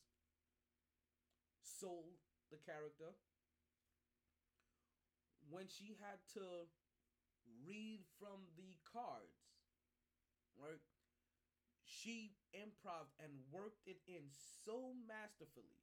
[1.59, 2.21] sold
[2.51, 3.17] the character
[5.49, 6.69] when she had to
[7.67, 9.51] read from the cards,
[10.55, 10.79] right?
[11.83, 14.31] She improv and worked it in
[14.63, 15.81] so masterfully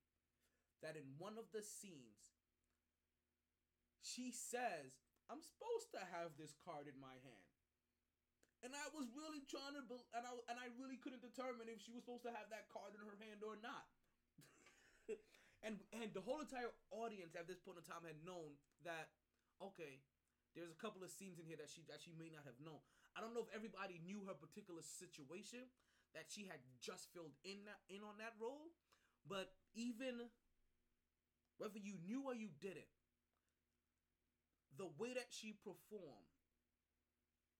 [0.82, 2.38] that in one of the scenes,
[4.00, 7.48] she says, I'm supposed to have this card in my hand.
[8.64, 11.78] And I was really trying to, be- and I and I really couldn't determine if
[11.78, 13.86] she was supposed to have that card in her hand or not.
[15.66, 19.14] and and the whole entire audience at this point in time had known that
[19.62, 20.02] okay,
[20.58, 22.82] there's a couple of scenes in here that she that she may not have known.
[23.14, 25.70] I don't know if everybody knew her particular situation
[26.18, 28.74] that she had just filled in that in on that role,
[29.22, 30.26] but even
[31.62, 32.90] whether you knew or you didn't,
[34.78, 36.32] the way that she performed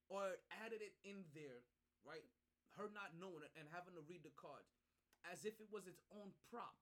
[0.08, 1.66] or added it in there,
[2.06, 2.24] right?
[2.78, 4.70] Her not knowing it and having to read the cards
[5.26, 6.78] as if it was its own prop.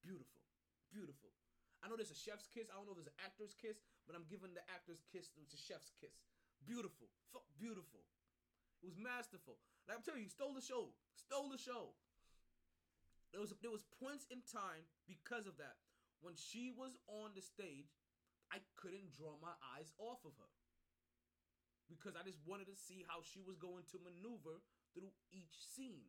[0.00, 0.40] Beautiful.
[0.88, 1.34] Beautiful.
[1.82, 2.70] I know there's a chef's kiss.
[2.70, 5.42] I don't know if there's an actor's kiss, but I'm giving the actor's kiss to
[5.42, 6.14] the chef's kiss.
[6.62, 7.10] Beautiful.
[7.34, 8.06] Fuck beautiful.
[8.82, 9.58] It was masterful.
[9.86, 10.94] Like I'm telling you, stole the show.
[11.18, 11.94] Stole the show.
[13.34, 15.76] There was there was points in time because of that
[16.20, 17.94] when she was on the stage,
[18.50, 20.52] I couldn't draw my eyes off of her
[21.88, 24.60] because I just wanted to see how she was going to maneuver
[24.92, 26.08] through each scene.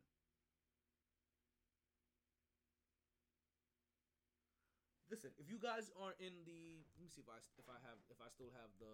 [5.09, 7.97] Listen, if you guys are in the, let me see if I if I have
[8.13, 8.93] if I still have the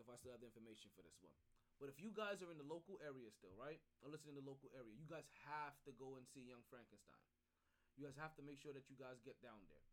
[0.00, 1.36] if I still have the information for this one.
[1.76, 3.80] But if you guys are in the local area still, right?
[4.00, 7.20] Or listening in the local area, you guys have to go and see Young Frankenstein.
[8.00, 9.84] You guys have to make sure that you guys get down there.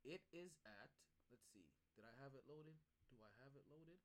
[0.00, 0.88] It is at,
[1.28, 2.72] let's see, did I have it loaded?
[3.12, 4.00] Do I have it loaded?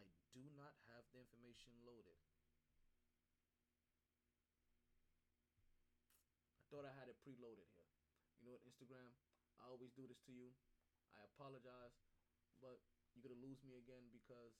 [0.00, 2.16] I do not have the information loaded.
[6.56, 7.92] I thought I had it preloaded here.
[8.40, 9.12] You know what, Instagram?
[9.60, 10.56] I always do this to you.
[11.12, 12.00] I apologize,
[12.64, 12.80] but
[13.12, 14.56] you're gonna lose me again because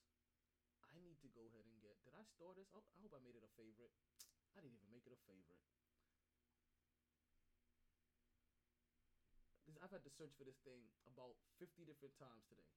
[0.84, 1.96] I need to go ahead and get.
[2.04, 2.68] Did I store this?
[2.76, 3.96] Oh, I hope I made it a favorite.
[4.52, 5.64] I didn't even make it a favorite.
[9.76, 12.72] This, I've had to search for this thing about 50 different times today.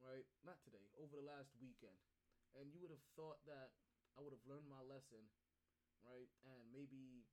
[0.00, 0.24] Right?
[0.40, 2.00] Not today, over the last weekend.
[2.56, 3.68] And you would have thought that
[4.16, 5.20] I would have learned my lesson,
[6.00, 6.32] right?
[6.48, 7.28] And maybe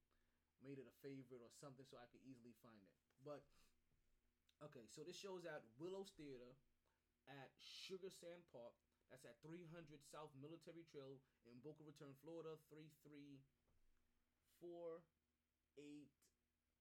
[0.59, 2.91] made it a favorite or something so I could easily find it.
[3.23, 3.39] But
[4.67, 6.51] okay, so this shows at Willows Theater
[7.31, 8.75] at Sugar Sand Park.
[9.15, 9.63] That's at 300
[10.11, 12.59] South Military Trail in Boca Raton, Florida.
[12.67, 14.99] 33488.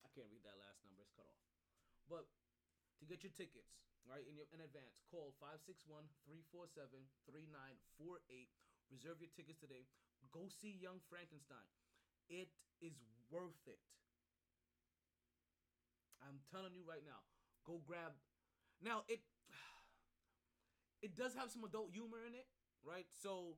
[0.02, 1.49] I can't read that last number, it's cut off.
[2.10, 2.26] But
[2.98, 3.70] to get your tickets,
[4.02, 6.90] right, in, your, in advance, call 561 347
[7.30, 8.50] 3948.
[8.90, 9.86] Reserve your tickets today.
[10.34, 11.62] Go see Young Frankenstein.
[12.26, 12.50] It
[12.82, 12.98] is
[13.30, 13.78] worth it.
[16.26, 17.22] I'm telling you right now.
[17.62, 18.18] Go grab.
[18.82, 19.22] Now it
[21.06, 22.50] it does have some adult humor in it,
[22.82, 23.06] right?
[23.22, 23.54] So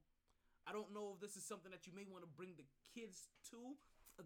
[0.69, 3.33] I don't know if this is something that you may want to bring the kids
[3.51, 3.75] to,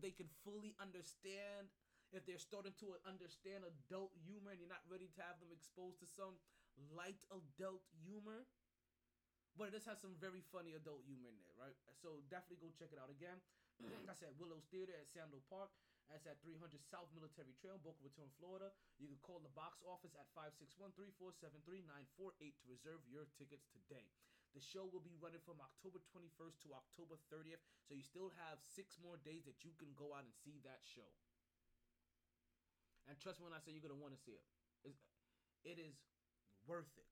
[0.03, 1.73] they can fully understand.
[2.17, 6.01] If they're starting to understand adult humor and you're not ready to have them exposed
[6.01, 6.41] to some
[6.97, 8.49] light adult humor,
[9.53, 11.77] but it does have some very funny adult humor in there, right?
[12.01, 13.37] So definitely go check it out again.
[14.09, 15.69] That's at Willows Theater at Sandal Park.
[16.09, 18.73] That's at 300 South Military Trail, Boca Raton, Florida.
[18.97, 20.25] You can call the box office at
[21.21, 24.09] 561-347-3948 to reserve your tickets today.
[24.57, 28.65] The show will be running from October 21st to October 30th, so you still have
[28.65, 31.13] six more days that you can go out and see that show.
[33.07, 34.47] And trust me when I say you're gonna want to see it.
[34.83, 35.03] It's,
[35.63, 35.95] it is
[36.67, 37.07] worth it.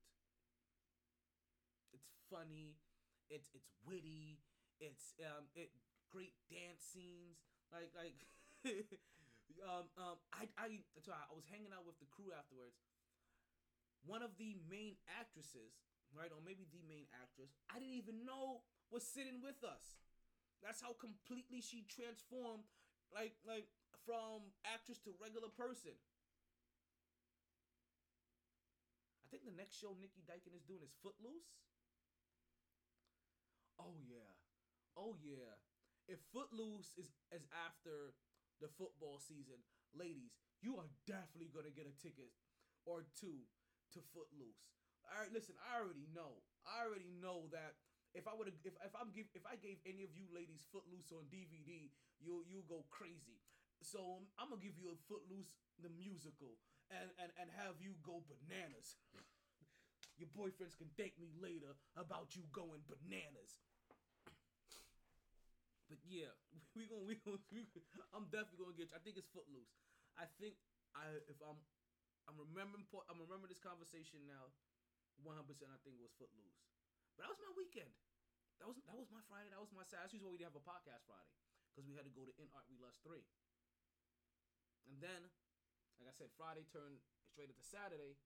[1.95, 2.75] It's funny.
[3.31, 4.43] It's it's witty.
[4.79, 5.71] It's um it
[6.11, 7.39] great dance scenes.
[7.71, 8.19] Like like
[9.63, 12.75] um um I I so I was hanging out with the crew afterwards.
[14.05, 15.73] One of the main actresses,
[16.13, 18.61] right, or maybe the main actress, I didn't even know
[18.93, 19.97] was sitting with us.
[20.61, 22.69] That's how completely she transformed,
[23.09, 23.65] like like
[24.05, 25.97] from actress to regular person.
[29.25, 31.57] I think the next show Nikki Dyken is doing is Footloose.
[33.81, 34.31] Oh yeah.
[34.95, 35.57] Oh yeah.
[36.07, 38.13] If Footloose is as after
[38.61, 39.57] the football season,
[39.91, 42.31] ladies, you are definitely gonna get a ticket
[42.85, 43.43] or two
[43.97, 44.69] to Footloose.
[45.09, 46.41] All right, listen, I already know.
[46.65, 47.77] I already know that
[48.13, 51.11] if I would if if I'm give if I gave any of you ladies Footloose
[51.11, 51.89] on DVD,
[52.21, 53.44] you you go crazy.
[53.85, 56.57] So um, I'm gonna give you a Footloose the musical
[56.89, 58.97] and and and have you go bananas.
[60.19, 63.61] Your boyfriends can thank me later about you going bananas.
[65.85, 66.33] But yeah,
[66.73, 67.37] we gonna we gonna.
[68.15, 68.89] I'm definitely gonna get.
[68.89, 68.97] You.
[68.97, 69.69] I think it's Footloose.
[70.17, 70.57] I think
[70.97, 71.61] I if I'm
[72.25, 74.49] I'm remembering I'm remembering this conversation now.
[75.23, 75.47] 100.
[75.47, 76.59] percent I think it was Footloose.
[77.15, 77.93] But that was my weekend.
[78.59, 79.53] That was that was my Friday.
[79.53, 80.09] That was my Saturday.
[80.09, 81.35] That's why we didn't have a podcast Friday
[81.71, 83.23] because we had to go to In Art We Lust three.
[84.89, 85.21] And then,
[85.97, 88.17] like I said, Friday turned straight into Saturday.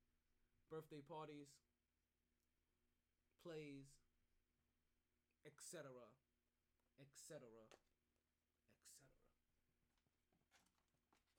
[0.70, 1.50] Birthday parties,
[3.42, 3.90] plays,
[5.42, 5.90] etc.,
[7.02, 7.82] etc., etc.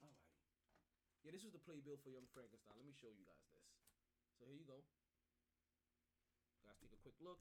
[0.03, 0.27] Alrighty.
[1.23, 2.75] Yeah, this was the playbill for Young Frankenstein.
[2.75, 3.71] Let me show you guys this.
[4.35, 4.83] So here you go.
[6.59, 7.39] You guys take a quick look.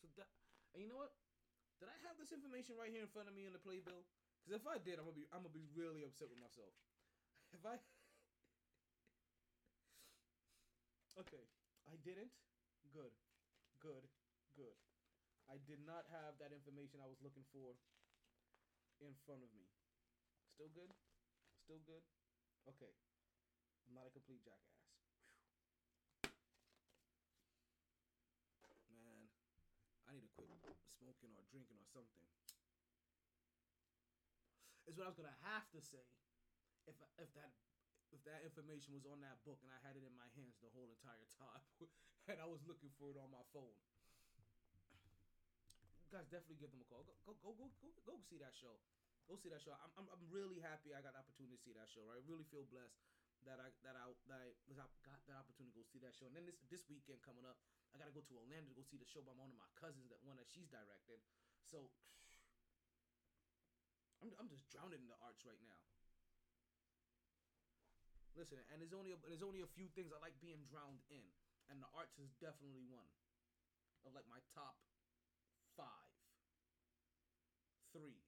[0.00, 0.32] So that,
[0.72, 1.12] and you know what?
[1.84, 4.08] Did I have this information right here in front of me in the playbill?
[4.42, 6.74] Because if I did, I'm gonna be I'm gonna be really upset with myself.
[7.52, 7.76] If I
[11.22, 11.44] Okay,
[11.86, 12.32] I didn't.
[12.92, 13.12] Good,
[13.80, 14.04] good,
[14.56, 14.76] good.
[15.48, 17.76] I did not have that information I was looking for
[19.00, 19.68] in front of me.
[20.54, 20.88] Still good?
[21.64, 22.02] Still good?
[22.68, 22.92] Okay.
[23.88, 24.78] I'm not a complete jackass.
[28.88, 29.28] Man,
[30.08, 30.48] I need to quit
[31.00, 32.24] smoking or drinking or something.
[34.90, 36.04] Is what I was gonna have to say
[36.90, 37.52] if if that
[38.12, 40.68] if that information was on that book and I had it in my hands the
[40.76, 41.64] whole entire time
[42.30, 43.72] and I was looking for it on my phone.
[46.12, 47.08] guys definitely give them a call.
[47.08, 48.76] Go go go go go, see that show.
[49.30, 49.72] Go see that show.
[49.72, 52.04] I'm, I'm I'm really happy I got the opportunity to see that show.
[52.04, 52.20] Right?
[52.20, 53.00] I really feel blessed
[53.48, 56.12] that I that I that I, was, I got that opportunity to go see that
[56.12, 56.28] show.
[56.28, 57.56] And then this this weekend coming up,
[57.94, 60.12] I gotta go to Orlando to go see the show by one of my cousins,
[60.12, 61.18] that one that she's directing.
[61.64, 61.88] So
[64.22, 65.82] I'm I'm just drowning in the arts right now.
[68.38, 71.26] Listen, and there's only a, there's only a few things I like being drowned in,
[71.68, 73.10] and the arts is definitely one
[74.06, 74.78] of like my top
[75.74, 76.14] five,
[77.90, 78.22] three.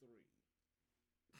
[0.00, 0.24] Three.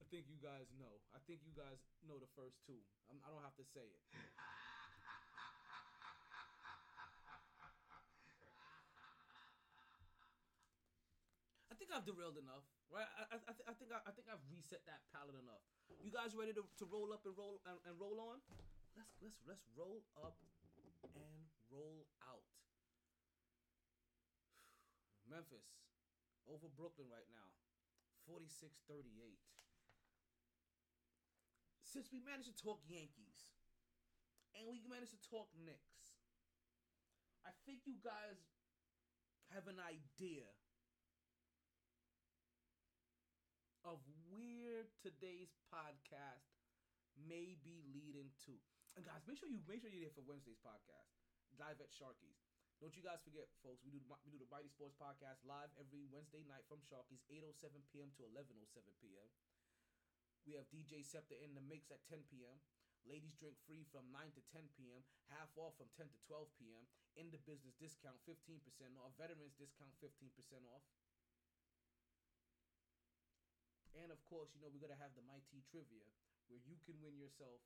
[0.00, 1.02] I think you guys know.
[1.12, 2.78] I think you guys know the first two.
[3.10, 4.00] I'm, I don't have to say it.
[11.70, 13.10] I think I've derailed enough, right?
[13.18, 15.58] I, I, I, th- I think I, I think I've reset that palette enough.
[15.98, 18.38] You guys ready to, to roll up and roll and, and roll on?
[18.94, 20.38] Let's let's let's roll up
[21.18, 22.46] and roll out.
[25.34, 25.66] Memphis
[26.46, 27.50] over Brooklyn right now,
[28.30, 29.10] 46-38.
[31.82, 33.50] Since we managed to talk Yankees
[34.54, 36.22] and we managed to talk Knicks,
[37.42, 38.38] I think you guys
[39.50, 40.46] have an idea
[43.84, 43.98] of
[44.80, 46.56] where today's podcast
[47.12, 48.56] may be leading to.
[48.96, 51.12] And guys, make sure you make sure you're there for Wednesday's podcast.
[51.60, 52.48] Live at Sharkies.
[52.80, 53.84] Don't you guys forget, folks.
[53.84, 57.92] We do we do the MyT Sports podcast live every Wednesday night from Sharkies, 8:07
[57.92, 58.08] p.m.
[58.16, 59.28] to 11:07 p.m.
[60.48, 62.56] We have DJ Scepter in the mix at 10 p.m.
[63.04, 65.04] Ladies drink free from 9 to 10 p.m.
[65.28, 66.88] Half off from 10 to 12 p.m.
[67.20, 68.64] In the business discount 15%
[68.96, 69.12] off.
[69.20, 70.32] Veterans discount 15%
[70.72, 70.84] off.
[73.98, 76.06] And of course, you know, we're gonna have the MyT Trivia
[76.48, 77.62] where you can win yourself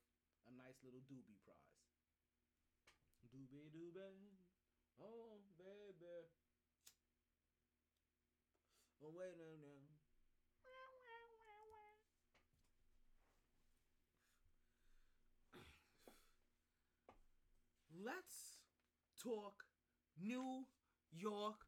[0.49, 1.81] a nice little doobie prize.
[3.33, 4.39] Doobie doobie.
[5.01, 6.29] Oh baby.
[9.03, 9.75] Oh wait no no.
[18.05, 18.59] Let's
[19.23, 19.65] talk
[20.21, 20.67] New
[21.11, 21.65] York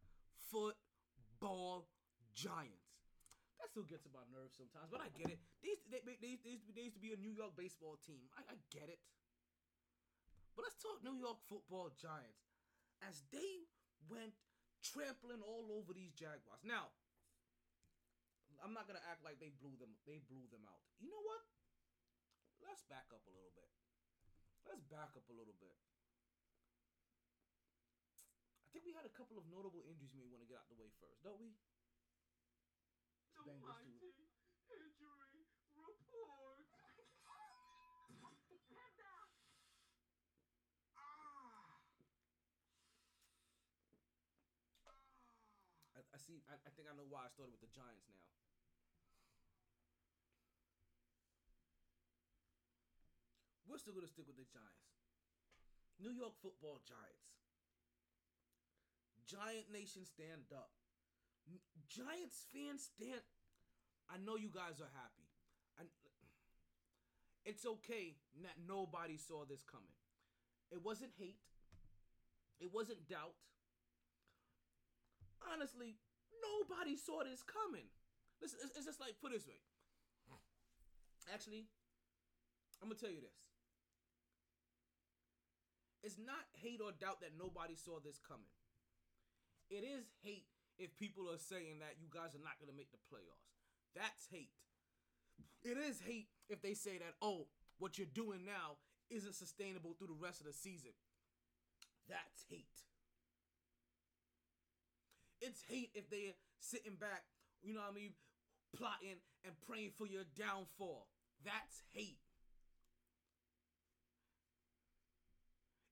[0.51, 1.89] football
[2.35, 2.86] giants.
[3.77, 5.37] Still gets on my nerves sometimes, but I get it.
[5.61, 7.53] These they, they, they, they, used to be, they used to be a New York
[7.61, 8.25] baseball team.
[8.33, 8.97] I, I get it.
[10.57, 12.57] But let's talk New York football giants
[13.05, 13.69] as they
[14.09, 14.33] went
[14.81, 16.65] trampling all over these Jaguars.
[16.65, 16.89] Now,
[18.65, 19.93] I'm not gonna act like they blew them.
[20.09, 20.81] They blew them out.
[20.97, 21.45] You know what?
[22.65, 23.69] Let's back up a little bit.
[24.65, 25.77] Let's back up a little bit.
[28.65, 30.81] I think we had a couple of notable injuries we want to get out the
[30.81, 31.53] way first, don't we?
[33.47, 34.11] The Bang this mighty dude.
[34.75, 35.47] injury
[35.79, 36.67] report.
[40.99, 41.79] Ah.
[45.95, 46.43] I, I see.
[46.51, 48.27] I, I think I know why I started with the Giants now.
[53.71, 54.91] We're still gonna stick with the Giants.
[56.03, 57.31] New York Football Giants.
[59.31, 60.75] Giant Nation, stand up.
[61.87, 63.23] Giants fans, stand.
[64.09, 65.25] I know you guys are happy.
[67.45, 69.95] It's okay that nobody saw this coming.
[70.73, 71.39] It wasn't hate.
[72.59, 73.39] It wasn't doubt
[75.53, 75.97] honestly,
[76.43, 77.87] nobody saw this coming.
[78.43, 79.59] Listen, it's, it's just like put it this way.
[81.27, 81.67] Actually,
[82.79, 83.35] I'm gonna tell you this.
[86.07, 88.55] It's not hate or doubt that nobody saw this coming.
[89.67, 90.47] It is hate
[90.79, 93.56] if people are saying that you guys are not gonna make the playoffs.
[93.97, 94.51] That's hate.
[95.65, 97.47] It is hate if they say that, oh,
[97.79, 98.77] what you're doing now
[99.11, 100.93] isn't sustainable through the rest of the season.
[102.09, 102.67] That's hate.
[105.41, 107.25] It's hate if they're sitting back,
[107.63, 108.13] you know what I mean,
[108.77, 111.09] plotting and praying for your downfall.
[111.45, 112.19] That's hate.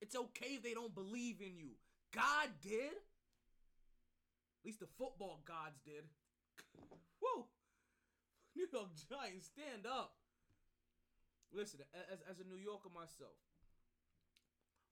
[0.01, 1.71] It's okay if they don't believe in you.
[2.15, 2.93] God did.
[2.93, 6.05] At least the football gods did.
[7.21, 7.47] Whoa.
[8.57, 10.15] New York Giants, stand up.
[11.51, 13.39] Listen, as, as a New Yorker myself,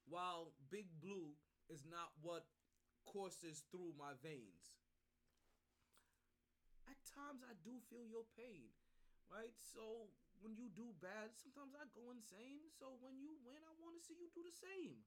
[0.06, 1.34] while Big Blue
[1.70, 2.46] is not what
[3.06, 4.74] courses through my veins.
[6.86, 8.70] At times I do feel your pain,
[9.30, 9.54] right?
[9.58, 10.10] So
[10.42, 12.66] when you do bad, sometimes I go insane.
[12.78, 15.02] So when you win, I want to see you do the same.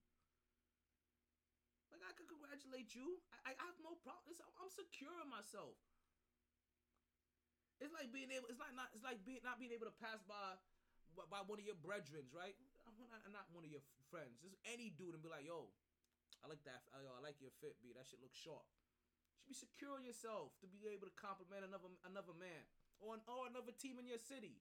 [1.91, 3.23] Like I can congratulate you.
[3.47, 4.35] I, I have no problem.
[4.59, 5.79] I'm secure in myself.
[7.83, 8.47] It's like being able.
[8.47, 8.91] It's like not.
[8.95, 10.55] It's like being not being able to pass by
[11.31, 12.55] by one of your brethrens, right?
[13.11, 14.39] Not, not one of your friends.
[14.39, 15.67] Just any dude and be like, yo,
[16.39, 16.87] I like that.
[16.95, 17.91] uh, Yo, I like your fit, B.
[17.91, 18.63] That shit looks sharp.
[19.43, 22.63] You should be secure yourself to be able to compliment another another man
[23.03, 24.55] or, an, or another team in your city.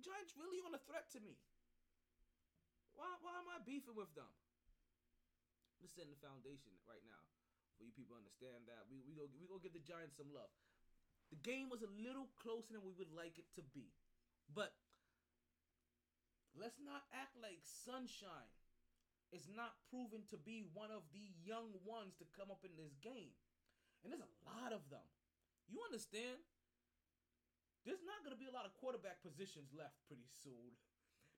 [0.00, 1.36] Giants really on a threat to me.
[2.96, 4.28] Why, why am I beefing with them?
[5.78, 7.22] I'm setting the foundation right now
[7.76, 10.50] for you people understand that we we go we go give the Giants some love.
[11.32, 13.88] The game was a little closer than we would like it to be,
[14.52, 14.76] but
[16.52, 18.52] let's not act like Sunshine
[19.32, 22.92] is not proven to be one of the young ones to come up in this
[23.00, 23.32] game,
[24.04, 25.08] and there's a lot of them.
[25.72, 26.36] You understand?
[27.88, 30.76] There's not gonna be a lot of quarterback positions left pretty soon.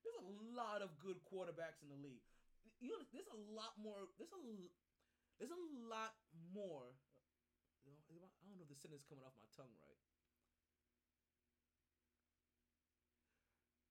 [0.03, 2.27] There's a lot of good quarterbacks in the league.
[2.83, 4.11] You there's a lot more.
[4.19, 4.43] There's a
[5.41, 6.13] there's a lot
[6.53, 6.93] more.
[7.87, 10.03] You know, am I I don't know if the sentence coming off my tongue right.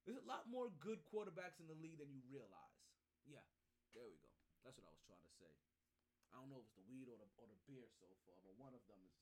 [0.03, 2.83] There's a lot more good quarterbacks in the league than you realize.
[3.23, 3.47] Yeah,
[3.95, 4.27] there we go.
[4.67, 5.47] That's what I was trying to say.
[6.35, 8.51] I don't know if it's the weed or the or the beer so far, but
[8.59, 9.15] one of them is,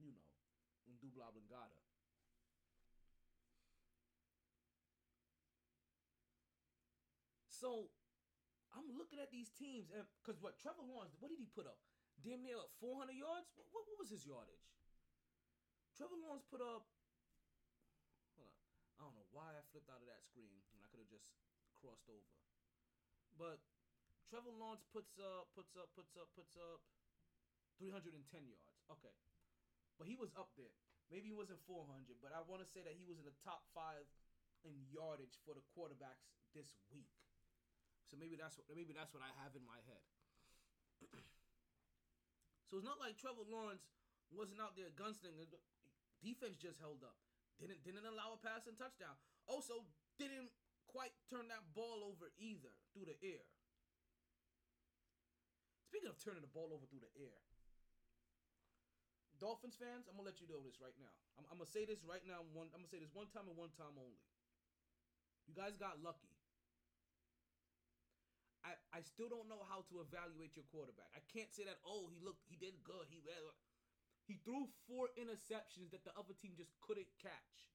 [0.00, 0.24] you know,
[0.96, 1.76] Dubla Oblongata.
[7.52, 7.92] So
[8.72, 11.82] I'm looking at these teams, and because what Trevor Lawrence, what did he put up?
[12.22, 13.50] Damn near 400 yards.
[13.54, 14.62] What, what, what was his yardage?
[15.98, 16.86] Trevor Lawrence put up.
[18.38, 18.54] Hold on,
[18.94, 21.26] I don't know why I flipped out of that screen when I could have just
[21.74, 22.30] crossed over.
[23.34, 23.58] But
[24.30, 26.86] Trevor Lawrence puts up, puts up, puts up, puts up
[27.82, 28.14] 310
[28.46, 28.78] yards.
[28.94, 29.10] Okay,
[29.98, 30.70] but he was up there.
[31.10, 31.82] Maybe he wasn't 400,
[32.22, 34.06] but I want to say that he was in the top five
[34.62, 37.10] in yardage for the quarterbacks this week.
[38.06, 40.04] So maybe that's what maybe that's what I have in my head.
[42.70, 43.82] so it's not like Trevor Lawrence
[44.30, 45.50] wasn't out there gunslinging.
[46.22, 47.16] Defense just held up.
[47.58, 49.14] Didn't didn't allow a pass and touchdown.
[49.46, 49.82] Also
[50.18, 50.50] didn't
[50.86, 53.44] quite turn that ball over either through the air.
[55.86, 57.38] Speaking of turning the ball over through the air,
[59.38, 61.14] Dolphins fans, I'm gonna let you know this right now.
[61.38, 62.42] I'm, I'm gonna say this right now.
[62.52, 64.22] One, I'm gonna say this one time and one time only.
[65.46, 66.28] You guys got lucky.
[68.66, 71.08] I, I still don't know how to evaluate your quarterback.
[71.14, 71.78] I can't say that.
[71.86, 73.06] Oh, he looked, he did good.
[73.08, 73.22] He.
[74.28, 77.72] He threw four interceptions that the other team just couldn't catch.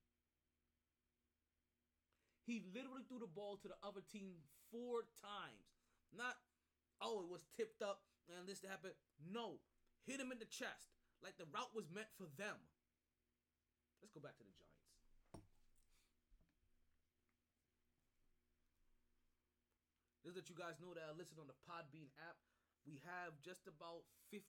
[2.45, 4.38] He literally threw the ball to the other team
[4.69, 5.65] four times.
[6.13, 6.38] Not,
[7.01, 8.93] oh, it was tipped up and this happened.
[9.17, 9.57] No,
[10.05, 10.93] hit him in the chest
[11.25, 12.61] like the route was meant for them.
[14.03, 14.84] Let's go back to the Giants.
[20.21, 22.38] Just that you guys know that I listen on the Podbean app.
[22.84, 24.43] We have just about 15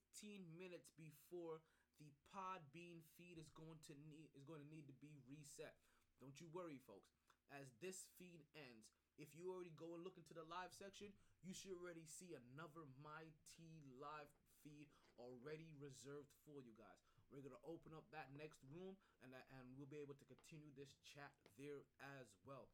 [0.59, 1.63] minutes before
[1.99, 5.75] the Podbean feed is going to need is going to need to be reset.
[6.19, 7.15] Don't you worry, folks.
[7.53, 8.91] As this feed ends,
[9.21, 11.15] if you already go and look into the live section,
[11.45, 14.31] you should already see another My T live
[14.65, 14.91] feed
[15.21, 16.99] already reserved for you guys.
[17.31, 20.71] We're gonna open up that next room, and that, and we'll be able to continue
[20.75, 21.87] this chat there
[22.19, 22.71] as well.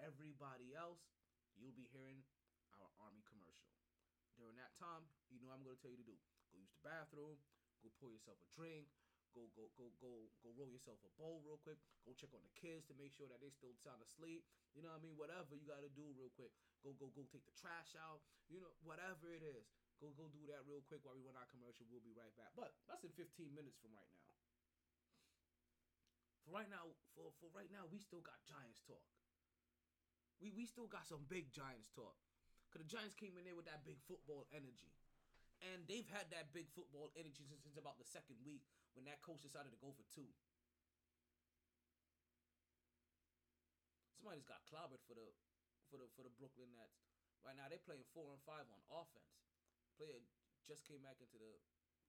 [0.00, 1.00] Everybody else,
[1.56, 2.24] you'll be hearing
[2.80, 3.68] our army commercial.
[4.36, 6.16] During that time, you know I'm gonna tell you to do.
[6.52, 7.36] Go use the bathroom,
[7.82, 8.86] go pour yourself a drink,
[9.34, 12.54] go go go go go roll yourself a bowl real quick, go check on the
[12.54, 14.46] kids to make sure that they still sound asleep.
[14.72, 15.16] You know what I mean?
[15.18, 16.54] Whatever you gotta do real quick.
[16.80, 18.22] Go go go take the trash out.
[18.46, 19.66] You know, whatever it is.
[19.98, 21.86] Go go do that real quick while we run our commercial.
[21.86, 22.54] We'll be right back.
[22.58, 24.26] But that's in 15 minutes from right now.
[26.42, 29.06] For right now, for, for right now, we still got Giants talk.
[30.42, 32.18] We we still got some big Giants talk.
[32.74, 34.90] Cause the Giants came in there with that big football energy.
[35.62, 38.66] And they've had that big football energy since, since about the second week
[38.98, 40.26] when that coach decided to go for two.
[44.18, 45.28] Somebody's got clobbered for the
[45.90, 47.02] for the for the Brooklyn Nets.
[47.42, 49.34] Right now they're playing four and five on offense.
[49.98, 50.22] Player
[50.66, 51.58] just came back into the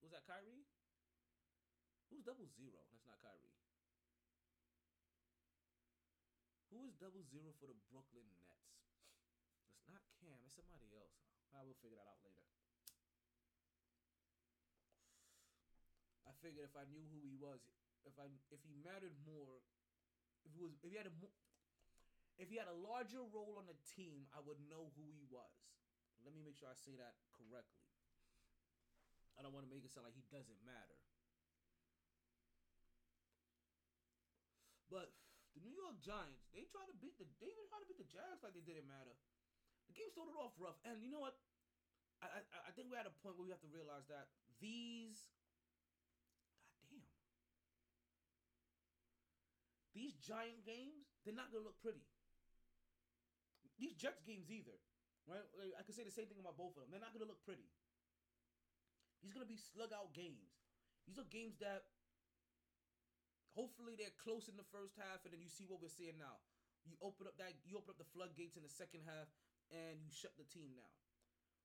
[0.01, 0.65] was that Kyrie?
[2.13, 2.85] Who's double zero?
[2.93, 3.57] That's not Kyrie.
[6.69, 8.77] Who is double zero for the Brooklyn Nets?
[9.77, 10.37] It's not Cam.
[10.45, 11.17] It's somebody else.
[11.53, 12.52] I will figure that out later.
[16.43, 17.63] Figured if I knew who he was,
[18.03, 19.63] if I if he mattered more,
[20.43, 21.15] if he was if he had a
[22.35, 25.55] if he had a larger role on the team, I would know who he was.
[26.27, 27.87] Let me make sure I say that correctly.
[29.39, 30.99] I don't want to make it sound like he doesn't matter.
[34.93, 35.09] But
[35.57, 38.05] the New York Giants, they try to beat the they even try to beat the
[38.05, 39.17] Jags like they didn't matter.
[39.89, 41.33] The game started off rough, and you know what?
[42.21, 44.29] I I, I think we're at a point where we have to realize that
[44.61, 45.25] these,
[46.79, 47.09] God damn,
[49.93, 52.03] these giant games they're not gonna look pretty.
[53.79, 54.75] These Jets games either,
[55.25, 55.47] right?
[55.57, 56.91] Like, I could say the same thing about both of them.
[56.91, 57.65] They're not gonna look pretty.
[59.23, 60.51] These are gonna be slug out games.
[61.07, 61.87] These are games that
[63.55, 66.43] hopefully they're close in the first half, and then you see what we're seeing now.
[66.83, 69.31] You open up that you open up the floodgates in the second half,
[69.71, 70.91] and you shut the team down.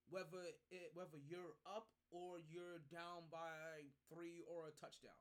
[0.09, 5.19] Whether it whether you're up or you're down by three or a touchdown.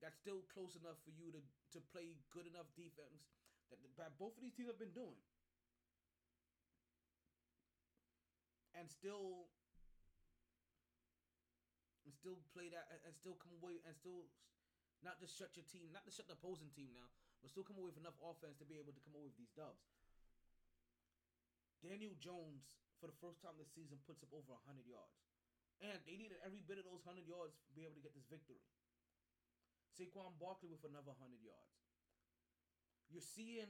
[0.00, 1.40] That's still close enough for you to,
[1.76, 3.28] to play good enough defense
[3.68, 5.20] that, that both of these teams have been doing.
[8.72, 9.44] And still
[12.08, 14.24] and still play that and still come away and still
[15.04, 17.08] not just shut your team, not to shut the opposing team now,
[17.40, 19.52] but still come away with enough offense to be able to come away with these
[19.52, 19.84] dubs.
[21.80, 25.16] Daniel Jones, for the first time this season, puts up over 100 yards.
[25.80, 28.28] And they needed every bit of those 100 yards to be able to get this
[28.28, 28.60] victory.
[30.00, 31.76] Saquon Barkley with another 100 yards.
[33.12, 33.68] You're seeing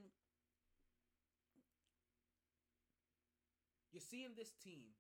[3.90, 4.94] you're seeing this team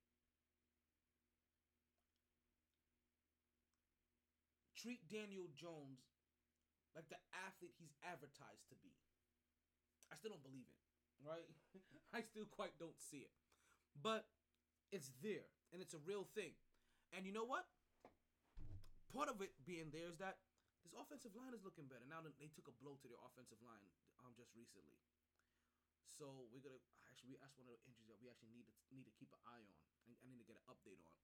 [4.74, 6.02] treat Daniel Jones
[6.98, 8.90] like the athlete he's advertised to be.
[10.10, 10.80] I still don't believe it,
[11.22, 11.46] right?
[12.16, 13.30] I still quite don't see it.
[13.94, 14.26] But
[14.90, 16.58] it's there and it's a real thing.
[17.14, 17.70] And you know what?
[19.14, 20.42] Part of it being there is that
[20.84, 22.04] this offensive line is looking better.
[22.08, 23.88] Now they took a blow to their offensive line
[24.24, 24.96] um just recently.
[26.06, 29.08] So we're gonna actually that's one of the injuries that we actually need to need
[29.08, 29.80] to keep an eye on.
[30.04, 31.16] I, I need to get an update on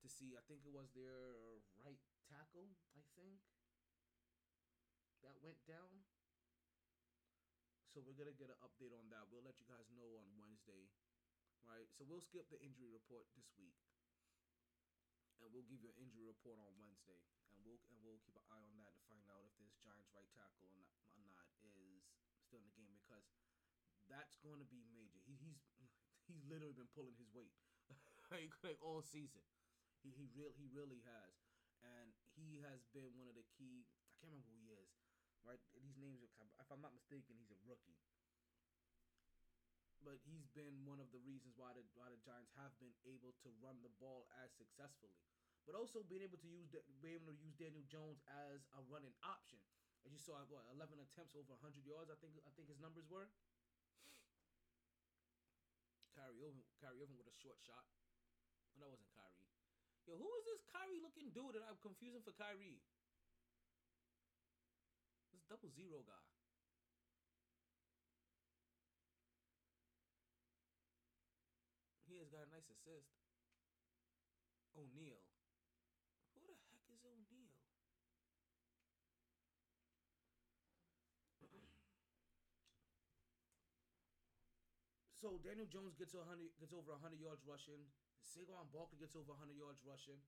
[0.00, 0.34] to see.
[0.36, 2.72] I think it was their right tackle.
[2.96, 3.44] I think
[5.22, 6.02] that went down.
[7.92, 9.28] So we're gonna get an update on that.
[9.28, 10.88] We'll let you guys know on Wednesday,
[11.68, 11.84] right?
[11.92, 13.76] So we'll skip the injury report this week,
[15.36, 17.20] and we'll give you an injury report on Wednesday,
[17.62, 20.10] and we'll and we'll keep an eye on that to find out if this Giants
[20.10, 21.70] right tackle or not, or not is
[22.42, 23.22] still in the game because
[24.10, 25.22] that's going to be major.
[25.22, 25.62] He, he's
[26.26, 27.54] he's literally been pulling his weight
[28.34, 29.46] like, like all season.
[30.02, 31.34] He he real he really has,
[31.86, 33.86] and he has been one of the key.
[34.10, 34.90] I can't remember who he is.
[35.46, 36.22] Right, these names.
[36.22, 37.98] are- If I'm not mistaken, he's a rookie.
[40.02, 43.38] But he's been one of the reasons why the why the Giants have been able
[43.46, 45.14] to run the ball as successfully,
[45.66, 49.14] but also being able to use being able to use Daniel Jones as a running
[49.22, 49.62] option.
[50.02, 52.10] As you saw, what 11 attempts over 100 yards.
[52.10, 53.30] I think I think his numbers were.
[56.22, 57.82] Kyrie Irving, Kyrie Irving with a short shot.
[58.78, 59.50] No, that wasn't Kyrie.
[60.06, 62.82] Yo, who is this Kyrie looking dude that I'm confusing for Kyrie?
[65.30, 66.26] This double zero guy.
[72.06, 73.08] He has got a nice assist.
[74.76, 75.24] O'Neale.
[76.36, 77.62] Who the heck is O'Neale?
[85.22, 87.78] So Daniel Jones gets 100, gets over 100 yards rushing.
[88.18, 90.18] Saquon Barkley gets over 100 yards rushing.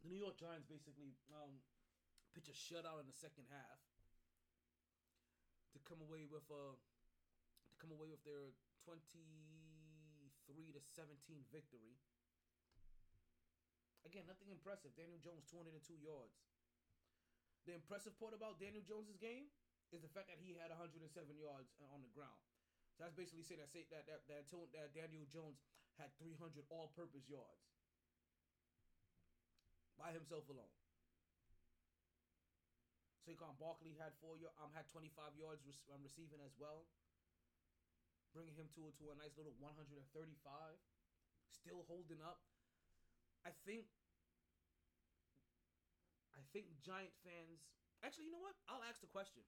[0.00, 1.60] The New York Giants basically um,
[2.32, 3.76] pitch a shutout in the second half
[5.76, 8.56] to come away with a to come away with their
[8.88, 9.20] 23
[10.72, 11.12] to 17
[11.52, 12.00] victory.
[14.08, 14.96] Again, nothing impressive.
[14.96, 16.40] Daniel Jones 202 yards.
[17.68, 19.52] The impressive part about Daniel Jones's game
[19.92, 21.02] is the fact that he had 107
[21.34, 22.38] yards on the ground.
[22.94, 25.58] So that's basically saying that say that that that, that Daniel Jones
[25.98, 27.64] had 300 all-purpose yards
[29.98, 30.72] by himself alone.
[33.20, 35.60] Saquon Barkley had four y- um had 25 yards
[35.92, 36.88] um, receiving as well,
[38.32, 39.92] bringing him to to a nice little 135.
[41.50, 42.40] Still holding up.
[43.44, 43.84] I think.
[46.32, 47.60] I think Giant fans.
[48.00, 48.56] Actually, you know what?
[48.70, 49.44] I'll ask the question.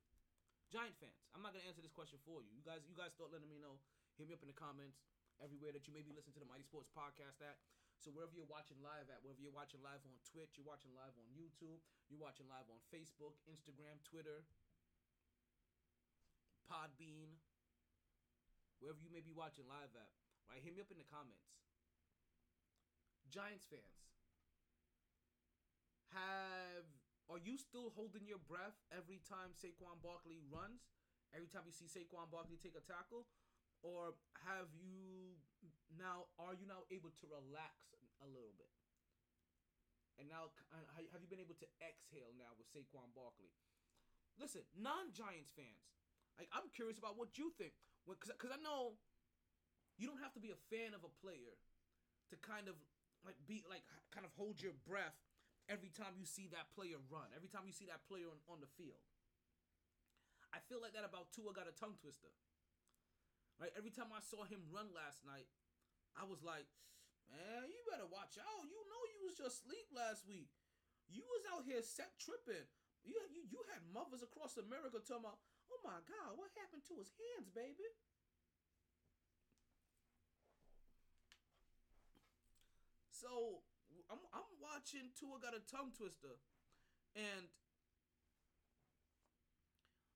[0.72, 2.48] Giant fans, I'm not gonna answer this question for you.
[2.56, 3.76] You guys, you guys start letting me know.
[4.16, 5.04] Hit me up in the comments
[5.36, 7.60] everywhere that you maybe listen to the MyT Sports Podcast at.
[8.00, 11.12] So wherever you're watching live at, whether you're watching live on Twitch, you're watching live
[11.20, 11.76] on YouTube,
[12.08, 14.48] you're watching live on Facebook, Instagram, Twitter,
[16.64, 17.36] Podbean,
[18.80, 20.10] wherever you may be watching live at,
[20.48, 20.64] right?
[20.64, 21.52] Hit me up in the comments.
[23.28, 24.08] Giants fans,
[26.16, 26.88] have
[27.32, 30.92] are you still holding your breath every time Saquon Barkley runs?
[31.32, 33.24] Every time you see Saquon Barkley take a tackle?
[33.80, 34.12] Or
[34.44, 35.40] have you
[35.96, 38.68] now are you now able to relax a little bit?
[40.20, 43.56] And now have you been able to exhale now with Saquon Barkley?
[44.36, 45.88] Listen, non-Giants fans,
[46.36, 47.72] like I'm curious about what you think
[48.04, 49.00] because I know
[49.96, 51.56] you don't have to be a fan of a player
[52.28, 52.76] to kind of
[53.24, 55.16] like be like kind of hold your breath
[55.70, 58.59] every time you see that player run, every time you see that player on, on
[58.59, 59.02] the field.
[60.52, 62.28] I feel like that about Tua got a tongue twister.
[63.56, 63.72] Right?
[63.78, 65.48] Every time I saw him run last night,
[66.12, 66.68] I was like,
[67.32, 68.68] man, you better watch out.
[68.68, 70.52] You know you was just asleep last week.
[71.09, 72.68] You was out here set tripping.
[73.02, 75.40] You, you, you had mothers across America talking about,
[75.72, 77.89] oh my God, what happened to his hands, baby?
[83.10, 83.62] So
[84.12, 86.36] I'm I'm watching Tua got a tongue twister,
[87.16, 87.48] and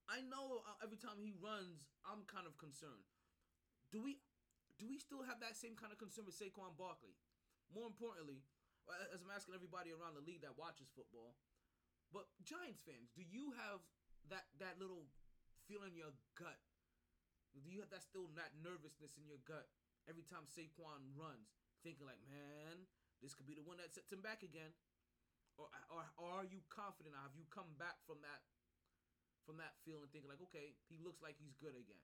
[0.04, 3.08] I know uh, every time he runs, I'm kind of concerned.
[3.88, 4.20] Do we
[4.76, 7.16] do we still have that same kind of concern with Saquon Barkley?
[7.72, 8.44] More importantly,
[9.16, 11.40] as I'm asking everybody around the league that watches football,
[12.12, 13.80] but Giants fans, do you have
[14.28, 15.08] that that little
[15.64, 16.60] feeling in your gut?
[17.56, 19.72] Do you have that still that nervousness in your gut
[20.04, 22.84] every time Saquon runs, thinking like, man,
[23.24, 24.72] this could be the one that sets him back again?
[25.56, 27.16] Or, or, or are you confident?
[27.16, 28.44] Have you come back from that
[29.48, 32.02] from that feeling, thinking like, okay, he looks like he's good again?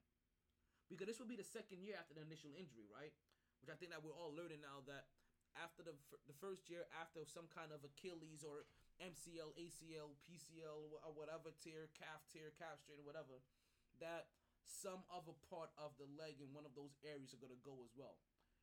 [0.86, 3.12] Because this will be the second year after the initial injury, right?
[3.60, 5.10] Which I think that we're all learning now that
[5.58, 5.92] after the
[6.24, 8.64] the first year after some kind of Achilles or
[9.00, 13.42] MCL, ACL, PCL, or whatever tear, calf tear, calf strain, or whatever,
[14.00, 14.32] that
[14.64, 17.92] some other part of the leg in one of those areas are gonna go as
[17.98, 18.16] well.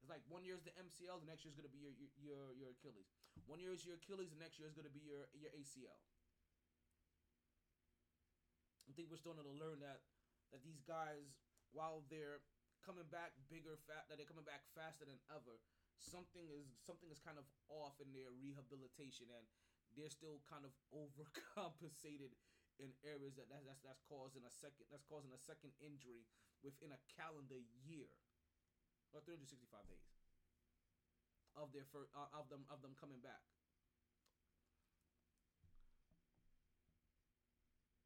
[0.09, 2.73] Like one year is the MCL, the next year is gonna be your your your
[2.73, 3.13] Achilles.
[3.45, 6.01] One year is your Achilles, the next year is gonna be your your ACL.
[8.89, 10.01] I think we're starting to learn that
[10.49, 11.37] that these guys,
[11.77, 12.41] while they're
[12.81, 15.61] coming back bigger, fat, that they're coming back faster than ever,
[16.01, 19.45] something is something is kind of off in their rehabilitation, and
[19.93, 20.73] they're still kind of
[21.05, 22.33] overcompensated
[22.81, 26.25] in areas that that's that's, that's causing a second that's causing a second injury
[26.65, 28.09] within a calendar year
[29.13, 30.09] or 365 days
[31.57, 33.41] of their first uh, of them of them coming back.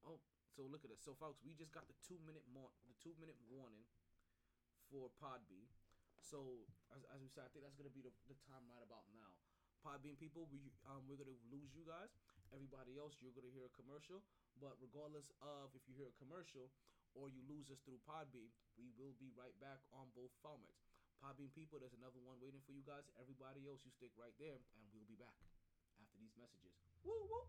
[0.07, 0.19] Oh,
[0.55, 1.03] so look at this.
[1.03, 3.83] So folks, we just got the two minute more the two minute warning
[4.87, 5.67] for Podbean.
[6.23, 6.63] So
[6.95, 9.35] as, as we said, I think that's gonna be the, the time right about now.
[9.83, 12.15] Podbean people, we um we're gonna lose you guys.
[12.55, 14.23] Everybody else, you're gonna hear a commercial.
[14.61, 16.71] But regardless of if you hear a commercial
[17.13, 20.92] or you lose us through Podbean, we will be right back on both formats.
[21.23, 23.07] Podbean people, there's another one waiting for you guys.
[23.15, 25.39] Everybody else, you stick right there, and we'll be back
[25.95, 26.75] after these messages.
[27.07, 27.47] Woo woo.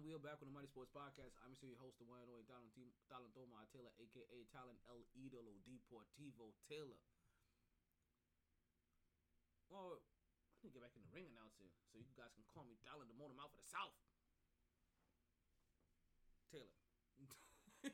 [0.00, 1.36] We are back with the MyT Sports Podcast.
[1.44, 2.72] I'm your host, the one and only Talent
[3.36, 6.96] Talentoma Taylor, aka Talent El Idolo Deportivo Taylor.
[9.68, 12.48] Oh, well, I need to get back in the ring announcing so you guys can
[12.48, 13.92] call me Talent the Motor Mouth of the South.
[16.48, 16.80] Taylor.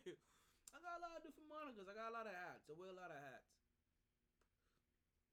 [0.74, 1.90] I got a lot of different monikers.
[1.90, 2.70] I got a lot of hats.
[2.70, 3.50] I wear a lot of hats.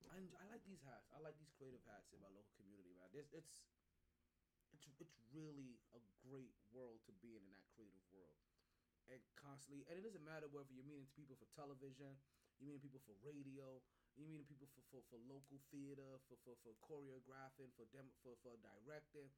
[0.09, 1.05] I, enjoy, I like these hats.
[1.13, 3.13] I like these creative hats in my local community, man.
[3.13, 3.61] This it's
[4.87, 8.39] it's it's really a great world to be in in that creative world,
[9.09, 9.83] and constantly.
[9.89, 12.15] And it doesn't matter whether you're meeting people for television,
[12.59, 13.81] you're meeting people for radio,
[14.15, 18.37] you're meeting people for, for, for local theater, for, for, for choreographing, for dem for
[18.45, 19.31] for directing.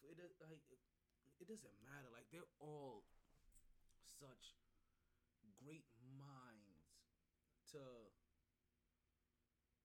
[0.00, 0.80] For it like it,
[1.42, 2.08] it doesn't matter.
[2.08, 3.04] Like they're all
[4.20, 4.56] such
[5.60, 5.84] great
[6.16, 6.88] minds
[7.72, 7.82] to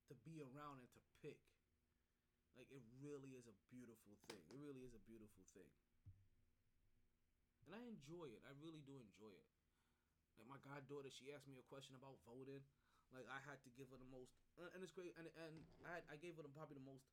[0.08, 1.42] to be around and to pick.
[2.56, 4.40] Like it really is a beautiful thing.
[4.48, 5.68] It really is a beautiful thing.
[7.68, 8.42] And I enjoy it.
[8.48, 9.48] I really do enjoy it.
[10.40, 12.64] Like my goddaughter, she asked me a question about voting.
[13.12, 15.16] Like I had to give her the most, and it's great.
[15.16, 17.06] And and I had, I gave her probably the most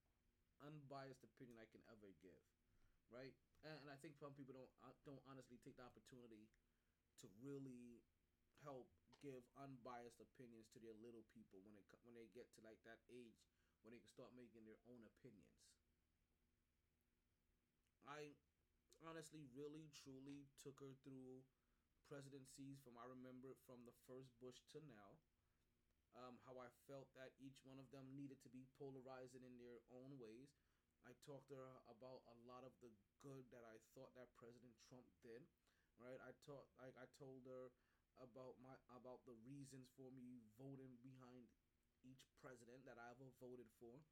[0.62, 2.42] unbiased opinion I can ever give,
[3.10, 3.34] right?
[3.62, 6.50] And, and I think some people don't uh, don't honestly take the opportunity
[7.22, 8.02] to really
[8.66, 8.90] help
[9.22, 12.98] give unbiased opinions to their little people when it when they get to like that
[13.06, 13.38] age
[13.82, 15.58] when they can start making their own opinions.
[18.06, 18.34] I
[19.02, 21.42] honestly really truly took her through
[22.06, 25.18] presidencies from I remember it from the first Bush to now.
[26.12, 29.80] Um, how I felt that each one of them needed to be polarizing in their
[29.88, 30.52] own ways.
[31.08, 32.92] I talked to her about a lot of the
[33.24, 35.40] good that I thought that President Trump did.
[35.96, 37.72] Right, I taught, I, I told her
[38.20, 41.48] about my about the reasons for me voting behind
[42.06, 44.02] each president that I ever voted for.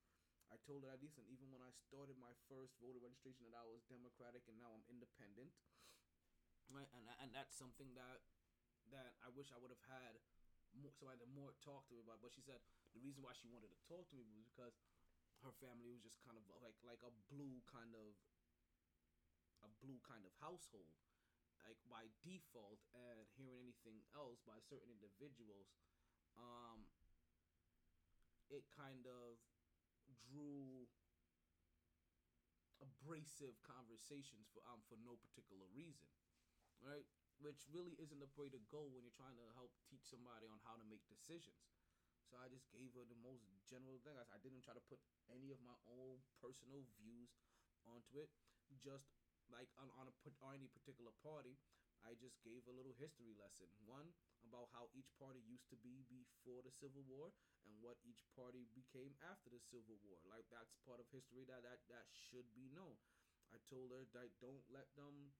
[0.51, 3.63] I told her that listen, even when I started my first voter registration, that I
[3.67, 5.55] was Democratic and now I'm independent.
[6.71, 8.23] And and that's something that
[8.95, 10.19] that I wish I would have had
[10.75, 12.23] more somebody to more talk to me about.
[12.23, 12.63] But she said
[12.95, 14.75] the reason why she wanted to talk to me was because
[15.47, 18.15] her family was just kind of like like a blue kind of
[19.65, 20.95] a blue kind of household
[21.65, 25.69] like by default and hearing anything else by certain individuals
[26.37, 26.89] um
[28.51, 29.39] it kind of
[30.19, 30.87] drew
[32.81, 36.09] abrasive conversations for um for no particular reason
[36.81, 37.05] right
[37.41, 40.61] which really isn't the way to go when you're trying to help teach somebody on
[40.65, 41.71] how to make decisions
[42.31, 44.15] so I just gave her the most general thing.
[44.15, 47.35] I, I didn't try to put any of my own personal views
[47.83, 48.31] onto it.
[48.79, 49.11] Just
[49.51, 50.15] like on, on a
[50.47, 51.59] on any particular party,
[52.07, 53.67] I just gave a little history lesson.
[53.83, 54.15] One
[54.45, 57.33] about how each party used to be before the Civil War
[57.67, 60.21] and what each party became after the Civil War.
[60.29, 62.97] Like that's part of history that that, that should be known.
[63.51, 65.35] I told her that don't let them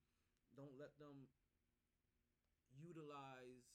[0.59, 1.31] don't let them
[2.75, 3.67] utilize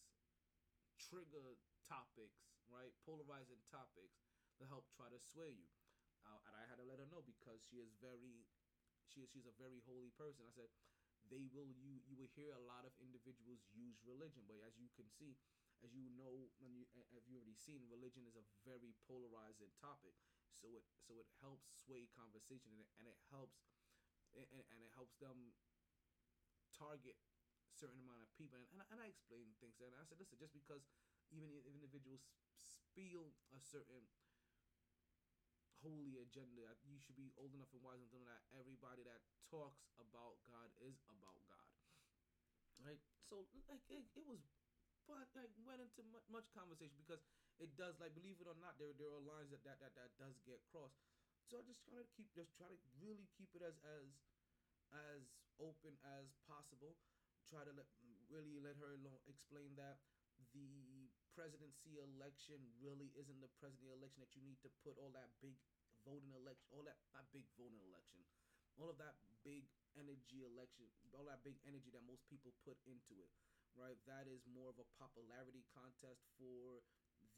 [1.00, 2.92] trigger topics, right?
[3.06, 4.26] Polarizing topics
[4.60, 5.70] to help try to sway you.
[6.26, 8.50] Uh, and I had to let her know because she is very,
[9.06, 10.42] she she's a very holy person.
[10.48, 10.72] I said,
[11.30, 14.90] they will you you will hear a lot of individuals use religion, but as you
[14.94, 15.38] can see,
[15.84, 20.16] as you know, and you have you already seen, religion is a very polarizing topic.
[20.56, 23.68] So it so it helps sway conversation and it, and it helps
[24.34, 25.54] and, and it helps them
[26.76, 27.16] target
[27.76, 30.40] certain amount of people and, and, I, and I explained things and I said listen
[30.40, 30.88] just because
[31.28, 32.24] even if individuals
[32.64, 34.08] spiel a certain
[35.86, 36.74] holy agenda.
[36.82, 40.38] You should be old enough and wise enough to know that everybody that talks about
[40.46, 41.72] God is about God.
[42.84, 43.02] Right?
[43.30, 44.42] So like it, it was
[45.06, 47.22] but like went into much, much conversation because
[47.62, 50.12] it does like believe it or not there there are lines that that that, that
[50.18, 50.98] does get crossed.
[51.46, 54.08] So I just try to keep just try to really keep it as as
[54.94, 55.22] as
[55.62, 56.98] open as possible.
[57.46, 57.86] Try to let
[58.28, 60.02] really let her alone explain that
[60.58, 65.30] the presidency election really isn't the presidency election that you need to put all that
[65.44, 65.54] big
[66.08, 68.24] voting election, all that not big voting election,
[68.80, 73.16] all of that big energy election, all that big energy that most people put into
[73.24, 73.32] it,
[73.80, 73.96] right?
[74.08, 76.84] That is more of a popularity contest for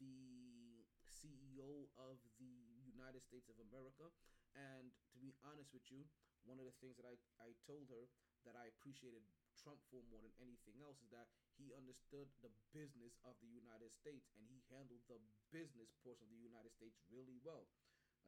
[0.02, 4.10] the CEO of the United States of America.
[4.58, 6.02] And to be honest with you,
[6.46, 8.10] one of the things that I, I told her
[8.46, 9.22] that I appreciated
[9.58, 11.26] Trump for more than anything else is that
[11.58, 15.18] he understood the business of the United States and he handled the
[15.50, 17.66] business portion of the United States really well.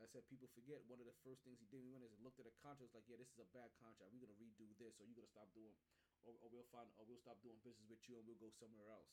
[0.00, 1.84] I said people forget one of the first things he did.
[1.84, 2.88] We went is looked at a contract.
[2.96, 4.08] Was like, yeah, this is a bad contract.
[4.16, 5.76] We're gonna redo this, or you're gonna stop doing,
[6.24, 8.88] or, or we'll find, or we'll stop doing business with you, and we'll go somewhere
[8.88, 9.12] else.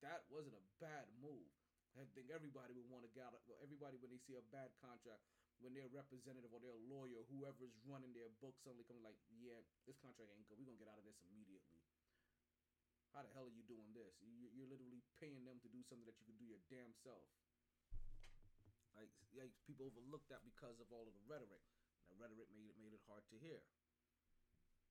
[0.00, 1.52] That wasn't a bad move.
[1.92, 3.28] I think everybody would want to get.
[3.60, 5.20] Everybody when they see a bad contract,
[5.60, 10.00] when their representative or their lawyer, whoever's running their book, suddenly comes like, yeah, this
[10.00, 10.56] contract ain't good.
[10.56, 11.84] We're gonna get out of this immediately.
[13.12, 14.14] How the hell are you doing this?
[14.22, 17.26] You're literally paying them to do something that you can do your damn self.
[18.98, 21.62] Like, like people overlooked that because of all of the rhetoric.
[22.10, 23.62] The rhetoric made it made it hard to hear.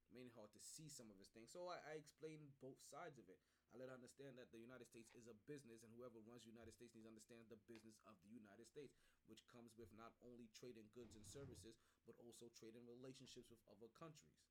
[0.09, 1.53] Made it hard to see some of his things.
[1.53, 3.37] So I, I explained both sides of it.
[3.69, 6.49] I let her understand that the United States is a business, and whoever runs the
[6.49, 8.97] United States needs to understand the business of the United States,
[9.29, 11.77] which comes with not only trading goods and services,
[12.09, 14.41] but also trading relationships with other countries.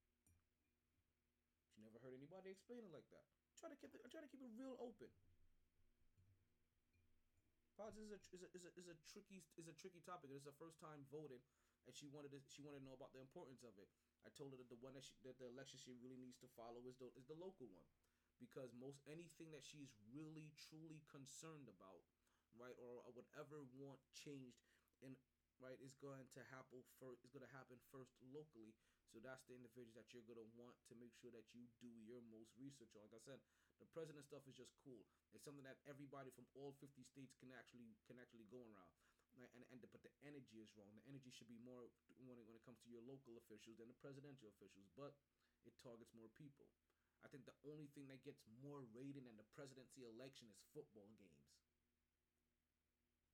[1.74, 3.26] You never heard anybody explain it like that.
[3.58, 4.02] Try to keep it.
[4.06, 5.10] Try to keep it real open.
[7.78, 10.34] Politics is a, is a, is a, is a tricky is a tricky topic.
[10.34, 11.38] It's her first time voting,
[11.86, 13.86] and she wanted to she wanted to know about the importance of it.
[14.26, 16.50] I told her that the one that she, that the election she really needs to
[16.58, 17.86] follow is the is the local one,
[18.42, 22.02] because most anything that she's really truly concerned about,
[22.58, 24.58] right, or, or whatever want changed,
[24.98, 25.14] in
[25.62, 28.74] right is going to happen first is going to happen first locally.
[29.06, 31.88] So that's the individuals that you're going to want to make sure that you do
[32.04, 33.06] your most research on.
[33.08, 33.40] Like I said,
[33.78, 35.06] the president stuff is just cool.
[35.34, 38.94] It's something that everybody from all 50 states can actually can actually go around.
[39.38, 40.90] And and but the energy is wrong.
[40.98, 41.86] The energy should be more
[42.26, 44.90] when it, when it comes to your local officials than the presidential officials.
[44.98, 45.14] But
[45.62, 46.66] it targets more people.
[47.22, 51.10] I think the only thing that gets more rating than the presidency election is football
[51.18, 51.50] games.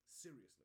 [0.08, 0.64] Seriously.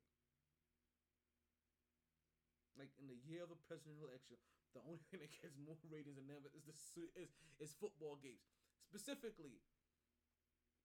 [2.79, 4.39] Like in the year of a presidential election,
[4.71, 6.75] the only thing that gets more ratings than them is the
[7.19, 8.47] is is football games,
[8.87, 9.59] specifically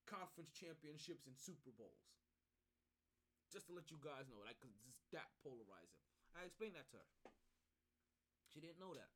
[0.05, 2.05] conference championships and Super Bowls.
[3.53, 6.03] Just to let you guys know, like, cause it's that polarizing.
[6.35, 7.11] I explained that to her.
[8.51, 9.11] She didn't know that.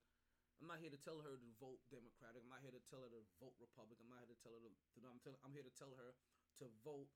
[0.58, 2.42] I'm not here to tell her to vote Democratic.
[2.42, 4.10] I'm not here to tell her to vote Republican.
[4.10, 4.70] I'm not here to tell her to.
[4.74, 6.18] to I'm, tell, I'm here to tell her
[6.58, 7.10] to vote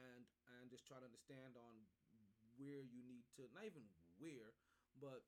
[0.00, 0.24] and
[0.56, 1.84] and just try to understand on
[2.56, 3.84] where you need to not even
[4.16, 4.56] where,
[4.96, 5.20] but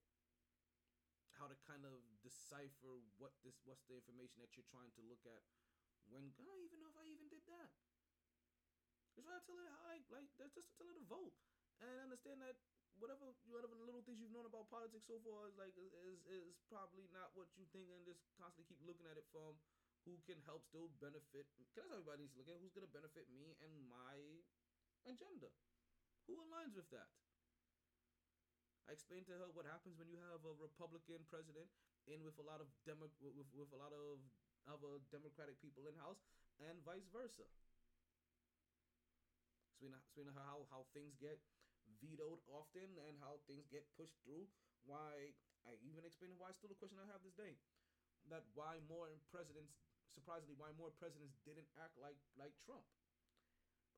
[1.36, 5.20] how to kind of decipher what this what's the information that you're trying to look
[5.28, 5.44] at.
[6.08, 7.68] When I don't even know if I even did that.
[9.18, 11.34] Just try to tell her how like like just tell her to vote
[11.82, 12.54] and understand that
[13.02, 17.02] whatever whatever little things you've known about politics so far is like is is, probably
[17.10, 19.58] not what you think and just constantly keep looking at it from
[20.06, 22.94] who can help still benefit because that's how everybody needs to look at who's gonna
[22.94, 24.22] benefit me and my
[25.02, 25.50] agenda.
[26.30, 27.10] Who aligns with that?
[28.86, 31.66] I explained to her what happens when you have a Republican president
[32.06, 34.22] in with a lot of demo with, with a lot of
[34.70, 36.22] other Democratic people in house
[36.62, 37.50] and vice versa.
[39.78, 41.38] Explain, explain to her how, how things get
[42.02, 44.50] vetoed often and how things get pushed through.
[44.82, 47.54] Why I even explained why it's still a question I have this day.
[48.26, 49.78] That why more presidents
[50.10, 52.82] surprisingly why more presidents didn't act like like Trump.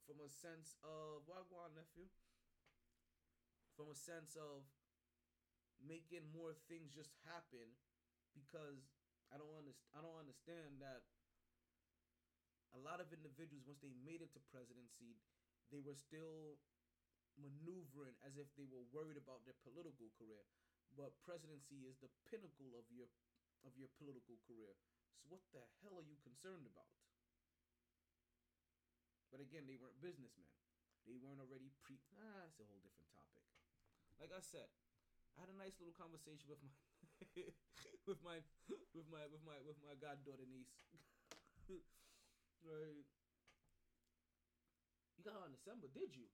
[0.05, 2.13] From a sense of well go on nephew.
[3.73, 4.69] From a sense of
[5.81, 7.73] making more things just happen
[8.37, 8.85] because
[9.33, 9.65] I don't
[9.97, 11.09] I don't understand that
[12.77, 15.17] a lot of individuals once they made it to presidency
[15.71, 16.59] they were still
[17.39, 20.45] maneuvering as if they were worried about their political career.
[20.95, 23.09] But presidency is the pinnacle of your
[23.65, 24.75] of your political career.
[25.21, 26.91] So what the hell are you concerned about?
[29.31, 30.51] But again, they weren't businessmen.
[31.07, 31.97] They weren't already pre.
[32.19, 33.47] Ah, it's a whole different topic.
[34.21, 34.69] Like I said,
[35.37, 36.75] I had a nice little conversation with my
[38.09, 38.39] with my
[38.95, 40.75] with my with my with my goddaughter niece.
[42.67, 43.07] right.
[45.21, 46.25] You got her in December, did you?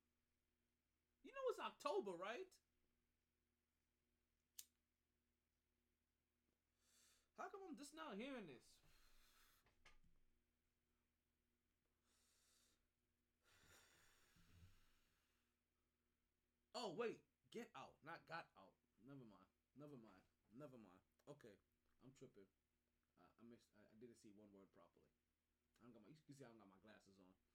[1.26, 2.46] You know it's October, right?
[7.34, 8.62] How come I'm just now hearing this?
[16.78, 17.18] Oh wait,
[17.50, 18.70] get out, not got out.
[19.02, 19.50] Never mind.
[19.74, 20.22] Never mind.
[20.54, 21.02] Never mind.
[21.26, 21.58] Okay,
[22.06, 22.46] I'm tripping.
[23.18, 23.66] Uh, I missed.
[23.74, 25.10] I, I didn't see one word properly.
[25.74, 26.14] I don't got my.
[26.14, 27.45] You can see, I don't got my glasses on.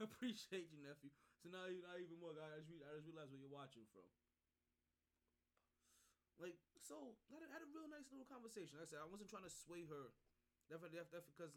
[0.06, 1.12] Appreciate you, nephew.
[1.44, 2.32] So now you not even more.
[2.32, 4.08] I just, I just realized where you're watching from.
[6.40, 8.80] Like so, I had, a, had a real nice little conversation.
[8.80, 10.16] Like I said I wasn't trying to sway her.
[10.72, 11.52] Definitely, definitely, because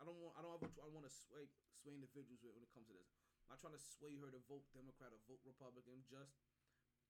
[0.00, 0.34] I don't want.
[0.34, 0.66] I don't ever.
[0.82, 3.14] I want to sway sway individuals when it comes to this.
[3.46, 6.02] I'm not trying to sway her to vote Democrat or vote Republican.
[6.08, 6.34] Just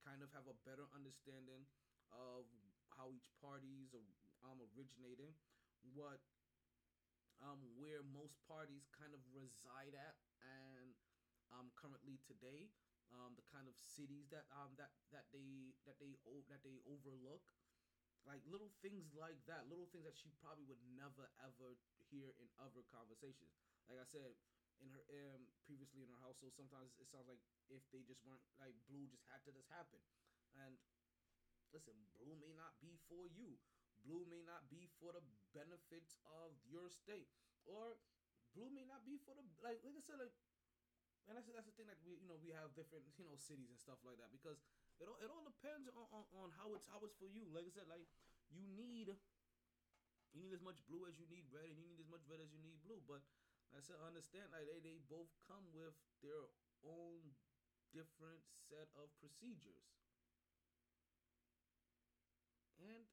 [0.04, 1.64] kind of have a better understanding
[2.12, 2.44] of
[2.92, 3.96] how each party's
[4.44, 5.32] um originating,
[5.96, 6.20] what
[7.42, 10.94] um where most parties kind of reside at, and
[11.50, 12.70] um currently today,
[13.10, 16.14] um the kind of cities that um that that they that they
[16.50, 17.42] that they overlook,
[18.26, 21.76] like little things like that, little things that she probably would never ever
[22.10, 23.50] hear in other conversations.
[23.88, 24.36] Like I said,
[24.80, 25.04] in her
[25.34, 29.06] um previously in her household, sometimes it sounds like if they just weren't like blue
[29.10, 30.00] just had to just happen.
[30.54, 30.78] And
[31.74, 33.58] listen, blue may not be for you.
[34.04, 35.24] Blue may not be for the
[35.56, 37.32] benefits of your state,
[37.64, 37.96] or
[38.52, 39.80] blue may not be for the like.
[39.80, 40.36] Like I said, like,
[41.24, 43.72] and that's that's the thing that we you know we have different you know cities
[43.72, 44.60] and stuff like that because
[45.00, 47.48] it all it all depends on, on, on how it's how it's for you.
[47.48, 48.04] Like I said, like
[48.52, 49.08] you need
[50.36, 52.44] you need as much blue as you need red, and you need as much red
[52.44, 53.00] as you need blue.
[53.08, 53.24] But
[53.72, 56.52] like I said, understand like they they both come with their
[56.84, 57.32] own
[57.88, 59.94] different set of procedures
[62.84, 63.06] and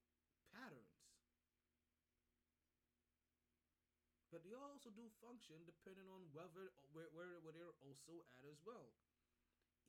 [4.31, 8.63] But they also do function depending on whether where, where, where they're also at as
[8.63, 8.95] well.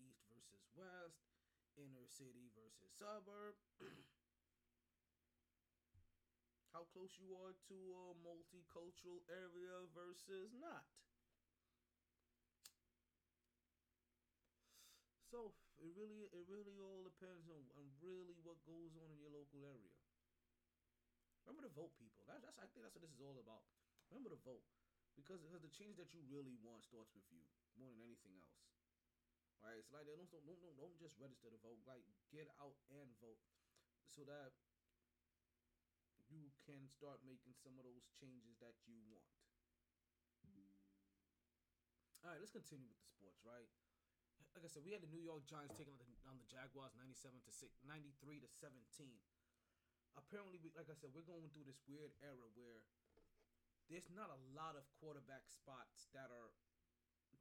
[0.02, 1.22] East versus west,
[1.78, 3.54] inner city versus suburb.
[6.74, 10.90] How close you are to a multicultural area versus not.
[15.30, 19.30] So it really it really all depends on, on really what goes on in your
[19.30, 19.94] local area.
[21.46, 22.26] Remember to vote, people.
[22.26, 23.62] That's, that's I think that's what this is all about.
[24.12, 24.60] Remember to vote
[25.16, 27.40] because because the change that you really want starts with you
[27.80, 28.60] more than anything else.
[29.64, 31.80] All right, so like don't don't don't don't, just register to vote.
[31.88, 33.40] Like get out and vote
[34.04, 34.52] so that
[36.28, 39.32] you can start making some of those changes that you want.
[42.22, 43.42] All right, let's continue with the sports.
[43.42, 43.66] Right,
[44.54, 46.94] like I said, we had the New York Giants taking on the, on the Jaguars
[46.94, 48.78] 97 to six, 93 to 17.
[50.14, 52.84] Apparently, we, like I said, we're going through this weird era where
[53.92, 56.50] there's not a lot of quarterback spots that are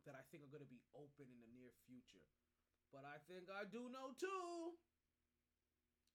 [0.04, 2.26] that I think are going to be open in the near future.
[2.92, 4.76] But I think I do know two.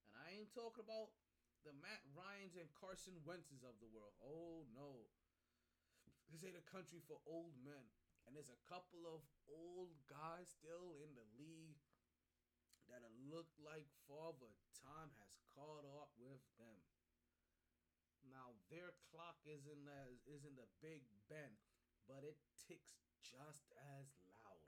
[0.05, 1.17] And I ain't talking about
[1.65, 4.13] the Matt Ryans and Carson Wentzes of the world.
[4.21, 5.09] Oh no.
[6.29, 7.89] This ain't a country for old men.
[8.29, 11.81] And there's a couple of old guys still in the league
[12.91, 14.51] that look like Father
[14.83, 16.79] Time has caught up with them.
[18.37, 21.57] Now their clock isn't as isn't the Big Ben,
[22.05, 22.37] but it
[22.69, 24.61] ticks just as loud.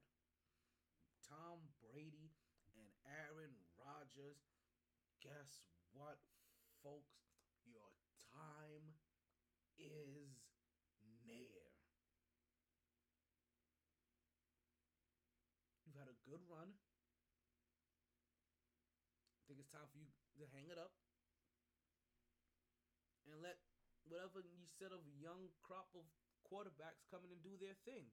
[1.28, 2.32] Tom Brady
[2.72, 4.40] and Aaron Rodgers,
[5.20, 6.16] guess what,
[6.80, 7.28] folks?
[7.68, 7.92] Your
[8.32, 8.96] time
[9.76, 10.32] is
[11.28, 11.68] near.
[15.84, 16.72] You've had a good run.
[19.36, 20.08] I think it's time for you
[20.40, 20.96] to hang it up
[23.28, 23.60] and let
[24.08, 26.04] whatever you set of young crop of
[26.48, 28.08] quarterbacks coming and do their thing.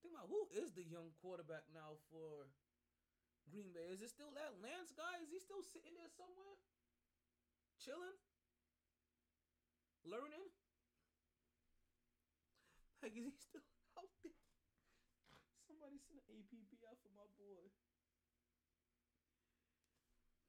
[0.00, 2.50] Think about who is the young quarterback now for
[3.46, 3.86] Green Bay?
[3.92, 5.20] Is it still that Lance guy?
[5.22, 6.58] Is he still sitting there somewhere?
[7.78, 8.18] Chilling?
[10.02, 10.46] Learning?
[13.02, 13.62] Like, is he still
[13.98, 14.34] out there?
[15.66, 17.66] Somebody send an APB out for my boy.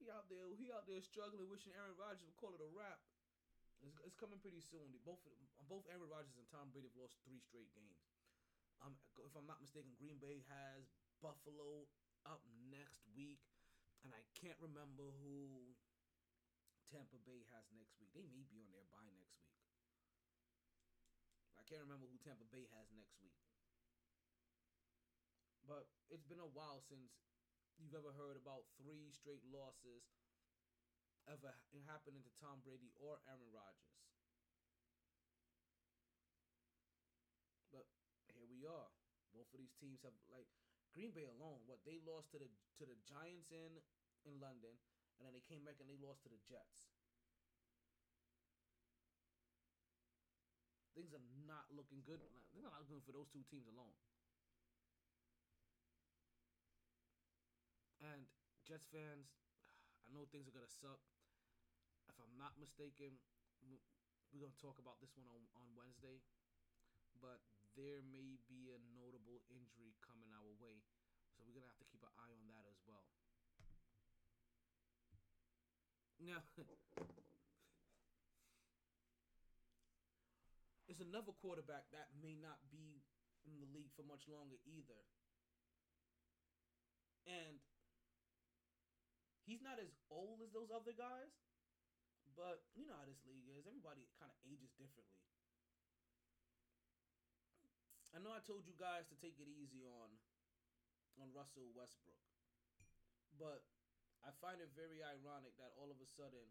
[0.03, 2.99] He out there, he out there struggling, wishing Aaron Rodgers would call it a wrap.
[3.79, 4.91] It's, it's coming pretty soon.
[5.07, 5.23] Both
[5.71, 8.03] both Aaron Rodgers and Tom Brady have lost three straight games.
[8.83, 10.91] Um, if I'm not mistaken, Green Bay has
[11.23, 11.87] Buffalo
[12.27, 13.39] up next week,
[14.03, 15.71] and I can't remember who
[16.91, 18.11] Tampa Bay has next week.
[18.11, 19.55] They may be on their bye next week.
[21.55, 23.39] I can't remember who Tampa Bay has next week.
[25.63, 27.23] But it's been a while since
[27.77, 30.05] you've ever heard about three straight losses
[31.29, 31.55] ever
[31.87, 33.95] happening to Tom Brady or Aaron Rodgers.
[37.71, 37.87] But
[38.35, 38.91] here we are.
[39.31, 40.47] Both of these teams have like
[40.93, 41.65] Green Bay alone.
[41.65, 43.81] What they lost to the to the Giants in
[44.29, 44.75] in London,
[45.17, 46.91] and then they came back and they lost to the Jets.
[50.93, 52.21] Things are not looking good.
[52.53, 53.97] They're not looking for those two teams alone.
[58.03, 58.27] And
[58.67, 59.31] Jets fans,
[60.03, 60.99] I know things are gonna suck.
[62.11, 63.15] If I'm not mistaken,
[64.35, 66.19] we're gonna talk about this one on, on Wednesday.
[67.23, 67.39] But
[67.79, 70.83] there may be a notable injury coming our way.
[71.31, 73.07] So we're gonna have to keep an eye on that as well.
[76.19, 76.43] Now
[80.91, 82.99] it's another quarterback that may not be
[83.47, 85.07] in the league for much longer either.
[87.27, 87.63] And
[89.45, 91.31] he's not as old as those other guys,
[92.33, 93.67] but you know how this league is.
[93.67, 95.21] Everybody kind of ages differently.
[98.13, 100.09] I know I told you guys to take it easy on
[101.21, 102.21] on Russell Westbrook.
[103.37, 103.65] But
[104.25, 106.45] I find it very ironic that all of a sudden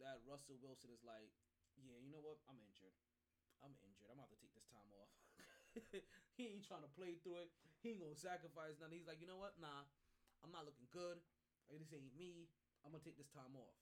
[0.00, 1.28] that Russell Wilson is like,
[1.80, 2.40] yeah, you know what?
[2.48, 2.96] I'm injured.
[3.60, 4.08] I'm injured.
[4.08, 5.12] I'm about to take this time off.
[6.36, 7.50] he ain't trying to play through it.
[7.84, 8.96] He ain't gonna sacrifice nothing.
[8.96, 9.56] He's like, you know what?
[9.60, 9.84] Nah,
[10.44, 11.20] I'm not looking good.
[11.70, 12.50] This ain't me.
[12.82, 13.78] I'm gonna take this time off.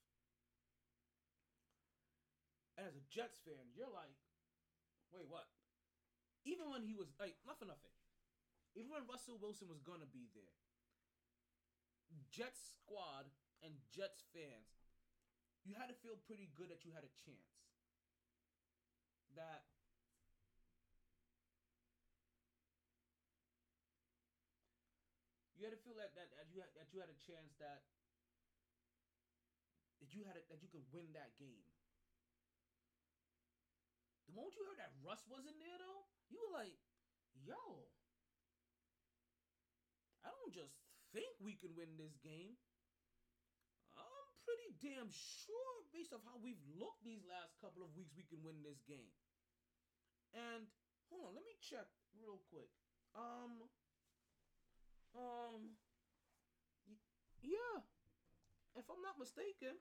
[2.76, 4.14] And as a Jets fan, you're like,
[5.10, 5.48] wait, what?
[6.46, 7.90] Even when he was like, not for nothing.
[8.76, 10.56] Even when Russell Wilson was gonna be there,
[12.30, 13.26] Jets squad
[13.64, 14.70] and Jets fans,
[15.66, 17.66] you had to feel pretty good that you had a chance.
[19.34, 19.66] That
[25.58, 27.82] you had to feel that, that had that you had a chance that
[29.98, 31.66] that you had a, that you could win that game.
[34.30, 36.76] The moment you heard that Russ wasn't there though, you were like,
[37.34, 37.90] "Yo,
[40.22, 40.76] I don't just
[41.10, 42.54] think we can win this game.
[43.96, 48.28] I'm pretty damn sure, based off how we've looked these last couple of weeks, we
[48.28, 49.10] can win this game."
[50.36, 50.68] And
[51.08, 52.68] hold on, let me check real quick.
[53.16, 53.64] Um,
[55.16, 55.74] um,
[57.42, 57.82] yeah.
[58.76, 59.74] If I'm not mistaken,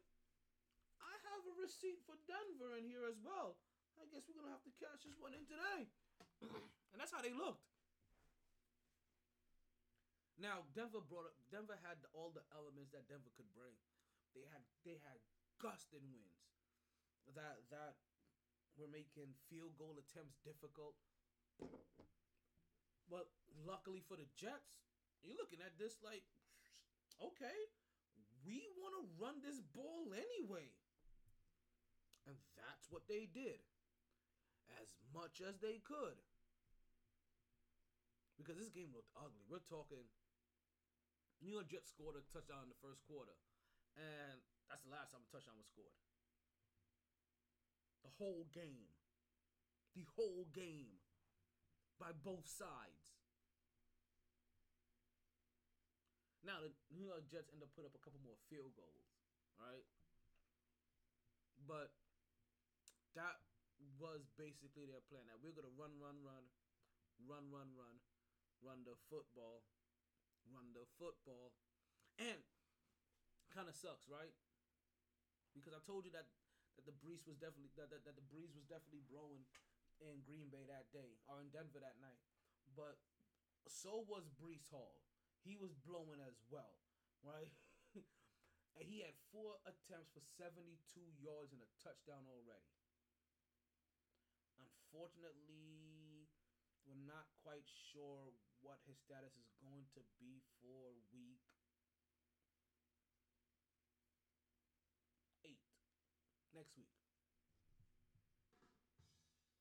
[0.98, 3.62] I have a receipt for Denver in here as well.
[3.98, 5.90] I guess we're gonna have to cash this one in today.
[6.94, 7.66] and that's how they looked.
[10.38, 11.38] Now Denver brought up.
[11.50, 13.74] Denver had all the elements that Denver could bring.
[14.38, 15.18] They had they had
[15.58, 16.46] gusting wins.
[17.34, 17.98] That that
[18.78, 20.94] were making field goal attempts difficult.
[23.10, 23.32] But
[23.66, 24.86] luckily for the Jets,
[25.24, 26.24] you're looking at this like,
[27.22, 27.60] okay,
[28.46, 30.72] we want to run this ball anyway.
[32.28, 33.60] And that's what they did.
[34.80, 36.20] As much as they could.
[38.36, 39.42] Because this game looked ugly.
[39.50, 40.06] We're talking
[41.42, 43.34] New York Jets scored a touchdown in the first quarter.
[43.98, 44.38] And
[44.70, 45.96] that's the last time a touchdown was scored.
[48.06, 48.94] The whole game.
[49.98, 51.02] The whole game.
[51.98, 53.17] By both sides.
[56.46, 59.06] Now the New York Jets end up putting up a couple more field goals,
[59.58, 59.86] right?
[61.66, 61.92] But
[63.18, 63.42] that
[63.98, 65.26] was basically their plan.
[65.28, 66.46] That we're gonna run, run, run,
[67.26, 67.96] run, run, run,
[68.62, 69.66] run the football,
[70.54, 71.54] run the football,
[72.22, 72.42] and
[73.50, 74.34] kind of sucks, right?
[75.58, 76.30] Because I told you that
[76.78, 79.42] that the breeze was definitely that, that, that the breeze was definitely blowing
[79.98, 82.22] in Green Bay that day or in Denver that night,
[82.78, 83.02] but
[83.66, 85.02] so was Breece Hall.
[85.44, 86.78] He was blowing as well,
[87.24, 87.54] right?
[88.78, 90.78] and he had four attempts for 72
[91.18, 92.74] yards and a touchdown already.
[94.58, 96.28] Unfortunately,
[96.88, 98.32] we're not quite sure
[98.64, 101.44] what his status is going to be for week
[105.44, 105.60] eight
[106.56, 106.88] next week.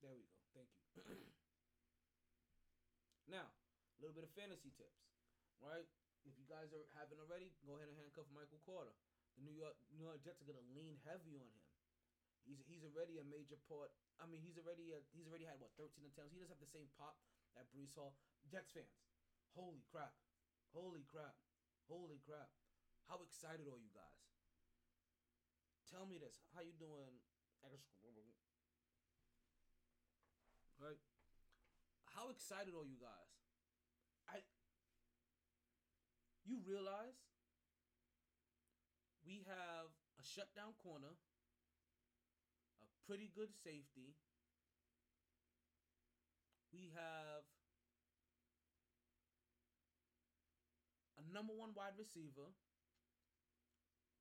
[0.00, 0.38] There we go.
[0.54, 1.02] Thank you.
[3.36, 5.15] now, a little bit of fantasy tips,
[5.62, 5.86] right?
[6.26, 8.94] If you guys are haven't already, go ahead and handcuff Michael Carter.
[9.38, 11.64] The New York New York Jets are gonna lean heavy on him.
[12.42, 13.94] He's he's already a major part.
[14.18, 16.32] I mean, he's already a, he's already had what 13 attempts.
[16.32, 17.18] He doesn't have the same pop
[17.54, 18.16] that Breece Hall.
[18.46, 19.02] Jets fans,
[19.54, 20.14] holy crap,
[20.70, 21.34] holy crap,
[21.90, 22.50] holy crap!
[23.10, 24.22] How excited are you guys?
[25.90, 26.42] Tell me this.
[26.54, 27.18] How you doing?
[30.76, 31.00] Right?
[32.12, 33.32] How excited are you guys?
[34.28, 34.44] I
[36.46, 37.18] you realize
[39.26, 41.18] we have a shutdown corner,
[42.78, 44.14] a pretty good safety.
[46.70, 47.42] We have
[51.18, 52.54] a number one wide receiver,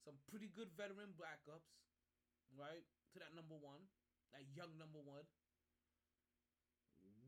[0.02, 1.70] some pretty good veteran backups,
[2.58, 2.86] right?
[3.14, 3.86] To that number one,
[4.34, 5.30] that young number one.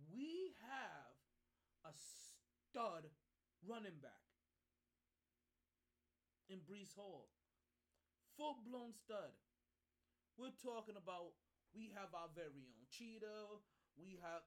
[0.09, 1.13] We have
[1.85, 3.13] a stud
[3.61, 4.26] running back
[6.49, 7.29] in Breece Hall.
[8.35, 9.33] Full blown stud.
[10.37, 11.33] We're talking about
[11.73, 13.59] we have our very own Cheetah.
[13.97, 14.45] We have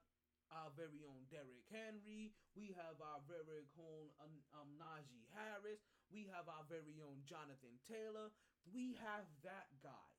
[0.51, 2.35] our very own Derrick Henry.
[2.55, 5.83] We have our very own um, um, Najee Harris.
[6.11, 8.35] We have our very own Jonathan Taylor.
[8.67, 10.11] We have that guy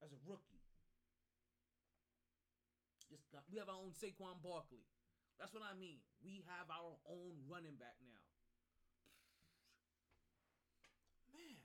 [0.00, 0.64] as a rookie.
[3.12, 4.88] Just got, we have our own Saquon Barkley.
[5.36, 6.00] That's what I mean.
[6.24, 8.24] We have our own running back now.
[11.36, 11.60] Man.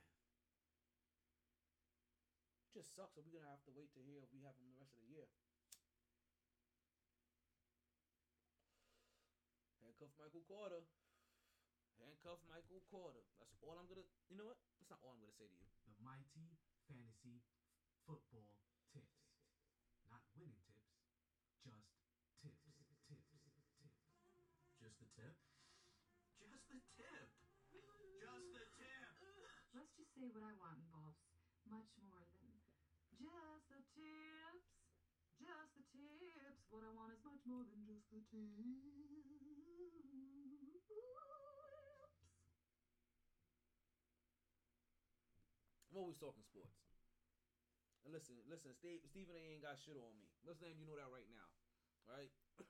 [2.77, 4.77] Just sucks that we're gonna have to wait to hear if we have him the
[4.77, 5.25] rest of the year.
[9.81, 10.85] Handcuff Michael Carter.
[11.97, 13.25] Handcuff Michael Carter.
[13.41, 14.05] That's all I'm gonna.
[14.29, 14.61] You know what?
[14.77, 15.65] That's not all I'm gonna say to you.
[15.89, 16.53] The mighty
[16.85, 17.41] fantasy
[18.05, 18.53] football
[18.93, 19.25] tips.
[20.05, 21.01] Not winning tips,
[21.65, 21.89] just
[22.37, 22.61] tips,
[23.09, 24.05] tips, tips.
[24.77, 25.33] Just the tip?
[26.45, 27.25] Just the tip!
[27.73, 29.09] Just the tip!
[29.73, 31.17] Let's just say what I want involves
[31.67, 32.36] much more than
[36.67, 38.59] What I want is much more than just the tips.
[45.87, 46.75] I'm always talking sports.
[48.03, 49.43] And listen, listen, Steve, Stephen A.
[49.55, 50.27] ain't got shit on me.
[50.43, 51.47] Let's let you know that right now,
[52.07, 52.31] right?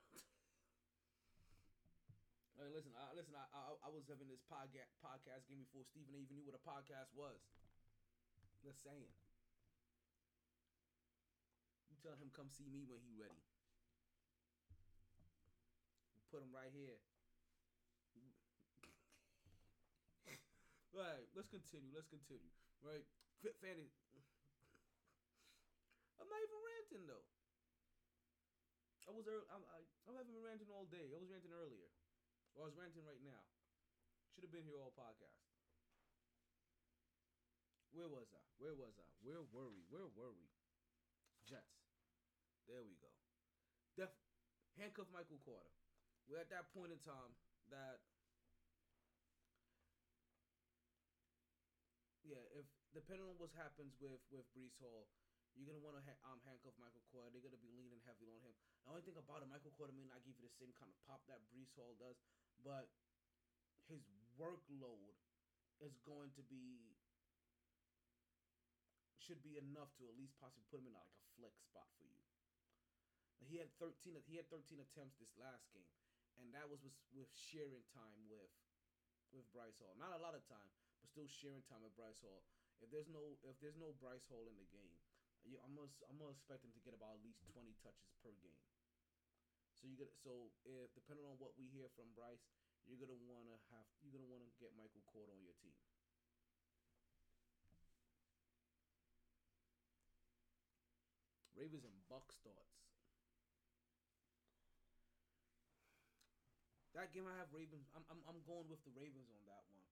[2.58, 3.38] Hey, listen, I, listen.
[3.38, 6.64] I, I I was having this podcast podcast game before Stephen even knew what a
[6.66, 7.38] podcast was.
[8.66, 9.14] Just saying.
[11.86, 13.47] You tell him come see me when he ready.
[16.28, 17.00] Put them right here.
[20.92, 21.24] right.
[21.32, 21.88] Let's continue.
[21.96, 22.52] Let's continue.
[22.84, 23.04] Right.
[23.64, 23.88] Fanny.
[26.18, 27.26] I'm not even ranting though.
[29.08, 31.08] I was early, I'm, I, I haven't been ranting all day.
[31.08, 31.88] I was ranting earlier.
[32.52, 33.40] Well, I was ranting right now.
[34.36, 35.48] Should have been here all podcast.
[37.96, 38.44] Where was I?
[38.60, 39.08] Where was I?
[39.24, 39.80] Where were we?
[39.88, 40.44] Where were we?
[41.48, 41.88] Jets.
[42.68, 43.08] There we go.
[43.96, 44.12] Def
[44.76, 45.87] handcuff Michael Carter.
[46.28, 47.32] We're at that point in time
[47.72, 48.00] that
[52.22, 55.08] yeah, if depending on what happens with with Breece Hall,
[55.56, 57.32] You're gonna want to ha- um, handcuff Michael Carter.
[57.34, 58.54] They're gonna be leaning heavily on him.
[58.84, 60.96] The only thing about it, Michael Carter may not give you the same kind of
[61.02, 62.14] pop that Breece Hall does,
[62.62, 62.86] but
[63.90, 64.04] his
[64.38, 65.16] workload
[65.80, 66.94] is going to be
[69.18, 72.06] should be enough to at least possibly put him in like a flex spot for
[72.06, 72.22] you.
[73.42, 75.90] He had 13 he had 13 attempts this last game,
[76.38, 78.50] and that was with, with sharing time with
[79.34, 79.92] with Bryce Hall.
[80.00, 80.68] Not a lot of time,
[81.02, 82.40] but still sharing time with Bryce Hall.
[82.80, 84.96] If there's no if there's no Bryce Hall in the game,
[85.44, 88.32] you, I'm gonna I'm gonna expect him to get about at least 20 touches per
[88.40, 88.62] game.
[89.78, 92.42] So you get so if depending on what we hear from Bryce,
[92.86, 95.74] you're gonna wanna have you're gonna wanna get Michael Carter on your team.
[101.58, 102.67] Ravens and Bucks thoughts.
[106.98, 107.86] That game I have Ravens.
[107.94, 109.86] I'm, I'm I'm going with the Ravens on that one.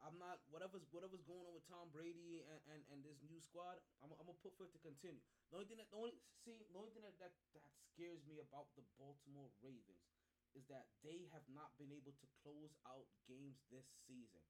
[0.00, 3.76] I'm not whatever's whatever's going on with Tom Brady and, and, and this new squad.
[4.00, 5.20] I'm, I'm gonna put for it to continue.
[5.52, 8.40] The only thing that the only see the only thing that, that that scares me
[8.40, 10.08] about the Baltimore Ravens
[10.56, 14.40] is that they have not been able to close out games this season.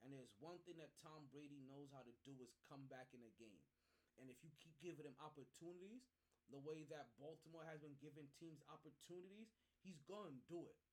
[0.00, 3.20] And there's one thing that Tom Brady knows how to do is come back in
[3.20, 3.68] a game.
[4.16, 6.08] And if you keep giving him opportunities,
[6.48, 9.52] the way that Baltimore has been giving teams opportunities,
[9.84, 10.87] he's to do it.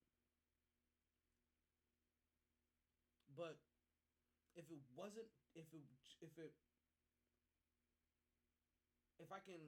[3.36, 3.60] But
[4.56, 5.84] if it wasn't, if it,
[6.24, 6.56] if it,
[9.20, 9.60] if I can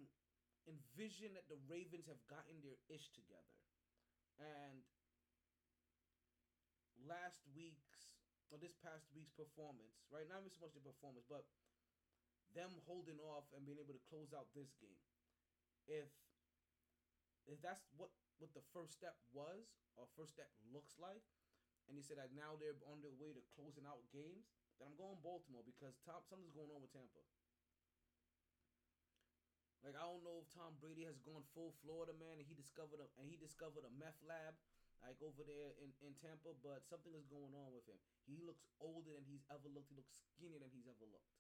[0.64, 3.56] envision that the Ravens have gotten their ish together,
[4.40, 4.80] and
[7.04, 8.08] last week's
[8.48, 10.24] or this past week's performance, right?
[10.24, 11.44] Not even so much the performance, but
[12.56, 15.04] them holding off and being able to close out this game.
[15.84, 16.08] If
[17.44, 18.08] if that's what
[18.40, 19.68] what the first step was
[20.00, 21.24] or first step looks like,
[21.88, 24.96] and he said that now they're on their way to closing out games, then I'm
[25.00, 27.24] going Baltimore because Tom something's going on with Tampa.
[29.82, 33.00] Like I don't know if Tom Brady has gone full Florida man and he discovered
[33.00, 34.52] a and he discovered a meth lab
[35.00, 37.98] like over there in, in Tampa, but something is going on with him.
[38.26, 39.88] He looks older than he's ever looked.
[39.88, 41.32] He looks skinnier than he's ever looked.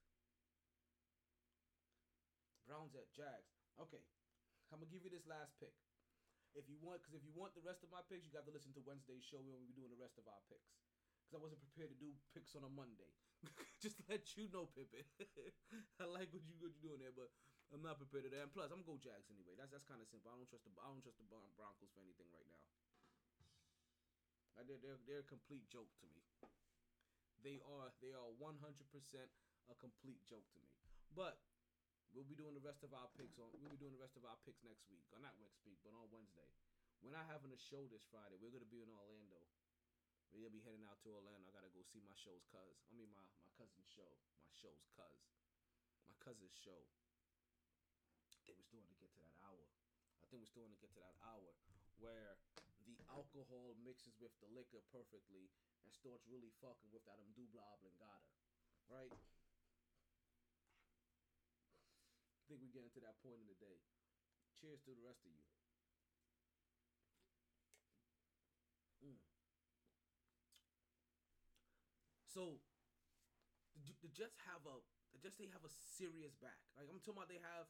[2.70, 3.58] Browns at Jags.
[3.82, 4.02] Okay,
[4.70, 5.74] I'm gonna give you this last pick.
[6.58, 8.52] If you want, because if you want the rest of my picks, you got to
[8.52, 10.74] listen to Wednesday's show when we be doing the rest of our picks.
[11.22, 13.14] Because I wasn't prepared to do picks on a Monday.
[13.84, 15.06] Just to let you know, Pippin.
[16.02, 17.30] I like what you what you doing there, but
[17.70, 18.50] I'm not prepared to that.
[18.50, 19.54] And plus, I'm gonna go Jags anyway.
[19.54, 20.34] That's that's kind of simple.
[20.34, 22.64] I don't trust the I don't trust the Broncos for anything right now.
[24.66, 26.26] They're they're they're a complete joke to me.
[27.46, 28.58] They are they are 100%
[29.70, 30.72] a complete joke to me.
[31.14, 31.38] But
[32.12, 34.24] we'll be doing the rest of our picks on we'll be doing the rest of
[34.24, 35.04] our picks next week.
[35.12, 36.48] Or not next week, but on Wednesday.
[37.00, 38.36] We're not having a show this Friday.
[38.36, 39.38] We're gonna be in Orlando.
[40.32, 41.48] We're gonna be heading out to Orlando.
[41.48, 42.76] I gotta go see my show's cuz.
[42.88, 44.16] I mean my my cousin's show.
[44.46, 45.20] My show's cuz.
[46.06, 46.86] My cousin's show.
[48.32, 49.68] I think we're still gonna get to that hour.
[50.22, 51.54] I think we're still gonna get to that hour
[51.96, 52.38] where
[52.86, 55.50] the alcohol mixes with the liquor perfectly
[55.84, 58.28] and starts really fucking with that um Dubla oblongata.
[58.88, 59.12] Right?
[62.34, 63.76] I think we're getting to that point in the day.
[64.56, 65.44] Cheers to the rest of you.
[69.04, 69.20] Mm.
[72.24, 72.58] So,
[73.84, 74.80] the, the Jets have a
[75.12, 76.58] the Jets they have a serious back.
[76.74, 77.68] Like I'm talking about, they have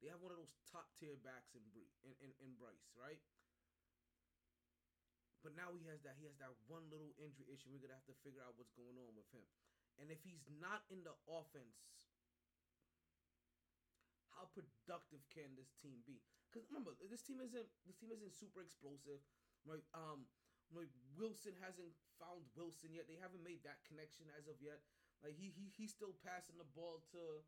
[0.00, 3.20] they have one of those top tier backs in Bree in, in, in Bryce, right?
[5.44, 7.72] But now he has that he has that one little injury issue.
[7.72, 9.44] We're gonna have to figure out what's going on with him.
[10.00, 11.76] And if he's not in the offense,
[14.40, 16.24] how productive can this team be?
[16.48, 19.20] Because remember, this team isn't this team isn't super explosive.
[19.68, 19.84] Right?
[19.92, 20.24] Um,
[20.72, 23.04] like Wilson hasn't found Wilson yet.
[23.04, 24.80] They haven't made that connection as of yet.
[25.20, 27.44] Like he he he's still passing the ball to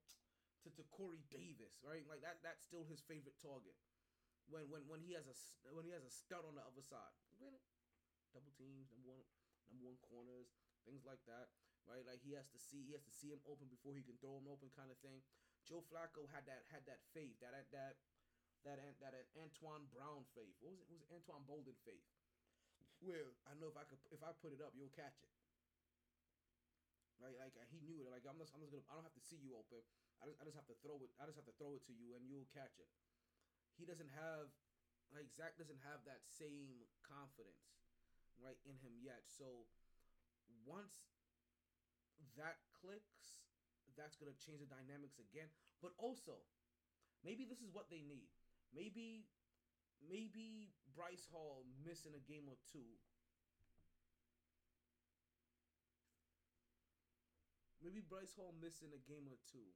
[0.62, 2.05] to, to Corey Davis, right?
[2.05, 3.75] Like that that's still his favorite target.
[4.53, 5.37] When when when he has a
[5.73, 7.17] when he has a stud on the other side.
[8.33, 9.25] Double teams, number one
[9.69, 10.53] number one corners,
[10.85, 11.53] things like that,
[11.85, 12.05] right?
[12.05, 14.37] Like he has to see he has to see him open before he can throw
[14.41, 15.21] him open, kind of thing.
[15.66, 17.99] Joe Flacco had that had that faith, that that
[18.66, 20.55] that that that, Antoine Brown faith.
[20.62, 20.89] What was it?
[20.91, 22.07] What was Anquan Boldin faith?
[23.02, 25.32] Where I know if I could if I put it up, you'll catch it.
[27.23, 28.10] Right, like he knew it.
[28.10, 28.86] Like I'm just, I'm just gonna.
[28.91, 29.78] I don't have to see you open.
[30.23, 31.10] I just, I just have to throw it.
[31.18, 32.91] I just have to throw it to you, and you'll catch it.
[33.74, 34.50] He doesn't have,
[35.10, 37.78] like Zach doesn't have that same confidence,
[38.39, 39.26] right, in him yet.
[39.26, 39.66] So,
[40.62, 40.94] once
[42.39, 43.42] that clicks,
[43.97, 45.49] that's gonna change the dynamics again.
[45.81, 46.41] But also,
[47.25, 48.29] maybe this is what they need.
[48.73, 49.29] Maybe,
[50.01, 52.89] maybe Bryce Hall missing a game or two
[57.83, 59.67] Maybe Bryce Hall missing a game or two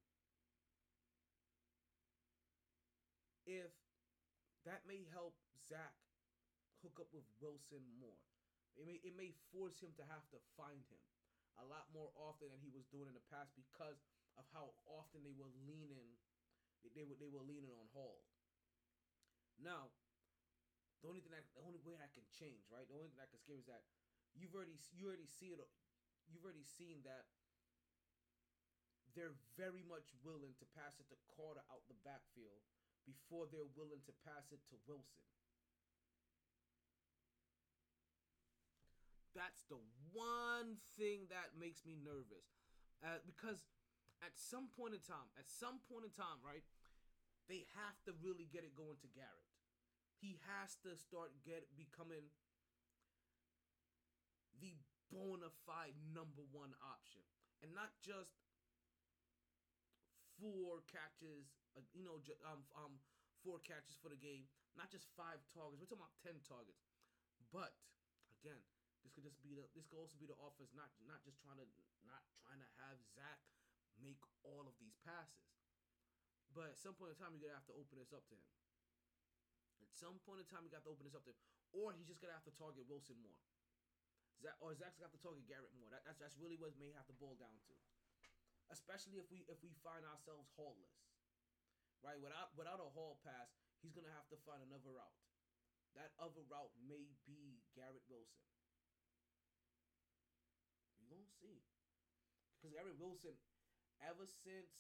[3.46, 3.70] if
[4.66, 5.94] that may help Zach
[6.82, 8.18] hook up with Wilson more.
[8.74, 11.02] It may it may force him to have to find him
[11.60, 14.00] a lot more often than he was doing in the past because
[14.36, 16.16] of how often they were leaning
[16.94, 18.22] they, were they were leaning on Hall.
[19.58, 19.90] Now,
[21.02, 22.86] the only thing that the only way that can change, right?
[22.86, 23.82] The only thing that can scare is that
[24.36, 25.66] you've already you already see it
[26.28, 27.26] you've already seen that
[29.14, 32.60] they're very much willing to pass it to Carter out the backfield
[33.08, 35.24] before they're willing to pass it to Wilson.
[39.36, 39.76] That's the
[40.16, 42.56] one thing that makes me nervous.
[43.04, 43.60] Uh, because
[44.24, 46.64] at some point in time, at some point in time, right,
[47.44, 49.44] they have to really get it going to Garrett.
[50.16, 52.32] He has to start get becoming
[54.56, 54.72] the
[55.12, 57.20] bona fide number one option,
[57.60, 58.40] and not just
[60.40, 62.16] four catches, uh, you know,
[62.48, 62.96] um, um,
[63.44, 64.48] four catches for the game,
[64.80, 65.76] not just five targets.
[65.76, 66.88] We're talking about ten targets.
[67.52, 67.76] But
[68.40, 68.64] again,
[69.06, 71.62] this could just be the this could also be the offense not not just trying
[71.62, 71.66] to
[72.02, 73.38] not trying to have Zach
[74.02, 75.46] make all of these passes.
[76.50, 78.50] But at some point in time, you're gonna have to open this up to him.
[79.78, 82.08] At some point in time, you got to open this up to him, or he's
[82.08, 83.38] just gonna have to target Wilson more.
[84.42, 85.88] Zach or Zach's got to target Garrett more.
[85.94, 87.74] That, that's that's really what may have to boil down to.
[88.74, 90.98] Especially if we if we find ourselves hallless,
[92.02, 92.18] right?
[92.18, 95.20] Without without a hall pass, he's gonna have to find another route.
[95.94, 98.44] That other route may be Garrett Wilson.
[101.40, 101.60] See,
[102.56, 103.36] because Garrett Wilson,
[104.02, 104.72] ever since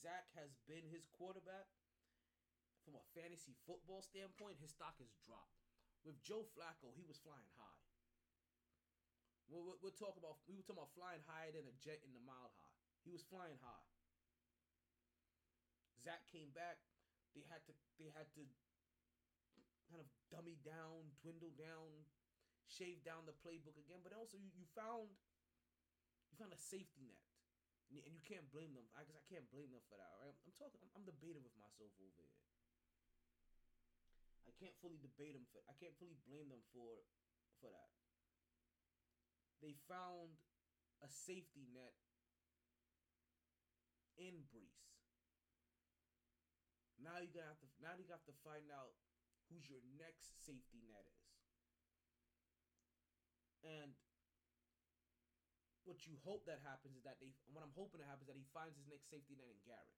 [0.00, 1.68] Zach has been his quarterback,
[2.84, 5.56] from a fantasy football standpoint, his stock has dropped.
[6.04, 7.84] With Joe Flacco, he was flying high.
[9.48, 12.12] We'll, we'll, we'll talk about we were talking about flying higher than a jet in
[12.12, 12.76] the mile high.
[13.04, 13.88] He was flying high.
[16.00, 16.80] Zach came back.
[17.32, 18.44] They had to they had to
[19.88, 22.04] kind of dummy down, dwindle down,
[22.68, 24.00] shave down the playbook again.
[24.00, 25.12] But also you, you found
[26.32, 27.22] you found a safety net,
[27.92, 28.88] and you, can't blame them.
[28.98, 30.10] I guess I can't blame them for that.
[30.18, 30.32] Right?
[30.32, 30.80] I'm, I'm talking.
[30.82, 32.34] I'm, I'm debating with myself over here.
[34.48, 35.62] I can't fully debate them for.
[35.70, 37.06] I can't fully blame them for
[37.62, 37.90] for that.
[39.62, 40.34] They found
[41.00, 41.94] a safety net
[44.18, 44.84] in Breece.
[47.00, 47.68] Now you have to.
[47.78, 48.96] Now you got to find out
[49.50, 51.23] who's your next safety net is.
[53.64, 53.96] And
[55.88, 57.32] what you hope that happens is that they.
[57.52, 59.96] What I'm hoping to happen is that he finds his next safety net in Garrett.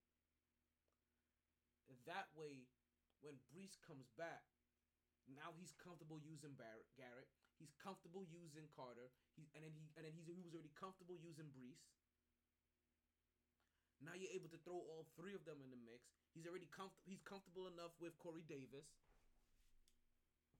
[2.06, 2.70] That way,
[3.18, 4.46] when Breece comes back,
[5.26, 7.26] now he's comfortable using Barrett, Garrett.
[7.58, 9.10] He's comfortable using Carter.
[9.34, 11.82] He's and then he and then he's, he was already comfortable using Breece.
[13.98, 16.06] Now you're able to throw all three of them in the mix.
[16.36, 17.08] He's already comfortable.
[17.08, 18.86] He's comfortable enough with Corey Davis.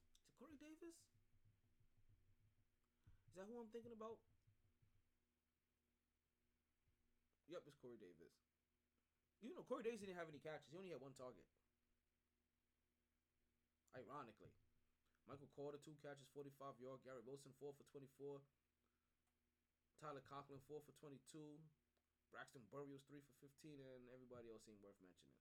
[0.09, 0.97] Is it Corey Davis?
[3.37, 4.17] Is that who I'm thinking about?
[7.53, 8.33] Yep, it's Corey Davis.
[9.45, 10.73] You know, Corey Davis didn't have any catches.
[10.73, 11.45] He only had one target.
[13.93, 14.49] Ironically,
[15.29, 17.05] Michael Carter two catches, forty five yard.
[17.05, 18.41] Garrett Wilson four for twenty four.
[20.01, 21.61] Tyler Conklin four for twenty two.
[22.33, 25.37] Braxton Berrios three for fifteen, and everybody else ain't worth mentioning.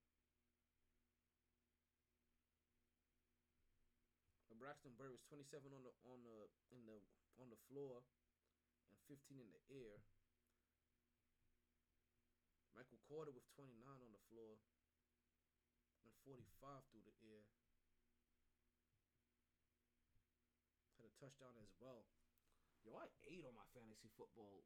[4.56, 7.00] Braxton Berrios twenty seven on the on the in the
[7.40, 8.03] on the floor,
[8.92, 10.00] and fifteen in the air.
[12.75, 14.59] Michael Carter with twenty nine on the floor,
[16.03, 17.43] and forty five through the air.
[21.00, 22.08] Had a touchdown as well.
[22.88, 24.64] Yo, I ate on my fantasy football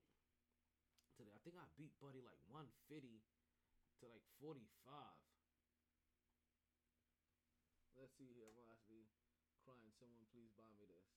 [1.16, 1.32] today.
[1.34, 3.24] I think I beat Buddy like 150
[4.00, 4.59] to like 45.
[7.95, 8.51] Let's see here.
[8.56, 8.68] Crying.
[10.00, 11.11] Someone please buy me this.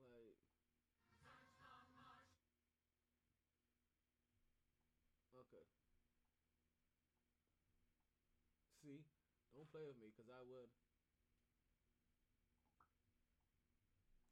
[0.00, 0.40] Wait.
[5.36, 5.68] Okay.
[8.80, 9.04] See?
[9.52, 10.72] Don't play with me because I would.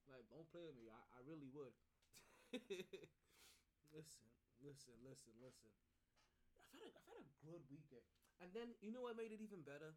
[0.09, 0.89] Like, don't play with me.
[0.89, 1.77] I, I really would.
[3.93, 4.25] listen,
[4.65, 5.69] listen, listen, listen.
[6.57, 8.09] I've had, a, I've had a good weekend.
[8.41, 9.93] And then, you know what made it even better?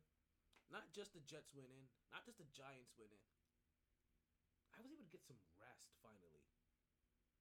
[0.69, 3.25] Not just the Jets winning, not just the Giants winning.
[4.77, 6.45] I was able to get some rest finally.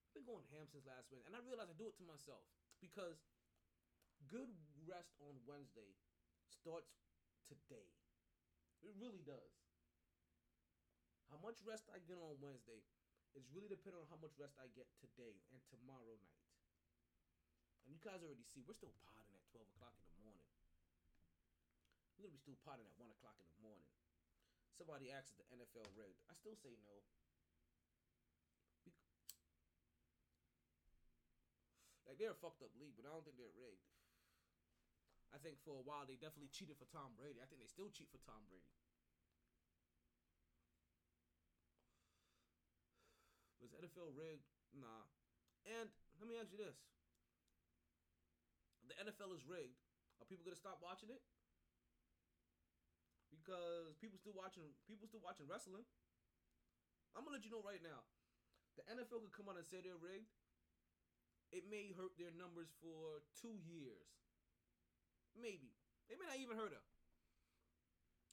[0.08, 2.42] I've been going ham since last week, and I realized I do it to myself
[2.81, 3.20] because
[4.32, 4.48] good
[4.89, 5.92] rest on Wednesday
[6.48, 6.97] starts
[7.47, 7.92] today.
[8.81, 9.52] It really does.
[11.28, 12.81] How much rest I get on Wednesday
[13.36, 16.48] is really dependent on how much rest I get today and tomorrow night.
[17.84, 20.08] And you guys already see we're still potting at twelve o'clock in the.
[22.19, 23.87] We're gonna be still potting at one o'clock in the morning.
[24.75, 26.19] Somebody if the NFL rigged.
[26.27, 26.99] I still say no.
[32.11, 33.87] Like they're a fucked up league, but I don't think they're rigged.
[35.31, 37.39] I think for a while they definitely cheated for Tom Brady.
[37.39, 38.67] I think they still cheat for Tom Brady.
[43.63, 44.51] Was NFL rigged?
[44.75, 45.07] Nah.
[45.71, 45.87] And
[46.19, 46.83] let me ask you this:
[48.91, 49.79] The NFL is rigged.
[50.19, 51.23] Are people gonna stop watching it?
[53.49, 55.89] Because people still watching people still watching wrestling.
[57.17, 58.05] I'm gonna let you know right now.
[58.77, 60.28] The NFL could come out and say they're rigged.
[61.49, 64.05] It may hurt their numbers for two years.
[65.33, 65.73] Maybe.
[66.12, 66.85] They may not even hurt them.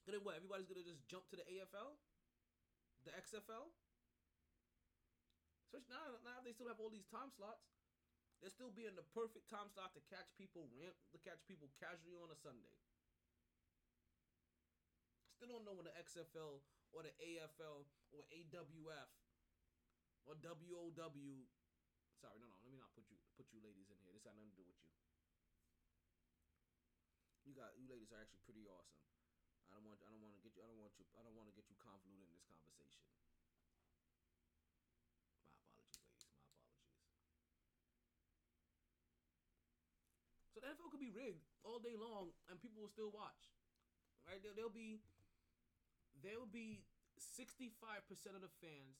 [0.04, 0.36] Then what?
[0.36, 1.96] Everybody's gonna just jump to the AFL?
[3.08, 3.72] The XFL?
[5.64, 7.72] Especially now, now they still have all these time slots.
[8.44, 12.20] They're still being the perfect time slot to catch people ramp to catch people casually
[12.20, 12.76] on a Sunday.
[15.46, 16.58] Still don't know when the XFL
[16.90, 19.14] or the AFL or AWF
[20.26, 20.90] or WOW.
[22.18, 22.58] Sorry, no, no.
[22.66, 24.10] Let me not put you put you ladies in here.
[24.10, 24.90] This got nothing to do with you.
[27.46, 29.06] You got you ladies are actually pretty awesome.
[29.70, 31.38] I don't want I don't want to get you I don't want you I don't
[31.38, 33.06] want to get you convoluted in this conversation.
[33.06, 34.18] My apologies, ladies.
[34.18, 36.42] My apologies.
[40.58, 43.54] So the NFL could be rigged all day long, and people will still watch.
[44.26, 44.42] Right?
[44.42, 45.06] There, there'll be
[46.22, 46.84] there'll be
[47.18, 49.00] sixty five percent of the fans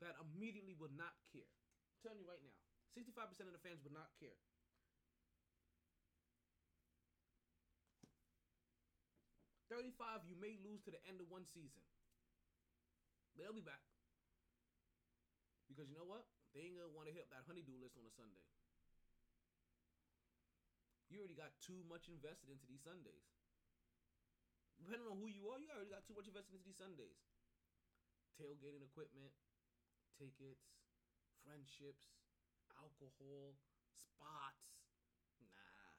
[0.00, 1.48] that immediately will not care.
[1.48, 2.56] I'm telling you right now,
[2.92, 4.36] sixty five percent of the fans would not care.
[9.66, 11.82] Thirty five, you may lose to the end of one season.
[13.34, 13.82] But they'll be back.
[15.68, 16.24] Because you know what?
[16.56, 18.46] They ain't gonna want to hit up that honeydew list on a Sunday.
[21.12, 23.35] You already got too much invested into these Sundays.
[24.80, 27.20] Depending on who you are, you already got too much invested into these Sundays.
[28.36, 29.32] Tailgating equipment,
[30.20, 30.68] tickets,
[31.40, 32.12] friendships,
[32.76, 33.56] alcohol,
[33.96, 34.76] spots.
[35.40, 35.96] Nah.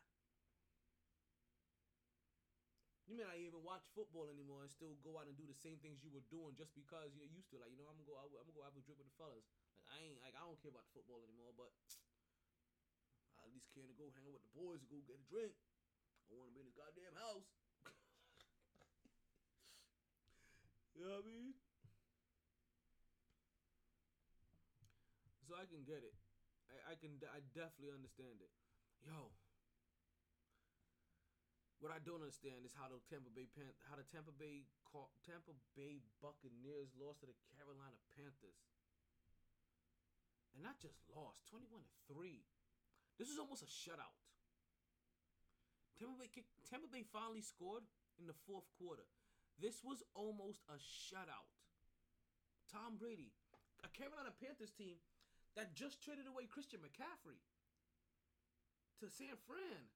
[3.09, 5.81] You may not even watch football anymore and still go out and do the same
[5.81, 7.57] things you were doing just because you're used to.
[7.57, 8.19] Like you know, I'm gonna go.
[8.19, 9.47] out, I'm gonna go have a drink with the fellas.
[9.73, 11.73] Like I ain't like I don't care about the football anymore, but
[13.39, 15.25] I at least care to go hang out with the boys and go get a
[15.25, 15.55] drink.
[16.27, 17.47] I want to be in this goddamn house.
[20.97, 21.53] You know what I mean?
[25.45, 26.17] So I can get it.
[26.67, 27.21] I, I can.
[27.29, 28.51] I definitely understand it.
[29.05, 29.31] Yo.
[31.77, 34.65] What I don't understand is how the Tampa Bay Pan- how the Tampa Bay
[35.21, 38.65] Tampa Bay Buccaneers lost to the Carolina Panthers.
[40.57, 42.41] And not just lost, 21 to 3.
[43.21, 44.17] This is almost a shutout.
[46.01, 46.33] Tampa Bay
[46.65, 47.85] Tampa Bay finally scored
[48.17, 49.05] in the fourth quarter.
[49.57, 51.49] This was almost a shutout.
[52.69, 53.33] Tom Brady,
[53.81, 55.01] a Carolina Panthers team
[55.57, 57.41] that just traded away Christian McCaffrey
[59.01, 59.89] to San Fran.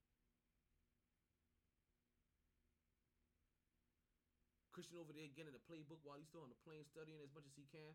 [4.73, 7.45] Christian over there getting the playbook while he's still on the plane studying as much
[7.45, 7.93] as he can.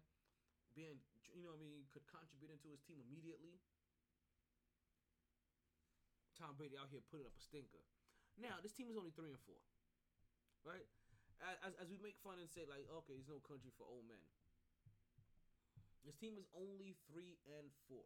[0.76, 1.00] Being,
[1.32, 3.58] you know what I mean, could contribute into his team immediately.
[6.36, 7.80] Tom Brady out here putting up a stinker.
[8.36, 9.56] Now, this team is only 3 and 4.
[10.68, 10.84] Right?
[11.44, 14.23] As, as we make fun and say, like, okay, there's no country for old men.
[16.06, 17.98] This team is only 3 and 4.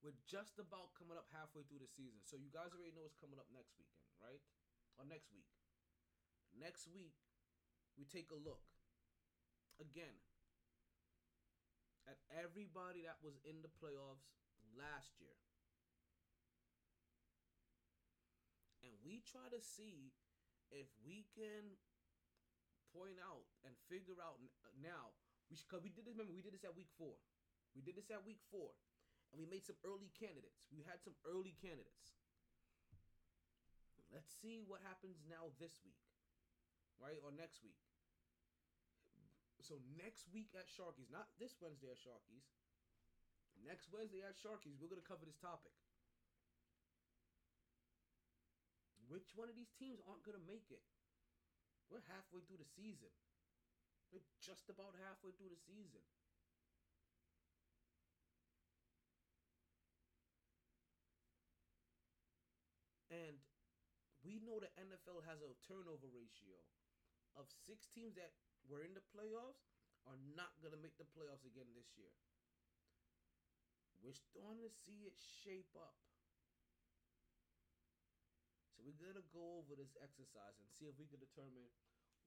[0.00, 2.22] We're just about coming up halfway through the season.
[2.24, 4.42] So you guys already know what's coming up next weekend, right?
[4.96, 5.50] Or next week.
[6.56, 7.18] Next week,
[7.98, 8.64] we take a look
[9.76, 10.16] again
[12.08, 14.30] at everybody that was in the playoffs
[14.78, 15.36] last year.
[18.86, 20.14] And we try to see
[20.70, 21.76] if we can
[22.96, 25.12] point out and figure out uh, now.
[25.52, 26.16] We should, cause we did this.
[26.16, 27.14] Remember, we did this at week four.
[27.76, 28.72] We did this at week four,
[29.30, 30.64] and we made some early candidates.
[30.72, 32.16] We had some early candidates.
[34.08, 36.00] Let's see what happens now this week,
[36.96, 37.76] right, or next week.
[39.60, 42.48] So next week at Sharky's, not this Wednesday at Sharky's.
[43.60, 45.74] Next Wednesday at Sharky's, we're gonna cover this topic.
[49.06, 50.82] Which one of these teams aren't gonna make it?
[51.90, 53.10] We're halfway through the season.
[54.10, 56.02] We're just about halfway through the season.
[63.10, 63.38] And
[64.26, 66.58] we know the NFL has a turnover ratio
[67.38, 68.34] of six teams that
[68.66, 69.70] were in the playoffs
[70.06, 72.10] are not going to make the playoffs again this year.
[74.02, 75.98] We're starting to see it shape up.
[78.76, 81.72] So we're gonna go over this exercise and see if we can determine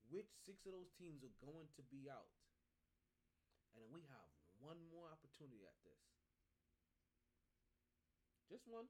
[0.10, 2.34] which six of those teams are going to be out.
[3.78, 6.02] And then we have one more opportunity at this.
[8.50, 8.90] Just one.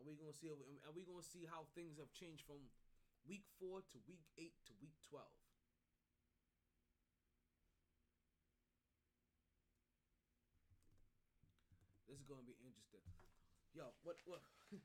[0.00, 0.48] Are we gonna see?
[0.48, 2.64] Are we gonna see how things have changed from
[3.28, 5.36] week four to week eight to week twelve?
[12.08, 12.55] This is gonna be.
[13.76, 14.40] Yo, what what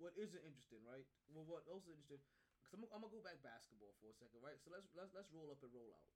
[0.00, 1.04] what isn't interesting, right?
[1.28, 2.24] Well, what also interesting?
[2.64, 4.56] Cause I'm, I'm gonna go back basketball for a second, right?
[4.64, 6.08] So let's let's let's roll up and roll out.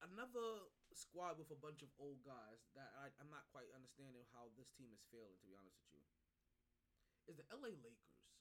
[0.00, 4.48] Another squad with a bunch of old guys that I, I'm not quite understanding how
[4.56, 5.36] this team is failing.
[5.36, 6.04] To be honest with you,
[7.28, 8.32] is the LA Lakers,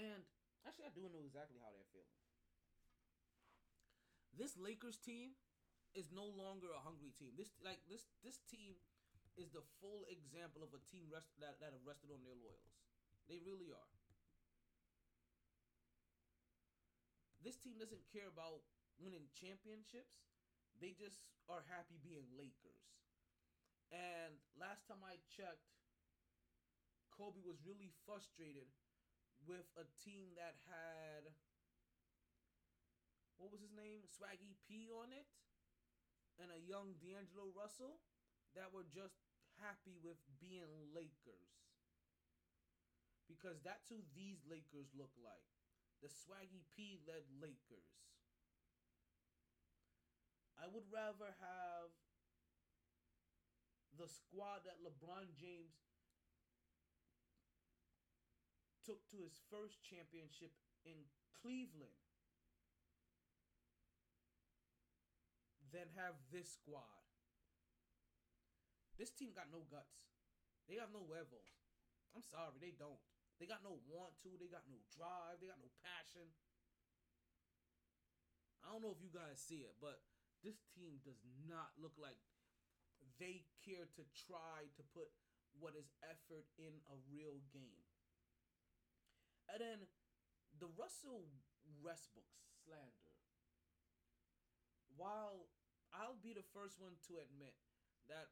[0.00, 0.24] and
[0.64, 2.16] actually I do know exactly how they're feeling.
[4.32, 5.36] This Lakers team
[5.96, 7.32] is no longer a hungry team.
[7.40, 8.76] This like this this team
[9.40, 12.72] is the full example of a team rest that, that have rested on their loyals.
[13.28, 13.92] They really are.
[17.44, 18.64] This team doesn't care about
[18.96, 20.24] winning championships.
[20.80, 21.20] They just
[21.52, 22.96] are happy being Lakers.
[23.92, 25.68] And last time I checked,
[27.12, 28.66] Kobe was really frustrated
[29.44, 31.28] with a team that had
[33.36, 34.00] what was his name?
[34.08, 35.28] Swaggy P on it
[36.40, 38.00] and a young D'Angelo Russell
[38.54, 39.20] that were just
[39.60, 41.52] happy with being Lakers.
[43.26, 45.48] Because that's who these Lakers look like.
[46.04, 47.90] The Swaggy P led Lakers.
[50.56, 51.90] I would rather have
[53.96, 55.76] the squad that LeBron James
[58.84, 60.52] took to his first championship
[60.84, 60.94] in
[61.42, 62.05] Cleveland
[65.70, 67.02] than have this squad.
[68.96, 70.08] This team got no guts.
[70.66, 71.52] They have no huevos.
[72.16, 73.00] I'm sorry, they don't.
[73.36, 74.32] They got no want to.
[74.40, 75.38] They got no drive.
[75.38, 76.24] They got no passion.
[78.64, 80.00] I don't know if you guys see it, but
[80.42, 82.18] this team does not look like
[83.20, 85.12] they care to try to put
[85.60, 87.86] what is effort in a real game.
[89.52, 89.78] And then
[90.58, 91.28] the Russell
[91.80, 92.28] Westbrook
[92.64, 93.14] slander.
[94.96, 95.46] While
[95.94, 97.54] I'll be the first one to admit
[98.10, 98.30] that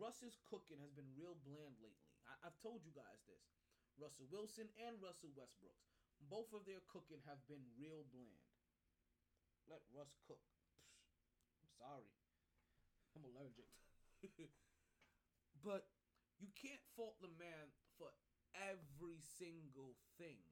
[0.00, 2.12] Russ's cooking has been real bland lately.
[2.24, 3.44] I, have told you guys this.
[4.00, 5.76] Russell Wilson and Russell Westbrook,
[6.26, 8.48] both of their cooking have been real bland.
[9.70, 10.40] Let Russ cook.
[10.40, 12.10] Psh, I'm sorry.
[13.14, 13.70] I'm allergic.
[15.66, 15.86] but
[16.40, 18.10] you can't fault the man for
[18.58, 20.42] every single thing.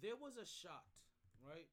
[0.00, 0.84] There was a shot,
[1.44, 1.68] right?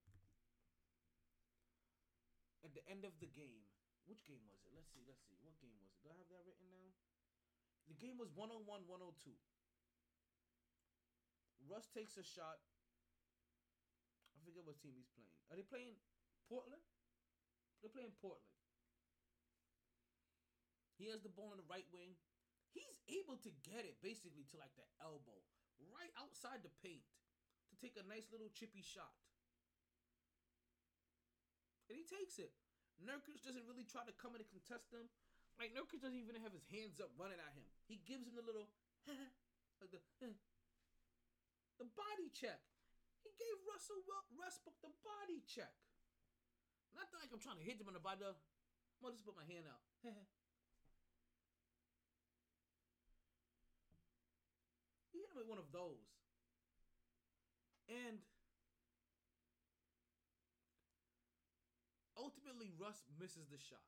[2.61, 3.65] At the end of the game.
[4.05, 4.73] Which game was it?
[4.73, 5.37] Let's see, let's see.
[5.45, 6.01] What game was it?
[6.01, 6.89] Do I have that written down?
[7.89, 9.33] The game was 101 102.
[11.69, 12.57] Russ takes a shot.
[14.33, 15.37] I forget what team he's playing.
[15.53, 15.93] Are they playing
[16.49, 16.81] Portland?
[17.81, 18.49] They're playing Portland.
[20.97, 22.13] He has the ball in the right wing.
[22.73, 25.41] He's able to get it basically to like the elbow,
[25.91, 27.03] right outside the paint,
[27.69, 29.11] to take a nice little chippy shot.
[31.91, 32.55] And he takes it.
[33.03, 35.11] Nurkic doesn't really try to come in and contest them.
[35.59, 37.67] Like Nurkic doesn't even have his hands up running at him.
[37.83, 38.71] He gives him the little
[39.83, 39.99] like the
[41.83, 42.63] the body check.
[43.27, 43.99] He gave Russell
[44.39, 45.75] Westbrook the body check.
[46.95, 48.23] Not like I'm trying to hit him in the body.
[48.23, 48.39] I'm
[49.03, 49.83] gonna just put my hand out.
[55.11, 56.07] he hit him with one of those.
[57.91, 58.23] And
[62.21, 63.81] ultimately Russ misses the shot.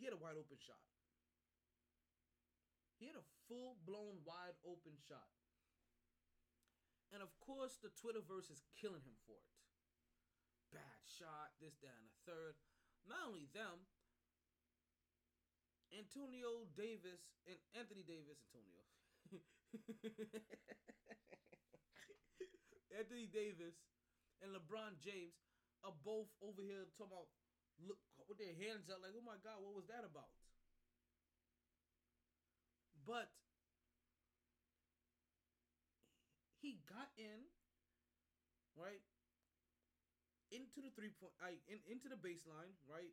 [0.00, 0.80] He had a wide open shot.
[2.96, 5.28] He had a full blown wide open shot.
[7.12, 9.52] And of course, the Twitterverse is killing him for it.
[10.72, 12.56] Bad shot, this, that, and the third.
[13.08, 13.88] Not only them,
[15.88, 18.84] Antonio Davis and Anthony Davis, Antonio.
[22.94, 23.76] Anthony Davis
[24.40, 25.36] and LeBron James
[25.84, 27.28] are both over here talking about
[27.78, 30.30] look with their hands up like, oh my god, what was that about?
[33.06, 33.30] But
[36.60, 37.48] he got in,
[38.76, 39.00] right?
[40.52, 43.12] Into the three point I in, into the baseline, right?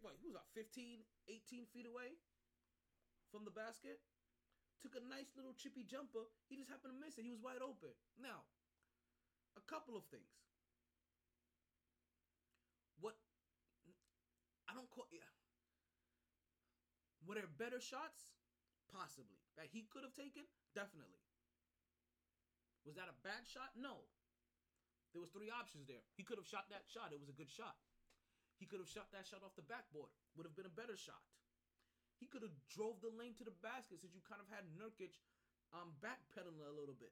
[0.00, 2.16] What, he was about 15, 18 feet away
[3.28, 4.00] from the basket
[4.82, 6.26] took a nice little chippy jumper.
[6.50, 7.22] He just happened to miss it.
[7.22, 7.94] He was wide open.
[8.18, 8.42] Now,
[9.54, 10.26] a couple of things.
[12.98, 13.14] What
[14.66, 15.30] I don't call yeah.
[17.22, 18.34] Were there better shots?
[18.90, 19.38] Possibly.
[19.56, 20.42] That he could have taken?
[20.74, 21.22] Definitely.
[22.82, 23.78] Was that a bad shot?
[23.78, 24.02] No.
[25.14, 26.02] There was three options there.
[26.18, 27.14] He could have shot that shot.
[27.14, 27.78] It was a good shot.
[28.58, 30.10] He could have shot that shot off the backboard.
[30.34, 31.22] Would have been a better shot.
[32.22, 35.18] He could have drove the lane to the basket since you kind of had Nurkic
[35.74, 37.10] um backpedaling a little bit.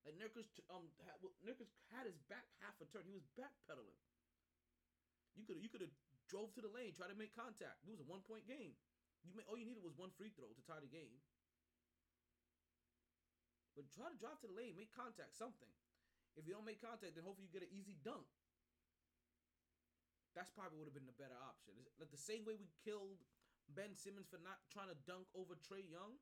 [0.00, 3.04] Like Nurkic um had, well, Nurkic had his back half a turn.
[3.04, 4.00] He was backpedaling.
[5.36, 5.92] You could you could have
[6.24, 7.84] drove to the lane, tried to make contact.
[7.84, 8.72] It was a one point game.
[9.28, 11.20] You made, all you needed was one free throw to tie the game.
[13.76, 15.68] But try to drive to the lane, make contact, something.
[16.32, 18.24] If you don't make contact, then hopefully you get an easy dunk.
[20.32, 21.76] That's probably would have been the better option.
[22.00, 23.20] Like the same way we killed
[23.72, 26.18] Ben Simmons for not trying to dunk over Trae Young.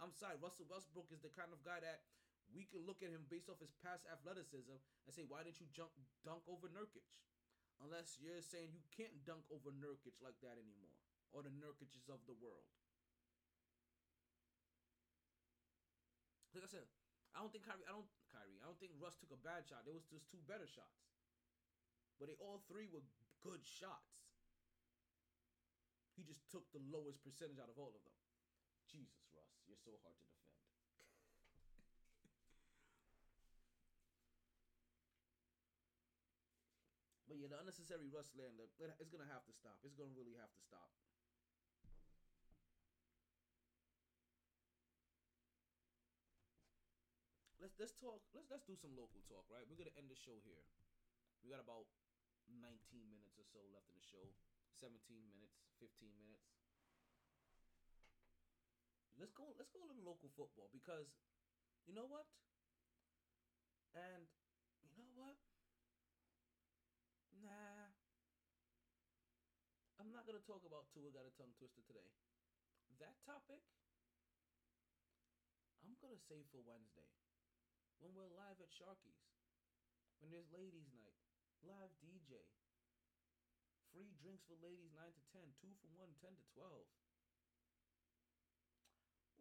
[0.00, 2.04] I'm sorry, Russell Westbrook is the kind of guy that
[2.50, 5.68] we can look at him based off his past athleticism and say, why didn't you
[5.70, 5.92] jump
[6.24, 7.06] dunk over Nurkic?
[7.80, 10.92] Unless you're saying you can't dunk over Nurkic like that anymore,
[11.32, 12.68] or the Nurkic's of the world.
[16.52, 16.88] Like I said,
[17.32, 17.86] I don't think Kyrie.
[17.86, 18.58] I don't Kyrie.
[18.60, 19.86] I don't think Russ took a bad shot.
[19.86, 21.08] There was just two better shots,
[22.18, 23.06] but they all three were
[23.40, 24.29] good shots.
[26.16, 28.18] He just took the lowest percentage out of all of them.
[28.90, 30.58] Jesus, Russ, you're so hard to defend.
[37.30, 39.78] but yeah, the unnecessary Russ slander, uh, it's gonna have to stop.
[39.86, 40.90] It's gonna really have to stop.
[47.60, 48.24] Let's let's talk.
[48.32, 49.68] Let's let's do some local talk, right?
[49.68, 50.64] We're gonna end the show here.
[51.44, 51.86] We got about
[52.48, 52.72] 19
[53.06, 54.24] minutes or so left in the show.
[54.80, 54.96] 17
[55.28, 56.48] minutes, 15 minutes.
[59.20, 61.12] Let's go let's go a little local football because
[61.84, 62.24] you know what?
[63.92, 64.24] And
[64.80, 65.36] you know what?
[67.44, 67.92] Nah.
[70.00, 72.08] I'm not gonna talk about Tua got a tongue twister today.
[72.96, 73.60] That topic
[75.84, 77.12] I'm gonna save for Wednesday.
[78.00, 79.20] When we're live at Sharky's.
[80.24, 81.20] When there's ladies night.
[81.60, 82.40] Live DJ.
[83.90, 85.42] Free drinks for ladies 9 to 10.
[85.58, 86.86] 2 for 1, 10 to 12.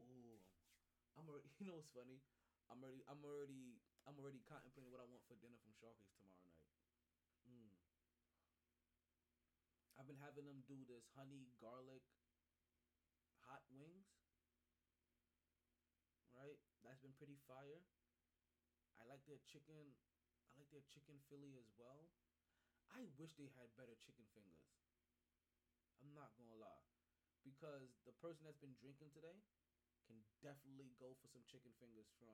[0.01, 0.41] Ooh.
[1.13, 2.17] I'm already you know what's funny?
[2.69, 3.77] I'm already I'm already
[4.09, 6.65] I'm already contemplating what I want for dinner from Sharky's tomorrow night.
[7.45, 7.69] Mm.
[10.01, 12.05] I've been having them do this honey garlic
[13.49, 14.09] hot wings.
[16.33, 16.61] Right?
[16.85, 17.81] That's been pretty fire.
[19.01, 19.97] I like their chicken.
[20.53, 22.07] I like their chicken Philly as well.
[22.93, 24.65] I wish they had better chicken fingers.
[26.01, 26.87] I'm not gonna lie,
[27.43, 29.39] because the person that's been drinking today
[30.07, 32.33] can definitely go for some chicken fingers from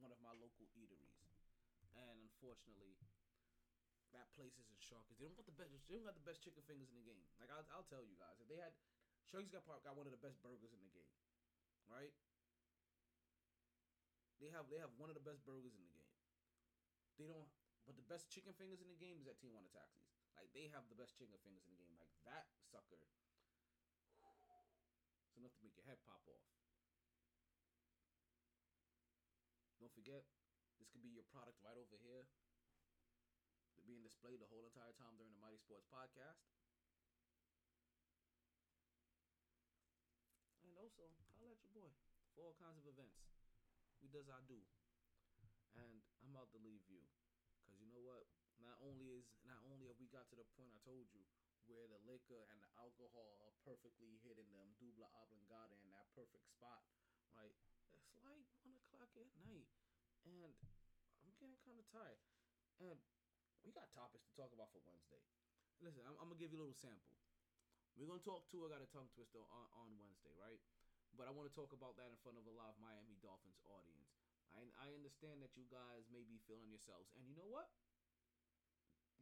[0.00, 1.20] one of my local eateries.
[1.92, 2.96] And unfortunately,
[4.16, 5.20] that place isn't Sharky's.
[5.20, 5.72] They don't got the best.
[5.88, 7.24] They don't got the best chicken fingers in the game.
[7.36, 8.72] Like I'll, I'll tell you guys, if they had,
[9.28, 11.12] Sharky's got got one of the best burgers in the game,
[11.88, 12.12] right?
[14.40, 16.12] They have they have one of the best burgers in the game.
[17.20, 17.46] They don't,
[17.86, 20.12] but the best chicken fingers in the game is at Tijuana Taxis.
[20.38, 21.94] Like they have the best chicken fingers in the game.
[21.98, 23.08] Like that sucker,
[25.32, 26.44] it's enough to make your head pop off.
[29.80, 30.22] Don't forget,
[30.78, 32.30] this could be your product right over here.
[33.82, 36.38] Being displayed the whole entire time during the MyT Sports podcast.
[40.62, 41.90] And also, holla at your boy
[42.30, 43.26] for all kinds of events.
[43.98, 44.62] We does I do.
[45.74, 47.02] And I'm about to leave you.
[47.72, 48.28] Cause you know what?
[48.60, 51.24] Not only is not only have we got to the point I told you
[51.64, 56.44] where the liquor and the alcohol are perfectly hitting them dubla oblongata in that perfect
[56.52, 56.84] spot,
[57.32, 57.56] right?
[57.80, 58.44] It's like
[58.92, 59.72] one o'clock at night,
[60.28, 60.52] and
[61.24, 62.20] I'm getting kind of tired.
[62.84, 63.00] And
[63.64, 65.24] we got topics to talk about for Wednesday.
[65.80, 67.16] Listen, I'm, I'm gonna give you a little sample.
[67.96, 70.60] We're gonna talk to I got a tongue twister on, on Wednesday, right?
[71.16, 74.21] But I want to talk about that in front of a live Miami Dolphins audience.
[74.56, 77.68] I I understand that you guys may be feeling yourselves, and you know what?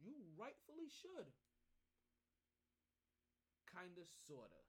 [0.01, 1.29] You rightfully should.
[3.69, 4.61] Kinda, sorta.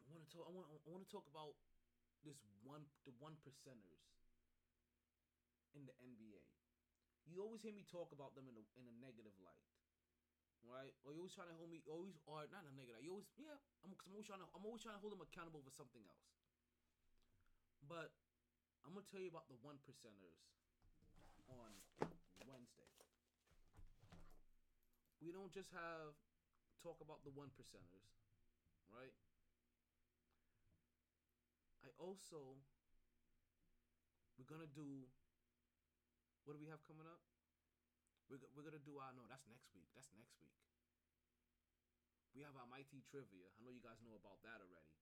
[0.00, 0.44] I want to talk.
[0.48, 0.66] I want.
[0.72, 1.54] I want to talk about
[2.26, 4.02] this one, the one percenters
[5.76, 6.42] in the NBA.
[7.30, 9.62] You always hear me talk about them in a in a negative light,
[10.66, 10.90] right?
[11.06, 13.06] Or you always trying to hold me, always or not in a negative.
[13.06, 13.54] You always, yeah.
[13.86, 14.48] I'm, I'm always trying to.
[14.50, 16.39] I'm always trying to hold them accountable for something else.
[17.88, 18.12] But
[18.84, 20.40] I'm gonna tell you about the one percenters
[21.48, 21.70] on
[22.46, 22.88] Wednesday.
[25.20, 26.16] We don't just have
[26.80, 28.08] talk about the one percenters,
[28.88, 29.12] right?
[31.84, 32.56] I also
[34.40, 35.04] we're gonna do
[36.48, 37.20] what do we have coming up?
[38.32, 39.28] We're, we're gonna do our no.
[39.28, 39.92] That's next week.
[39.92, 40.56] That's next week.
[42.32, 43.50] We have our MyT Trivia.
[43.52, 44.96] I know you guys know about that already,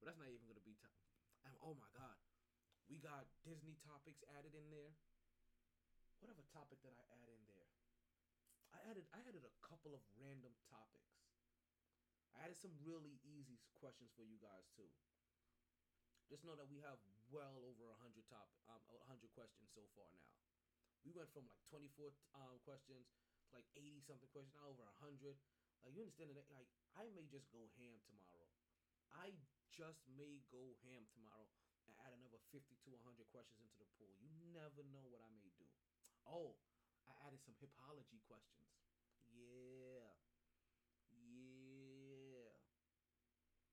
[0.00, 0.74] but that's not even gonna be.
[0.74, 1.09] T-
[1.46, 2.18] and oh my god,
[2.88, 4.92] we got Disney topics added in there.
[6.20, 7.68] What other topic did I add in there?
[8.76, 11.16] I added I added a couple of random topics.
[12.36, 14.88] I added some really easy questions for you guys too.
[16.30, 17.00] Just know that we have
[17.32, 20.30] well over a hundred top um hundred questions so far now.
[21.02, 23.08] We went from like twenty four um questions
[23.48, 25.34] to like eighty something questions, now over a hundred.
[25.82, 26.46] Like you understand that?
[26.52, 28.46] Like I may just go ham tomorrow.
[29.10, 29.34] I
[29.70, 31.48] just may go ham tomorrow
[31.86, 34.12] and add another fifty to hundred questions into the pool.
[34.20, 35.66] You never know what I may do.
[36.26, 36.58] Oh,
[37.08, 38.70] I added some hipology questions.
[39.30, 40.10] Yeah.
[41.10, 42.52] Yeah.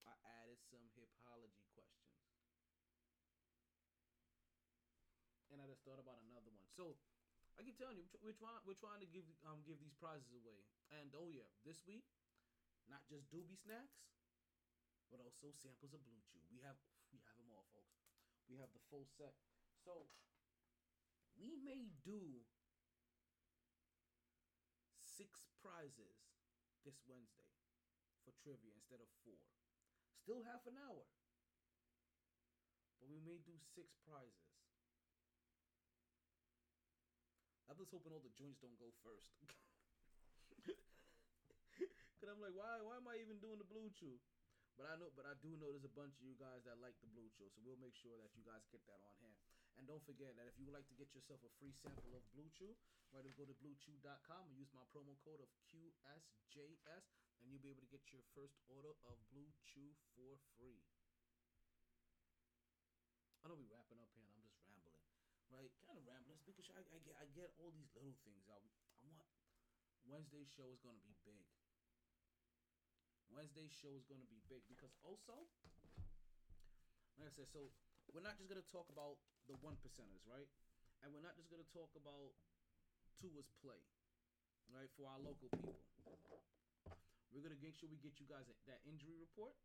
[0.07, 2.13] I added some hipology questions.
[5.51, 6.67] And I just thought about another one.
[6.75, 6.99] So,
[7.57, 10.61] I keep telling you, we're trying we're trying to give um give these prizes away.
[10.93, 12.05] And oh yeah, this week,
[12.85, 13.97] not just doobie snacks,
[15.07, 16.43] but also samples of Blue Chew.
[16.51, 16.75] We have
[17.11, 17.95] we have them all, folks.
[18.51, 19.35] We have the full set.
[19.83, 20.07] So,
[21.39, 22.43] we may do
[24.99, 26.15] six prizes
[26.83, 27.47] this Wednesday
[28.23, 29.39] for trivia instead of four.
[30.19, 31.07] Still half an hour.
[32.99, 34.51] But we may do six prizes.
[37.67, 39.31] I'm just hoping all the joints don't go first.
[42.19, 44.15] Cause I'm like, why why am I even doing the blue chew?
[44.77, 46.93] But I know but I do know there's a bunch of you guys that like
[47.01, 49.41] the blue chew, so we'll make sure that you guys get that on hand.
[49.77, 52.25] And don't forget that if you would like to get yourself a free sample of
[52.33, 52.73] Blue Chew,
[53.13, 57.05] right, go to bluechew.com and use my promo code of QSJS,
[57.41, 60.81] and you'll be able to get your first order of Blue Chew for free.
[63.45, 65.05] I know we're wrapping up here, and I'm just rambling,
[65.53, 65.69] right?
[65.85, 68.65] Kind of rambling because I, I get I get all these little things out.
[69.01, 69.29] I want
[70.09, 71.45] Wednesday's show is gonna be big.
[73.31, 75.35] Wednesday's show is gonna be big because also,
[77.19, 77.71] like I said, so
[78.13, 80.47] we're not just gonna talk about the one percenters, right?
[81.03, 82.33] And we're not just gonna talk about
[83.19, 83.81] Tua's play,
[84.71, 84.89] right?
[84.95, 85.81] For our local people,
[87.31, 89.55] we're gonna make sure we get you guys that injury report,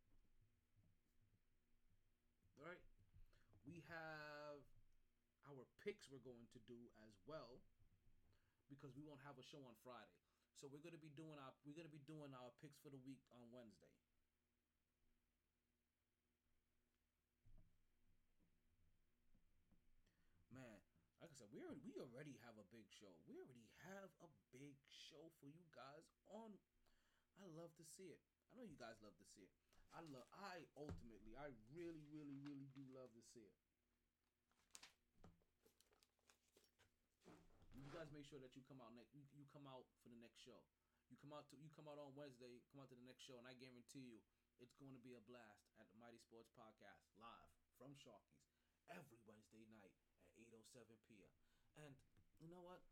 [2.59, 2.81] right?
[3.63, 4.63] We have
[5.47, 7.59] our picks we're going to do as well
[8.71, 10.23] because we won't have a show on Friday.
[10.59, 13.21] So we're gonna be doing our we're gonna be doing our picks for the week
[13.33, 13.91] on Wednesday.
[20.53, 20.79] Man,
[21.19, 23.09] like I said, we already, we already have a big show.
[23.25, 24.77] We already have a big
[25.09, 26.53] show for you guys on.
[27.41, 28.21] I love to see it.
[28.53, 29.53] I know you guys love to see it.
[29.93, 30.25] I love.
[30.33, 33.57] I ultimately, I really, really, really do love to see it.
[37.77, 39.15] You guys make sure that you come out next.
[39.15, 40.59] You, you come out for the next show.
[41.07, 42.59] You come out to you come out on Wednesday.
[42.67, 44.19] Come out to the next show, and I guarantee you,
[44.59, 48.43] it's going to be a blast at the MyT Sports Podcast live from Sharky's
[48.91, 51.31] every Wednesday night at 8:07 p.m.
[51.79, 51.95] And
[52.43, 52.83] you know what?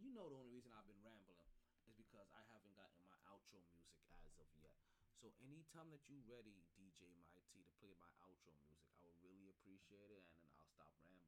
[0.00, 1.44] You know the only reason I've been rambling
[1.84, 4.80] is because I haven't gotten my outro music as of yet.
[5.20, 9.52] So anytime that you ready, DJ Mighty, to play my outro music, I would really
[9.60, 11.23] appreciate it, and then I'll stop rambling